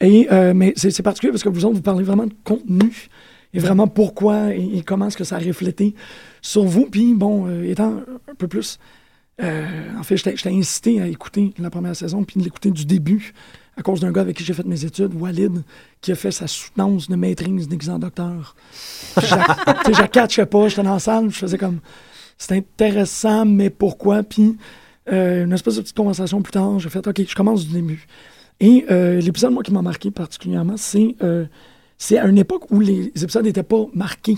Et, 0.00 0.26
euh, 0.32 0.52
mais 0.54 0.72
c'est 0.76 1.02
particulier 1.02 1.30
parce 1.30 1.44
que 1.44 1.48
vous 1.48 1.64
autres, 1.64 1.76
vous 1.76 1.82
parlez 1.82 2.02
vraiment 2.02 2.26
de 2.26 2.34
contenu 2.42 3.08
et 3.54 3.60
vraiment 3.60 3.86
pourquoi 3.86 4.52
et, 4.54 4.82
comment 4.84 5.06
est-ce 5.06 5.16
que 5.16 5.24
ça 5.24 5.36
a 5.36 5.38
reflété 5.38 5.94
sur 6.40 6.64
vous. 6.64 6.86
Puis, 6.86 7.14
bon, 7.14 7.46
euh, 7.46 7.70
étant 7.70 8.00
un 8.28 8.34
peu 8.36 8.48
plus... 8.48 8.78
Euh, 9.40 9.66
en 9.98 10.02
fait, 10.02 10.16
j'étais 10.16 10.50
incité 10.50 11.00
à 11.00 11.06
écouter 11.06 11.54
la 11.58 11.70
première 11.70 11.96
saison 11.96 12.22
puis 12.24 12.38
de 12.40 12.44
l'écouter 12.44 12.70
du 12.70 12.84
début 12.84 13.32
à 13.76 13.82
cause 13.82 14.00
d'un 14.00 14.12
gars 14.12 14.20
avec 14.20 14.36
qui 14.36 14.44
j'ai 14.44 14.52
fait 14.52 14.66
mes 14.66 14.84
études, 14.84 15.14
Walid, 15.14 15.62
qui 16.00 16.12
a 16.12 16.14
fait 16.14 16.30
sa 16.30 16.46
soutenance 16.46 17.08
de 17.08 17.16
maîtrise 17.16 17.68
d'examen 17.68 17.98
docteur. 17.98 18.54
Je 19.16 19.22
ne 19.22 20.28
sais 20.28 20.46
pas, 20.46 20.68
j'étais 20.68 20.82
dans 20.82 20.92
la 20.92 20.98
salle, 20.98 21.30
je 21.30 21.38
faisais 21.38 21.58
comme 21.58 21.78
c'est 22.38 22.56
intéressant, 22.56 23.44
mais 23.44 23.70
pourquoi? 23.70 24.22
Puis, 24.22 24.56
euh, 25.12 25.44
une 25.44 25.52
espèce 25.52 25.76
de 25.76 25.80
petite 25.80 25.96
conversation 25.96 26.42
plus 26.42 26.52
tard, 26.52 26.78
j'ai 26.78 26.88
fait, 26.88 27.06
OK, 27.06 27.22
je 27.26 27.34
commence 27.34 27.66
du 27.66 27.74
début. 27.74 28.06
Et 28.60 28.84
euh, 28.90 29.20
l'épisode, 29.20 29.52
moi, 29.52 29.62
qui 29.62 29.72
m'a 29.72 29.82
marqué 29.82 30.10
particulièrement, 30.10 30.76
c'est 30.76 31.16
euh, 31.22 31.46
c'est 31.98 32.18
à 32.18 32.26
une 32.26 32.38
époque 32.38 32.70
où 32.70 32.80
les 32.80 33.12
épisodes 33.20 33.44
n'étaient 33.44 33.62
pas 33.62 33.86
marqués. 33.94 34.36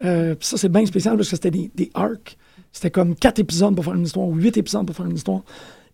ça, 0.00 0.56
c'est 0.56 0.68
bien 0.68 0.84
spécial 0.86 1.16
parce 1.16 1.28
que 1.28 1.36
c'était 1.36 1.50
des, 1.50 1.70
des 1.74 1.90
arcs. 1.94 2.36
C'était 2.70 2.90
comme 2.90 3.14
quatre 3.14 3.38
épisodes 3.38 3.74
pour 3.74 3.84
faire 3.84 3.94
une 3.94 4.04
histoire 4.04 4.26
ou 4.26 4.34
huit 4.34 4.56
épisodes 4.56 4.86
pour 4.86 4.96
faire 4.96 5.06
une 5.06 5.16
histoire. 5.16 5.42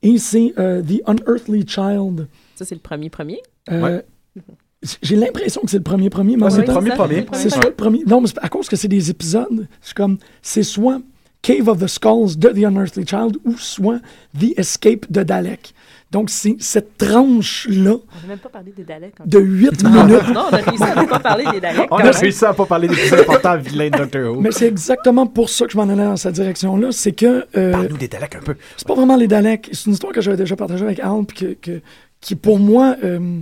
Et 0.03 0.19
c'est 0.19 0.55
The 0.57 1.03
Unearthly 1.09 1.67
Child. 1.67 2.29
Ça, 2.55 2.65
c'est 2.65 2.75
le 2.75 2.81
premier 2.81 3.11
premier? 3.11 3.41
J'ai 5.03 5.17
l'impression 5.17 5.61
que 5.63 5.71
c'est 5.71 5.79
le 5.79 5.83
premier 5.83 6.09
premier, 6.09 6.37
mais 6.37 6.51
c'est 6.51 6.59
le 6.59 6.73
premier 6.73 6.91
premier. 6.91 7.27
C'est 7.33 7.51
soit 7.51 7.67
le 7.67 7.75
premier. 7.75 8.05
Non, 8.07 8.21
mais 8.21 8.29
à 8.41 8.49
cause 8.49 8.69
que 8.69 8.77
c'est 8.77 8.89
des 8.89 9.11
épisodes, 9.11 9.67
c'est 9.81 9.95
comme, 9.95 10.19
c'est 10.41 10.63
soit 10.63 11.01
Cave 11.49 11.67
of 11.67 11.79
the 11.79 11.87
Skulls 11.87 12.37
de 12.37 12.51
The 12.51 12.59
Unearthly 12.59 13.07
Child 13.07 13.39
ou 13.47 13.57
soit 13.57 14.01
The 14.39 14.53
Escape 14.59 15.11
de 15.11 15.23
Dalek. 15.23 15.73
Donc, 16.11 16.29
c'est 16.29 16.57
cette 16.59 16.99
tranche-là. 16.99 17.93
On 17.93 18.21
n'a 18.23 18.29
même 18.29 18.39
pas 18.39 18.51
parlé 18.51 18.71
des 18.77 18.85
Daleks. 18.85 19.15
De 19.25 19.39
8 19.39 19.83
minutes. 19.83 20.29
non, 20.35 20.45
on 20.51 20.55
a 20.55 20.57
réussi 20.59 20.83
à 20.83 20.95
ne 21.03 21.09
pas 21.09 21.19
parler 21.21 21.45
des 21.51 21.61
Daleks. 21.61 21.89
On 21.91 21.97
a 21.97 22.11
réussi 22.11 22.45
à 22.45 22.49
ne 22.51 22.55
pas 22.55 22.67
parler 22.67 22.89
des 22.89 22.97
plus 22.97 23.15
importants 23.15 23.57
vilains 23.57 23.89
de 23.89 23.97
Doctor 23.97 24.31
Who. 24.37 24.41
Mais 24.43 24.53
c'est 24.53 24.69
exactement 24.69 25.27
pour 25.27 25.49
ça 25.49 25.65
que 25.65 25.73
je 25.73 25.79
m'en 25.79 25.85
allais 25.85 26.05
dans 26.05 26.19
cette 26.19 26.35
direction-là. 26.35 26.93
C'est 26.93 27.13
que. 27.13 27.47
Euh, 27.57 27.73
Parle-nous 27.73 27.97
des 27.97 28.09
Daleks 28.09 28.35
un 28.35 28.41
peu. 28.41 28.55
C'est 28.77 28.87
pas 28.87 28.95
vraiment 28.95 29.17
les 29.17 29.27
Daleks. 29.27 29.71
C'est 29.73 29.87
une 29.87 29.93
histoire 29.95 30.13
que 30.13 30.21
j'avais 30.21 30.37
déjà 30.37 30.55
partagée 30.55 30.85
avec 30.85 31.01
Al, 31.01 31.25
puis 31.27 31.57
que, 31.57 31.81
qui, 32.21 32.37
pour 32.37 32.59
moi, 32.59 32.95
euh, 33.03 33.41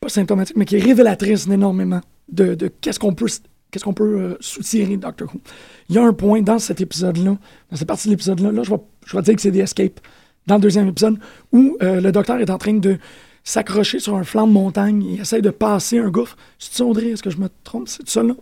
pas 0.00 0.08
symptomatique, 0.08 0.56
mais 0.56 0.64
qui 0.64 0.78
est 0.78 0.82
révélatrice 0.82 1.46
énormément 1.46 2.00
de, 2.28 2.56
de 2.56 2.72
qu'est-ce 2.80 2.98
qu'on 2.98 3.14
peut 3.14 3.28
qu'est-ce 3.70 3.84
qu'on 3.84 3.94
peut 3.94 4.20
euh, 4.20 4.36
soutirer 4.40 4.96
Doctor 4.96 5.28
Who? 5.32 5.40
Il 5.88 5.96
y 5.96 5.98
a 5.98 6.04
un 6.04 6.12
point 6.12 6.42
dans 6.42 6.58
cet 6.58 6.80
épisode-là, 6.80 7.36
dans 7.70 7.76
cette 7.76 7.88
partie 7.88 8.08
de 8.08 8.12
l'épisode-là, 8.12 8.52
là, 8.52 8.62
je, 8.62 8.70
vais, 8.70 8.80
je 9.06 9.16
vais 9.16 9.22
dire 9.22 9.34
que 9.34 9.40
c'est 9.40 9.52
The 9.52 9.56
Escape, 9.56 10.00
dans 10.46 10.56
le 10.56 10.60
deuxième 10.60 10.88
épisode, 10.88 11.18
où 11.52 11.76
euh, 11.82 12.00
le 12.00 12.12
docteur 12.12 12.38
est 12.38 12.50
en 12.50 12.58
train 12.58 12.74
de 12.74 12.98
s'accrocher 13.44 13.98
sur 13.98 14.16
un 14.16 14.24
flanc 14.24 14.46
de 14.46 14.52
montagne 14.52 15.04
et 15.04 15.20
essaie 15.20 15.42
de 15.42 15.50
passer 15.50 15.98
un 15.98 16.08
gouffre. 16.08 16.36
C'est 16.58 16.82
Audrey, 16.82 17.10
est-ce 17.10 17.22
que 17.22 17.30
je 17.30 17.38
me 17.38 17.48
trompe? 17.62 17.88
C'est 17.88 18.08
ça, 18.08 18.22
là? 18.22 18.34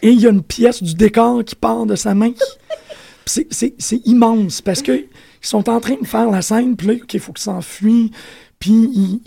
Et 0.00 0.10
il 0.10 0.20
y 0.20 0.26
a 0.26 0.30
une 0.30 0.42
pièce 0.42 0.82
du 0.82 0.94
décor 0.94 1.44
qui 1.44 1.54
part 1.54 1.84
de 1.84 1.96
sa 1.96 2.14
main. 2.14 2.32
c'est 3.26 4.00
immense 4.06 4.62
parce 4.62 4.82
qu'ils 4.82 5.08
sont 5.42 5.68
en 5.68 5.80
train 5.80 5.96
de 6.00 6.06
faire 6.06 6.30
la 6.30 6.42
scène, 6.42 6.76
puis 6.76 6.86
là, 6.86 6.94
il 7.12 7.20
faut 7.20 7.32
qu'ils 7.32 7.42
s'enfuient, 7.42 8.10
puis 8.58 9.20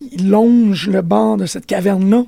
ils 0.00 0.28
longent 0.28 0.88
le 0.88 1.02
bord 1.02 1.36
de 1.36 1.46
cette 1.46 1.66
caverne-là, 1.66 2.24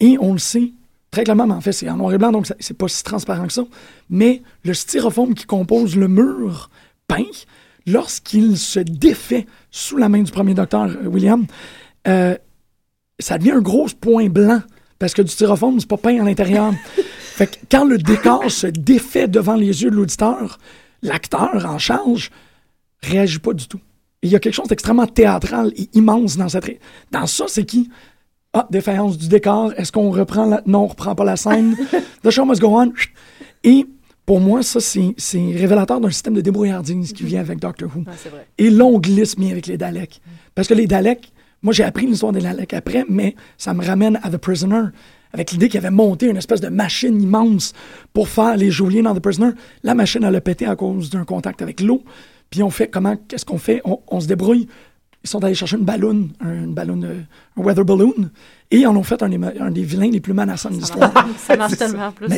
et 0.00 0.16
on 0.20 0.32
le 0.32 0.38
sait, 0.38 0.72
Très 1.10 1.24
clairement, 1.24 1.46
mais 1.46 1.54
en 1.54 1.60
fait, 1.60 1.72
c'est 1.72 1.88
en 1.90 1.96
noir 1.96 2.12
et 2.12 2.18
blanc, 2.18 2.30
donc 2.30 2.46
c'est 2.60 2.76
pas 2.76 2.86
si 2.86 3.02
transparent 3.02 3.46
que 3.46 3.52
ça. 3.52 3.64
Mais 4.08 4.42
le 4.64 4.74
styrofoam 4.74 5.34
qui 5.34 5.44
compose 5.44 5.96
le 5.96 6.06
mur 6.06 6.70
peint, 7.08 7.24
lorsqu'il 7.86 8.56
se 8.56 8.78
défait 8.78 9.46
sous 9.70 9.96
la 9.96 10.08
main 10.08 10.22
du 10.22 10.30
premier 10.30 10.54
docteur 10.54 10.84
euh, 10.84 11.06
William, 11.06 11.46
euh, 12.06 12.36
ça 13.18 13.38
devient 13.38 13.52
un 13.52 13.60
gros 13.60 13.88
point 14.00 14.28
blanc 14.28 14.62
parce 15.00 15.14
que 15.14 15.22
du 15.22 15.30
styrofoam, 15.30 15.80
c'est 15.80 15.88
pas 15.88 15.96
peint 15.96 16.20
à 16.20 16.24
l'intérieur. 16.24 16.72
fait 16.96 17.46
que 17.46 17.56
quand 17.70 17.84
le 17.84 17.98
décor 17.98 18.50
se 18.50 18.68
défait 18.68 19.26
devant 19.26 19.56
les 19.56 19.82
yeux 19.82 19.90
de 19.90 19.96
l'auditeur, 19.96 20.58
l'acteur 21.02 21.66
en 21.66 21.78
charge 21.78 22.30
réagit 23.02 23.38
pas 23.38 23.54
du 23.54 23.66
tout. 23.66 23.80
il 24.22 24.30
y 24.30 24.36
a 24.36 24.38
quelque 24.38 24.54
chose 24.54 24.68
d'extrêmement 24.68 25.06
théâtral 25.06 25.72
et 25.74 25.88
immense 25.94 26.36
dans 26.36 26.48
cette. 26.48 26.78
Dans 27.10 27.26
ça, 27.26 27.46
c'est 27.48 27.64
qui 27.64 27.90
ah, 28.52 28.66
défaillance 28.70 29.16
du 29.16 29.28
décor. 29.28 29.72
Est-ce 29.76 29.92
qu'on 29.92 30.10
reprend 30.10 30.44
la... 30.44 30.62
Non, 30.66 30.84
on 30.84 30.86
reprend 30.88 31.14
pas 31.14 31.24
la 31.24 31.36
scène? 31.36 31.76
The 32.24 32.30
show 32.30 32.44
must 32.44 32.60
go 32.60 32.68
on. 32.78 32.92
Et 33.62 33.86
pour 34.26 34.40
moi, 34.40 34.62
ça, 34.62 34.80
c'est 34.80 35.14
révélateur 35.34 36.00
d'un 36.00 36.10
système 36.10 36.34
de 36.34 36.40
débrouillardise 36.40 37.12
qui 37.12 37.24
vient 37.24 37.40
avec 37.40 37.60
Doctor 37.60 37.88
Who. 37.94 38.04
Ah, 38.06 38.10
vrai. 38.28 38.46
Et 38.58 38.70
là, 38.70 38.84
on 38.84 38.98
glisse 38.98 39.36
bien 39.36 39.50
avec 39.50 39.66
les 39.66 39.76
Daleks. 39.76 40.20
Parce 40.54 40.68
que 40.68 40.74
les 40.74 40.86
Daleks, 40.86 41.32
moi, 41.62 41.72
j'ai 41.72 41.84
appris 41.84 42.06
l'histoire 42.06 42.32
des 42.32 42.40
Daleks 42.40 42.74
après, 42.74 43.04
mais 43.08 43.34
ça 43.56 43.74
me 43.74 43.84
ramène 43.84 44.18
à 44.22 44.30
The 44.30 44.36
Prisoner, 44.36 44.84
avec 45.32 45.52
l'idée 45.52 45.68
qu'il 45.68 45.78
avait 45.78 45.90
monté 45.90 46.26
une 46.26 46.36
espèce 46.36 46.60
de 46.60 46.68
machine 46.68 47.20
immense 47.20 47.72
pour 48.12 48.28
faire 48.28 48.56
les 48.56 48.70
geôliers 48.70 49.02
dans 49.02 49.14
The 49.14 49.20
Prisoner. 49.20 49.50
La 49.84 49.94
machine, 49.94 50.24
elle 50.24 50.34
a 50.34 50.40
pété 50.40 50.66
à 50.66 50.74
cause 50.74 51.10
d'un 51.10 51.24
contact 51.24 51.62
avec 51.62 51.80
l'eau. 51.80 52.02
Puis 52.50 52.64
on 52.64 52.70
fait 52.70 52.88
comment, 52.88 53.16
qu'est-ce 53.28 53.44
qu'on 53.44 53.58
fait? 53.58 53.80
on, 53.84 54.20
se 54.20 54.26
débrouille 54.26 54.66
ils 55.22 55.28
sont 55.28 55.44
allés 55.44 55.54
chercher 55.54 55.76
une 55.76 55.84
ballon, 55.84 56.28
un, 56.40 56.66
ballon, 56.68 57.02
euh, 57.02 57.20
un 57.58 57.62
weather 57.62 57.84
balloon, 57.84 58.30
et 58.70 58.78
ils 58.78 58.86
en 58.86 58.96
ont 58.96 59.02
fait 59.02 59.22
un 59.22 59.28
des, 59.70 59.82
vilains 59.82 60.10
les 60.10 60.20
plus 60.20 60.32
menaçants 60.32 60.70
de 60.70 60.76
l'histoire. 60.76 61.12
Ça 61.36 61.56
marche 61.56 61.76
tellement 61.78 62.10
plus, 62.12 62.28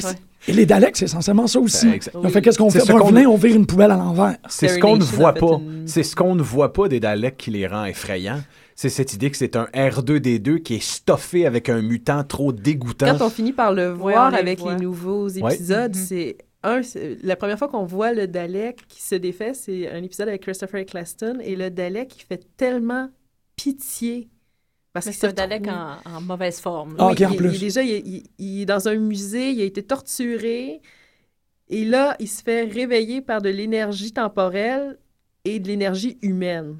Et 0.48 0.52
les 0.52 0.66
Daleks, 0.66 0.96
c'est 0.96 1.04
essentiellement 1.04 1.46
ça 1.46 1.60
aussi. 1.60 1.86
Ben, 1.86 2.00
ils 2.14 2.26
ont 2.26 2.28
fait 2.28 2.42
qu'est-ce 2.42 2.58
qu'on 2.58 2.70
fait? 2.70 2.80
pour 2.80 3.06
un 3.06 3.10
vilain, 3.10 3.26
on 3.26 3.36
vire 3.36 3.54
une 3.54 3.66
poubelle 3.66 3.92
à 3.92 3.96
l'envers. 3.96 4.36
C'est 4.48 4.68
ce 4.68 4.78
qu'on 4.78 4.96
ne 4.96 5.04
voit 5.04 5.34
pas. 5.34 5.60
C'est 5.86 6.02
ce 6.02 6.16
qu'on 6.16 6.34
ne 6.34 6.42
voit 6.42 6.72
pas 6.72 6.88
des 6.88 6.98
Daleks 6.98 7.36
qui 7.36 7.50
les 7.50 7.66
rend 7.66 7.84
effrayants. 7.84 8.40
C'est 8.74 8.88
cette 8.88 9.12
idée 9.12 9.30
que 9.30 9.36
c'est 9.36 9.54
un 9.54 9.68
R2D2 9.74 10.62
qui 10.62 10.76
est 10.76 10.82
stuffé 10.82 11.46
avec 11.46 11.68
un 11.68 11.82
mutant 11.82 12.24
trop 12.24 12.52
dégoûtant. 12.52 13.16
Quand 13.16 13.26
on 13.26 13.30
finit 13.30 13.52
par 13.52 13.72
le 13.72 13.90
voir 13.90 14.34
avec 14.34 14.60
les 14.64 14.76
nouveaux 14.76 15.28
épisodes, 15.28 15.94
mm-hmm. 15.94 16.06
c'est 16.06 16.38
un, 16.62 16.80
la 17.22 17.36
première 17.36 17.58
fois 17.58 17.68
qu'on 17.68 17.84
voit 17.84 18.12
le 18.12 18.28
Dalek 18.28 18.86
qui 18.88 19.02
se 19.02 19.14
défait, 19.14 19.54
c'est 19.54 19.90
un 19.90 20.02
épisode 20.02 20.28
avec 20.28 20.42
Christopher 20.42 20.80
Eccleston 20.80 21.38
et 21.40 21.56
le 21.56 21.70
Dalek 21.70 22.16
il 22.16 22.24
fait 22.24 22.46
tellement 22.56 23.10
pitié. 23.56 24.28
Parce 24.92 25.06
que 25.06 25.12
c'est 25.12 25.26
un 25.26 25.32
Dalek 25.32 25.66
en, 25.68 26.20
mauvaise 26.20 26.60
forme. 26.60 26.96
Ah, 26.98 27.06
en 27.06 27.14
plus. 27.14 27.58
déjà, 27.58 27.82
il, 27.82 28.24
est 28.38 28.66
dans 28.66 28.88
un 28.88 28.96
musée, 28.96 29.50
il 29.50 29.62
a 29.62 29.64
été 29.64 29.82
torturé. 29.82 30.80
Et 31.68 31.84
là, 31.84 32.14
il 32.20 32.28
se 32.28 32.42
fait 32.42 32.64
réveiller 32.64 33.22
par 33.22 33.40
de 33.40 33.48
l'énergie 33.48 34.12
temporelle 34.12 34.98
et 35.44 35.58
de 35.58 35.68
l'énergie 35.68 36.18
humaine. 36.22 36.78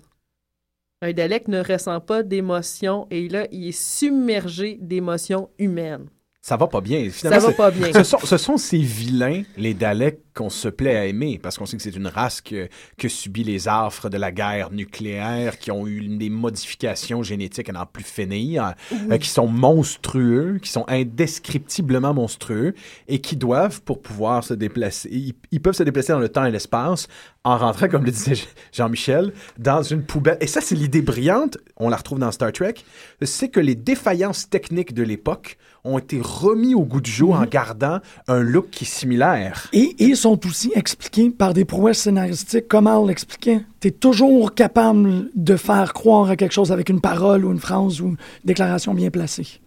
Un 1.00 1.12
Dalek 1.12 1.48
ne 1.48 1.64
ressent 1.64 2.00
pas 2.00 2.22
d'émotions 2.22 3.08
et 3.10 3.28
là, 3.28 3.48
il 3.50 3.66
est 3.66 3.72
submergé 3.72 4.78
d'émotions 4.80 5.50
humaines 5.58 6.08
ça 6.44 6.56
va 6.56 6.66
pas 6.66 6.80
bien. 6.80 7.08
Finalement, 7.08 7.40
ça 7.40 7.46
va 7.46 7.52
pas 7.52 7.70
bien. 7.70 7.92
Ce 7.92 8.02
sont, 8.02 8.18
ce 8.18 8.36
sont, 8.36 8.56
ces 8.56 8.78
vilains, 8.78 9.44
les 9.56 9.74
Daleks, 9.74 10.18
qu'on 10.34 10.50
se 10.50 10.68
plaît 10.68 10.96
à 10.96 11.06
aimer, 11.06 11.38
parce 11.40 11.56
qu'on 11.56 11.66
sait 11.66 11.76
que 11.76 11.82
c'est 11.82 11.94
une 11.94 12.08
race 12.08 12.40
que, 12.40 12.68
que 12.98 13.08
subit 13.08 13.44
les 13.44 13.68
affres 13.68 14.08
de 14.08 14.16
la 14.16 14.32
guerre 14.32 14.72
nucléaire, 14.72 15.56
qui 15.58 15.70
ont 15.70 15.86
eu 15.86 16.00
des 16.16 16.30
modifications 16.30 17.22
génétiques 17.22 17.68
à 17.68 17.72
n'en 17.72 17.86
plus 17.86 18.02
finir, 18.02 18.74
euh, 18.92 19.18
qui 19.18 19.28
sont 19.28 19.46
monstrueux, 19.46 20.58
qui 20.60 20.70
sont 20.70 20.84
indescriptiblement 20.88 22.12
monstrueux, 22.12 22.74
et 23.06 23.20
qui 23.20 23.36
doivent, 23.36 23.80
pour 23.82 24.02
pouvoir 24.02 24.42
se 24.42 24.54
déplacer, 24.54 25.34
ils, 25.52 25.60
peuvent 25.60 25.74
se 25.74 25.84
déplacer 25.84 26.12
dans 26.12 26.18
le 26.18 26.28
temps 26.28 26.44
et 26.44 26.50
l'espace 26.50 27.06
en 27.44 27.56
rentrant, 27.56 27.88
comme 27.88 28.04
le 28.04 28.10
disait 28.10 28.34
Jean-Michel, 28.72 29.32
dans 29.58 29.82
une 29.82 30.02
poubelle. 30.02 30.38
Et 30.40 30.46
ça, 30.46 30.60
c'est 30.60 30.74
l'idée 30.74 31.02
brillante, 31.02 31.58
on 31.76 31.88
la 31.88 31.96
retrouve 31.96 32.18
dans 32.18 32.30
Star 32.30 32.52
Trek, 32.52 32.74
c'est 33.22 33.48
que 33.48 33.60
les 33.60 33.74
défaillances 33.74 34.48
techniques 34.48 34.94
de 34.94 35.02
l'époque 35.02 35.58
ont 35.84 35.98
été 35.98 36.20
remis 36.22 36.74
au 36.74 36.82
goût 36.82 37.00
du 37.00 37.10
jour 37.10 37.34
en 37.34 37.40
mhm. 37.40 37.48
gardant 37.48 37.98
un 38.28 38.40
look 38.40 38.70
qui 38.70 38.84
est 38.84 38.88
similaire. 38.88 39.68
Et, 39.72 39.96
ils 39.98 40.16
sont 40.16 40.46
aussi 40.46 40.70
expliqués 40.74 41.30
par 41.30 41.54
des 41.54 41.64
prouesses 41.64 41.98
scénaristiques, 41.98 42.68
comme 42.68 42.86
Al 42.86 43.06
l'expliquait. 43.06 43.62
Tu 43.80 43.88
es 43.88 43.90
toujours 43.90 44.54
capable 44.54 45.30
de 45.34 45.56
faire 45.56 45.92
croire 45.92 46.30
à 46.30 46.36
quelque 46.36 46.52
chose 46.52 46.70
avec 46.70 46.88
une 46.88 47.00
parole 47.00 47.44
ou 47.44 47.50
une 47.50 47.58
phrase 47.58 48.00
ou 48.00 48.08
une 48.08 48.16
déclaration 48.44 48.94
bien 48.94 49.10
placée. 49.10 49.61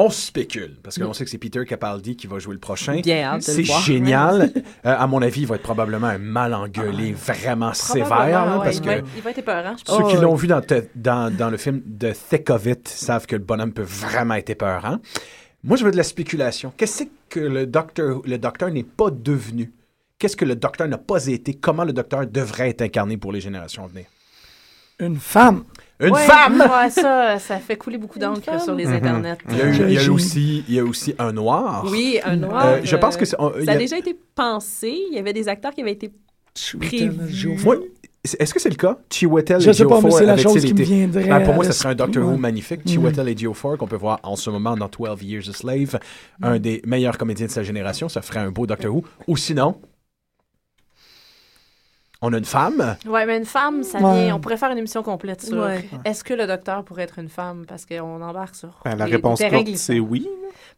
On 0.00 0.10
spécule, 0.10 0.76
parce 0.80 0.96
qu'on 0.96 1.12
sait 1.12 1.24
que 1.24 1.30
c'est 1.30 1.38
Peter 1.38 1.64
Capaldi 1.64 2.14
qui 2.14 2.28
va 2.28 2.38
jouer 2.38 2.54
le 2.54 2.60
prochain. 2.60 3.00
Bien 3.00 3.40
C'est 3.40 3.64
génial. 3.64 4.52
Euh, 4.86 4.94
à 4.96 5.08
mon 5.08 5.20
avis, 5.22 5.40
il 5.40 5.46
va 5.48 5.56
être 5.56 5.62
probablement 5.62 6.06
un 6.06 6.18
mal 6.18 6.54
engueulé 6.54 7.16
ah. 7.16 7.32
vraiment 7.32 7.72
sévère. 7.72 8.60
parce 8.62 8.76
il, 8.76 8.80
que 8.80 8.86
va 8.86 8.96
être, 8.98 9.08
il 9.16 9.22
va 9.22 9.30
être 9.30 9.38
épeurant, 9.38 9.74
je 9.76 9.92
Ceux 9.92 10.08
qui 10.08 10.16
oh, 10.16 10.22
l'ont 10.22 10.34
vu 10.36 10.46
dans, 10.46 10.62
dans, 10.94 11.36
dans, 11.36 11.50
le 11.50 11.56
film 11.56 11.82
The 11.98 12.12
Thick 12.12 12.48
of 12.50 12.64
It 12.66 12.86
savent 12.86 13.26
que 13.26 13.34
le 13.34 13.42
bonhomme 13.42 13.72
peut 13.72 13.82
vraiment 13.82 14.34
être 14.34 14.50
épeurant. 14.50 14.98
Moi, 15.64 15.76
je 15.76 15.84
veux 15.84 15.90
de 15.90 15.96
la 15.96 16.04
spéculation. 16.04 16.72
Qu'est-ce 16.76 17.04
que 17.28 17.40
le 17.40 17.66
docteur, 17.66 18.22
le 18.24 18.38
docteur 18.38 18.70
n'est 18.70 18.84
pas 18.84 19.10
devenu? 19.10 19.72
Qu'est-ce 20.20 20.36
que 20.36 20.44
le 20.44 20.54
docteur 20.54 20.86
n'a 20.86 20.98
pas 20.98 21.26
été? 21.26 21.54
Comment 21.54 21.82
le 21.82 21.92
docteur 21.92 22.24
devrait 22.24 22.70
être 22.70 22.82
incarné 22.82 23.16
pour 23.16 23.32
les 23.32 23.40
générations 23.40 23.84
à 23.84 23.88
venir? 23.88 24.06
Une 25.00 25.16
femme. 25.16 25.64
Une 26.00 26.14
femme! 26.14 26.62
ça, 26.90 27.38
ça 27.38 27.58
fait 27.58 27.76
couler 27.76 27.98
beaucoup 27.98 28.18
d'encre 28.18 28.60
sur 28.62 28.74
les 28.74 28.86
mhm. 28.86 28.94
internets. 28.94 29.38
Il 29.50 29.56
y, 29.56 29.60
a, 29.60 29.68
il, 29.68 29.92
y 29.92 29.98
a 29.98 30.12
aussi, 30.12 30.64
il 30.68 30.74
y 30.74 30.78
a 30.78 30.84
aussi 30.84 31.14
un 31.18 31.32
noir. 31.32 31.84
Oui, 31.90 32.18
un 32.24 32.36
noir. 32.36 32.66
Euh, 32.66 32.80
je 32.84 32.96
pense 32.96 33.16
que 33.16 33.24
ça 33.24 33.36
a, 33.38 33.76
déjà 33.76 33.98
été 33.98 34.16
pensé. 34.34 34.96
Il 35.10 35.14
y 35.14 35.18
avait 35.18 35.32
des 35.32 35.48
acteurs 35.48 35.72
qui 35.72 35.80
avaient 35.80 35.92
été 35.92 36.12
prévus. 36.80 37.58
Est-ce 38.38 38.52
que 38.52 38.60
c'est 38.60 38.70
le 38.70 38.76
cas? 38.76 38.98
Chiwetel 39.10 39.66
et 39.66 39.72
Geoffrey 39.72 40.10
c'est 40.10 40.26
la 40.26 40.36
chose 40.36 40.64
qui 40.64 40.74
me 40.74 40.82
viendrait 40.82 41.28
ben, 41.28 41.44
Pour 41.44 41.54
moi, 41.54 41.64
ce 41.64 41.72
serait 41.72 41.90
un 41.90 41.94
Doctor 41.94 42.26
Who 42.26 42.36
magnifique. 42.36 42.84
Mm. 42.84 42.88
Chiwetel 42.88 43.28
et 43.28 43.36
Geoffrey, 43.36 43.76
qu'on 43.78 43.86
peut 43.86 43.96
voir 43.96 44.18
en 44.22 44.36
ce 44.36 44.50
moment 44.50 44.76
dans 44.76 44.88
12 44.88 45.22
Years 45.22 45.48
a 45.48 45.52
Slave, 45.52 45.98
un 46.42 46.56
mm. 46.56 46.58
des 46.58 46.82
meilleurs 46.84 47.16
comédiens 47.16 47.46
de 47.46 47.50
sa 47.50 47.62
génération. 47.62 48.08
Ça 48.08 48.20
ferait 48.20 48.40
un 48.40 48.50
beau 48.50 48.66
Doctor 48.66 48.94
Who. 48.94 49.04
Ou 49.28 49.36
sinon, 49.36 49.76
on 52.20 52.32
a 52.32 52.38
une 52.38 52.44
femme. 52.44 52.96
Oui, 53.06 53.20
mais 53.26 53.36
une 53.36 53.44
femme, 53.44 53.82
ça 53.84 53.98
vient. 53.98 54.34
On 54.34 54.40
pourrait 54.40 54.56
faire 54.56 54.70
une 54.70 54.78
émission 54.78 55.02
complète 55.02 55.42
sur 55.42 55.68
est-ce 56.04 56.24
que 56.24 56.34
le 56.34 56.46
docteur 56.46 56.84
pourrait 56.84 57.04
être 57.04 57.18
une 57.18 57.28
femme? 57.28 57.64
Parce 57.66 57.86
qu'on 57.86 58.20
embarque 58.22 58.56
sur. 58.56 58.80
Ben, 58.84 58.96
la 58.96 59.04
réponse 59.04 59.40
courte, 59.40 59.76
c'est 59.76 60.00
oui. 60.00 60.28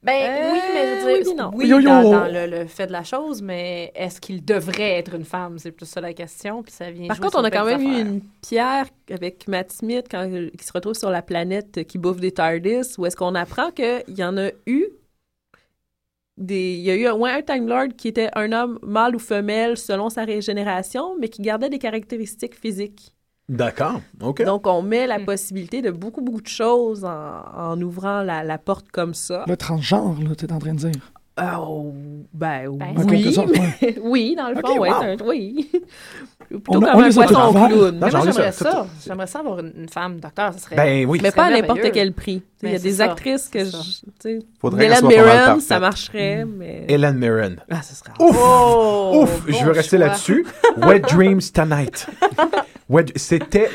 Ben 0.03 0.53
oui, 0.53 0.61
mais 0.73 0.87
je 0.87 1.05
veux 1.05 1.35
dire, 1.35 1.51
oui, 1.53 1.73
oui, 1.75 1.85
dans, 1.85 2.27
le, 2.27 2.67
fait 2.67 2.87
de 2.87 2.93
la 2.93 3.05
chose, 3.05 3.43
mais 3.43 3.93
est-ce 3.95 4.19
qu'il 4.19 4.43
devrait 4.43 4.99
être 4.99 5.15
une 5.15 5.27
femme? 5.27 5.59
C'est 5.59 5.73
plus 5.73 5.85
ça 5.85 6.01
la 6.01 6.15
question. 6.15 6.63
Puis 6.63 6.73
ça 6.73 6.91
vient. 6.91 7.09
Par 7.09 7.21
contre, 7.21 7.39
on 7.39 7.45
a 7.45 7.51
quand 7.51 7.67
même 7.67 7.83
eu 7.83 8.01
une 8.01 8.21
pierre 8.41 8.87
avec 9.11 9.47
Matt 9.47 9.73
Smith 9.73 10.07
quand 10.11 10.27
qui 10.57 10.65
se 10.65 10.73
retrouve 10.73 10.95
sur 10.95 11.11
la 11.11 11.21
planète 11.21 11.85
qui 11.87 11.99
bouffe 11.99 12.21
des 12.21 12.33
TARDIS, 12.33 12.97
où 12.97 13.05
est-ce 13.05 13.17
qu'on 13.17 13.35
apprend 13.35 13.71
qu'il 13.73 14.05
y 14.09 14.25
en 14.25 14.39
a 14.39 14.49
eu 14.67 14.87
il 16.39 16.81
y 16.81 16.91
a 16.91 16.95
eu 16.95 17.07
un, 17.07 17.23
un 17.23 17.43
Time 17.43 17.67
Lord 17.67 17.89
qui 17.97 18.09
était 18.09 18.31
un 18.35 18.53
homme 18.53 18.79
mâle 18.83 19.17
ou 19.17 19.19
femelle 19.19 19.77
selon 19.77 20.11
sa 20.11 20.25
régénération, 20.25 21.17
mais 21.19 21.29
qui 21.29 21.43
gardait 21.43 21.69
des 21.69 21.79
caractéristiques 21.79 22.55
physiques. 22.55 23.15
D'accord, 23.49 24.01
OK. 24.23 24.45
Donc, 24.45 24.69
on 24.69 24.81
met 24.81 25.09
la 25.09 25.19
possibilité 25.19 25.83
de 25.83 25.91
beaucoup, 25.91 26.21
beaucoup 26.21 26.41
de 26.41 26.47
choses 26.47 27.05
en, 27.05 27.81
ouvrant 27.83 28.23
la, 28.23 28.59
porte 28.59 28.91
comme 28.93 29.13
ça. 29.13 29.45
Le 29.49 29.57
transgenre, 29.57 30.23
là, 30.23 30.37
tu 30.37 30.47
es 30.47 30.53
en 30.53 30.61
train 30.61 30.75
de 30.75 30.79
dire. 30.79 31.13
Oh, 31.59 31.93
ben, 32.33 32.77
ben 32.77 32.95
oui, 33.09 33.37
oui, 34.03 34.37
dans 34.37 34.49
le 34.49 34.57
fond, 34.57 34.79
ouais, 34.79 35.17
oui. 35.25 35.71
Plutôt 36.49 36.79
on, 36.79 36.81
comme 36.81 37.05
un 37.05 37.13
poisson 37.13 37.53
clown. 37.53 37.99
moi, 37.99 38.11
j'aimerais 38.11 38.51
ça. 38.53 38.87
J'aimerais 39.07 39.27
ça 39.29 39.39
avoir 39.39 39.61
une 39.61 39.89
femme 39.89 40.19
docteur. 40.19 40.53
Ça 40.55 40.59
serait, 40.59 40.75
ben 40.75 41.07
oui. 41.07 41.21
Mais 41.23 41.31
pas 41.31 41.45
à 41.45 41.51
n'importe 41.51 41.93
quel 41.93 42.13
prix. 42.13 42.43
Il 42.63 42.71
y 42.71 42.73
a 42.73 42.77
ben, 42.77 42.83
des 42.83 43.01
actrices 43.01 43.49
que 43.49 43.65
je. 43.65 44.41
Hélène 44.79 45.07
Mirren, 45.07 45.61
ça 45.61 45.79
marcherait. 45.79 46.45
Mais... 46.45 46.87
Hélène 46.89 47.19
Mirren. 47.19 47.57
Ah, 47.71 47.83
ça 47.83 47.95
serait. 47.95 48.13
Ouf! 48.19 48.37
Oh, 48.37 49.23
Ouf! 49.23 49.45
je 49.47 49.65
veux 49.65 49.71
rester 49.71 49.97
là-dessus. 49.97 50.45
Wet 50.79 51.01
Dreams 51.01 51.41
Tonight. 51.55 52.09
C'était 53.15 53.71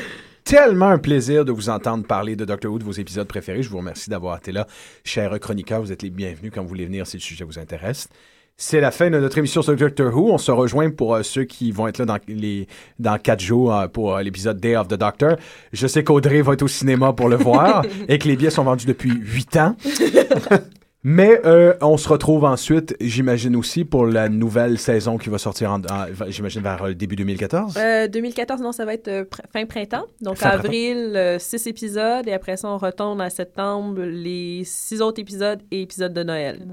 tellement 0.46 0.86
un 0.86 0.98
plaisir 0.98 1.44
de 1.44 1.50
vous 1.50 1.68
entendre 1.68 2.06
parler 2.06 2.36
de 2.36 2.44
Doctor 2.44 2.72
Who, 2.72 2.78
de 2.78 2.84
vos 2.84 2.92
épisodes 2.92 3.26
préférés. 3.26 3.64
Je 3.64 3.68
vous 3.68 3.78
remercie 3.78 4.08
d'avoir 4.08 4.36
été 4.36 4.52
là. 4.52 4.68
Chers 5.04 5.38
chroniqueurs, 5.40 5.80
vous 5.80 5.90
êtes 5.90 6.02
les 6.02 6.10
bienvenus 6.10 6.52
quand 6.54 6.62
vous 6.62 6.68
voulez 6.68 6.86
venir 6.86 7.04
si 7.04 7.16
le 7.16 7.20
sujet 7.20 7.44
vous 7.44 7.58
intéresse. 7.58 8.08
C'est 8.56 8.80
la 8.80 8.92
fin 8.92 9.10
de 9.10 9.18
notre 9.18 9.36
émission 9.36 9.60
sur 9.60 9.74
Doctor 9.74 10.16
Who. 10.16 10.32
On 10.32 10.38
se 10.38 10.52
rejoint 10.52 10.88
pour 10.90 11.16
euh, 11.16 11.24
ceux 11.24 11.44
qui 11.44 11.72
vont 11.72 11.88
être 11.88 11.98
là 11.98 12.04
dans 12.04 12.18
les 12.28 12.68
dans 13.00 13.18
quatre 13.18 13.40
jours 13.40 13.74
euh, 13.74 13.88
pour 13.88 14.16
euh, 14.16 14.22
l'épisode 14.22 14.60
Day 14.60 14.76
of 14.76 14.86
the 14.86 14.94
Doctor. 14.94 15.36
Je 15.72 15.86
sais 15.88 16.04
qu'Audrey 16.04 16.42
va 16.42 16.52
être 16.52 16.62
au 16.62 16.68
cinéma 16.68 17.12
pour 17.12 17.28
le 17.28 17.36
voir 17.36 17.84
et 18.08 18.18
que 18.18 18.28
les 18.28 18.36
billets 18.36 18.50
sont 18.50 18.64
vendus 18.64 18.86
depuis 18.86 19.10
huit 19.10 19.56
ans. 19.56 19.76
Mais 21.08 21.40
on 21.82 21.96
se 21.96 22.08
retrouve 22.08 22.42
ensuite, 22.42 22.96
j'imagine 23.00 23.54
aussi, 23.54 23.84
pour 23.84 24.06
la 24.06 24.28
nouvelle 24.28 24.76
saison 24.76 25.18
qui 25.18 25.28
va 25.28 25.38
sortir, 25.38 25.70
en, 25.70 25.80
j'imagine, 26.26 26.62
vers 26.62 26.84
le 26.84 26.96
début 26.96 27.14
2014. 27.14 27.78
2014, 28.10 28.60
non, 28.60 28.72
ça 28.72 28.84
va 28.84 28.94
être 28.94 29.28
fin 29.52 29.66
printemps. 29.66 30.06
Donc, 30.20 30.42
avril, 30.42 31.36
six 31.38 31.64
épisodes. 31.68 32.26
Et 32.26 32.32
après 32.32 32.56
ça, 32.56 32.68
on 32.68 32.78
retourne 32.78 33.20
à 33.20 33.30
septembre, 33.30 34.02
les 34.02 34.62
six 34.64 35.00
autres 35.00 35.20
épisodes 35.20 35.60
et 35.70 35.82
épisodes 35.82 36.12
de 36.12 36.24
Noël 36.24 36.66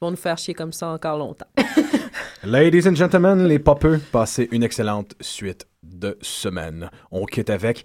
vont 0.00 0.10
nous 0.10 0.16
faire 0.16 0.36
chier 0.36 0.54
comme 0.54 0.72
ça 0.72 0.88
encore 0.88 1.16
longtemps. 1.16 1.46
Ladies 2.42 2.88
and 2.88 2.96
gentlemen, 2.96 3.46
les 3.46 3.60
popeux, 3.60 4.00
passez 4.10 4.48
une 4.50 4.64
excellente 4.64 5.14
suite 5.20 5.68
de 5.84 6.18
semaine. 6.22 6.90
On 7.12 7.24
quitte 7.24 7.50
avec 7.50 7.84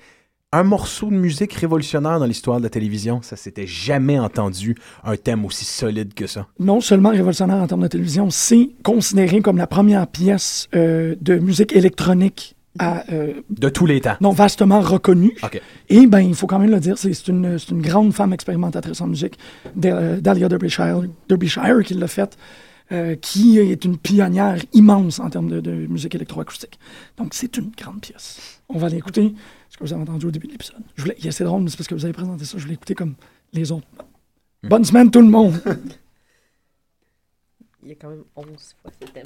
un 0.51 0.63
morceau 0.63 1.09
de 1.09 1.15
musique 1.15 1.53
révolutionnaire 1.53 2.19
dans 2.19 2.25
l'histoire 2.25 2.59
de 2.59 2.63
la 2.63 2.69
télévision. 2.69 3.21
Ça 3.21 3.35
s'était 3.35 3.67
jamais 3.67 4.17
entendu 4.19 4.75
un 5.03 5.17
thème 5.17 5.43
aussi 5.45 5.65
solide 5.65 6.13
que 6.13 6.27
ça. 6.27 6.47
Non 6.59 6.79
seulement 6.81 7.09
révolutionnaire 7.09 7.57
en 7.57 7.67
termes 7.67 7.83
de 7.83 7.87
télévision, 7.87 8.29
c'est 8.29 8.69
considéré 8.83 9.41
comme 9.41 9.57
la 9.57 9.67
première 9.67 10.07
pièce 10.07 10.69
euh, 10.75 11.15
de 11.19 11.35
musique 11.35 11.75
électronique 11.75 12.55
euh, 12.81 13.33
de 13.49 13.69
tous 13.69 13.85
les 13.85 14.01
temps. 14.01 14.15
Non, 14.19 14.31
vastement 14.31 14.81
reconnue. 14.81 15.35
Et 15.87 16.07
ben, 16.07 16.19
il 16.19 16.35
faut 16.35 16.47
quand 16.47 16.59
même 16.59 16.71
le 16.71 16.79
dire, 16.79 16.97
c'est 16.97 17.27
une, 17.27 17.57
une, 17.71 17.81
grande 17.81 18.13
femme 18.13 18.33
expérimentatrice 18.33 18.99
en 18.99 19.07
musique, 19.07 19.37
Dahlia 19.75 20.49
Derbyshire, 20.49 21.03
Derbyshire 21.29 21.83
qui 21.85 21.93
l'a 21.93 22.07
faite, 22.07 22.37
euh, 22.91 23.15
qui 23.15 23.57
est 23.57 23.83
une 23.83 23.97
pionnière 23.97 24.63
immense 24.73 25.17
en 25.19 25.27
termes 25.31 25.59
de, 25.59 25.71
musique 25.87 26.13
électroacoustique. 26.13 26.79
Donc, 27.17 27.33
c'est 27.33 27.57
une 27.57 27.71
grande 27.75 27.99
pièce. 27.99 28.61
On 28.69 28.77
va 28.77 28.89
l'écouter, 28.89 29.33
ce 29.69 29.77
que 29.77 29.83
vous 29.83 29.91
avez 29.91 30.03
entendu 30.03 30.27
au 30.27 30.31
début 30.31 30.45
de 30.45 30.51
l'épisode. 30.51 30.83
Il 31.17 31.25
y 31.25 31.33
C'est 31.33 31.45
drôle, 31.45 31.63
mais 31.63 31.71
c'est 31.71 31.77
parce 31.77 31.87
que 31.87 31.95
vous 31.95 32.05
avez 32.05 32.13
présenté 32.13 32.45
ça, 32.45 32.59
je 32.59 32.63
voulais 32.63 32.75
écouté 32.75 32.93
comme 32.93 33.15
les 33.53 33.71
autres. 33.71 33.87
Hmm. 34.61 34.67
Bonne 34.69 34.85
semaine, 34.85 35.09
tout 35.09 35.21
le 35.21 35.29
monde! 35.29 35.59
Il 37.81 37.89
y 37.89 37.91
a 37.91 37.95
quand 37.95 38.09
même 38.09 38.23
11 38.35 38.45
fois 38.81 38.91
ce 39.01 39.07
thème. 39.07 39.25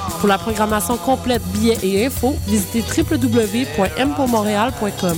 Pour 0.21 0.29
la 0.29 0.37
programmation 0.37 0.95
complète, 0.97 1.41
billets 1.51 1.79
et 1.81 2.05
infos, 2.05 2.35
visitez 2.45 2.83
www.mpourmontréal.com. 2.95 5.17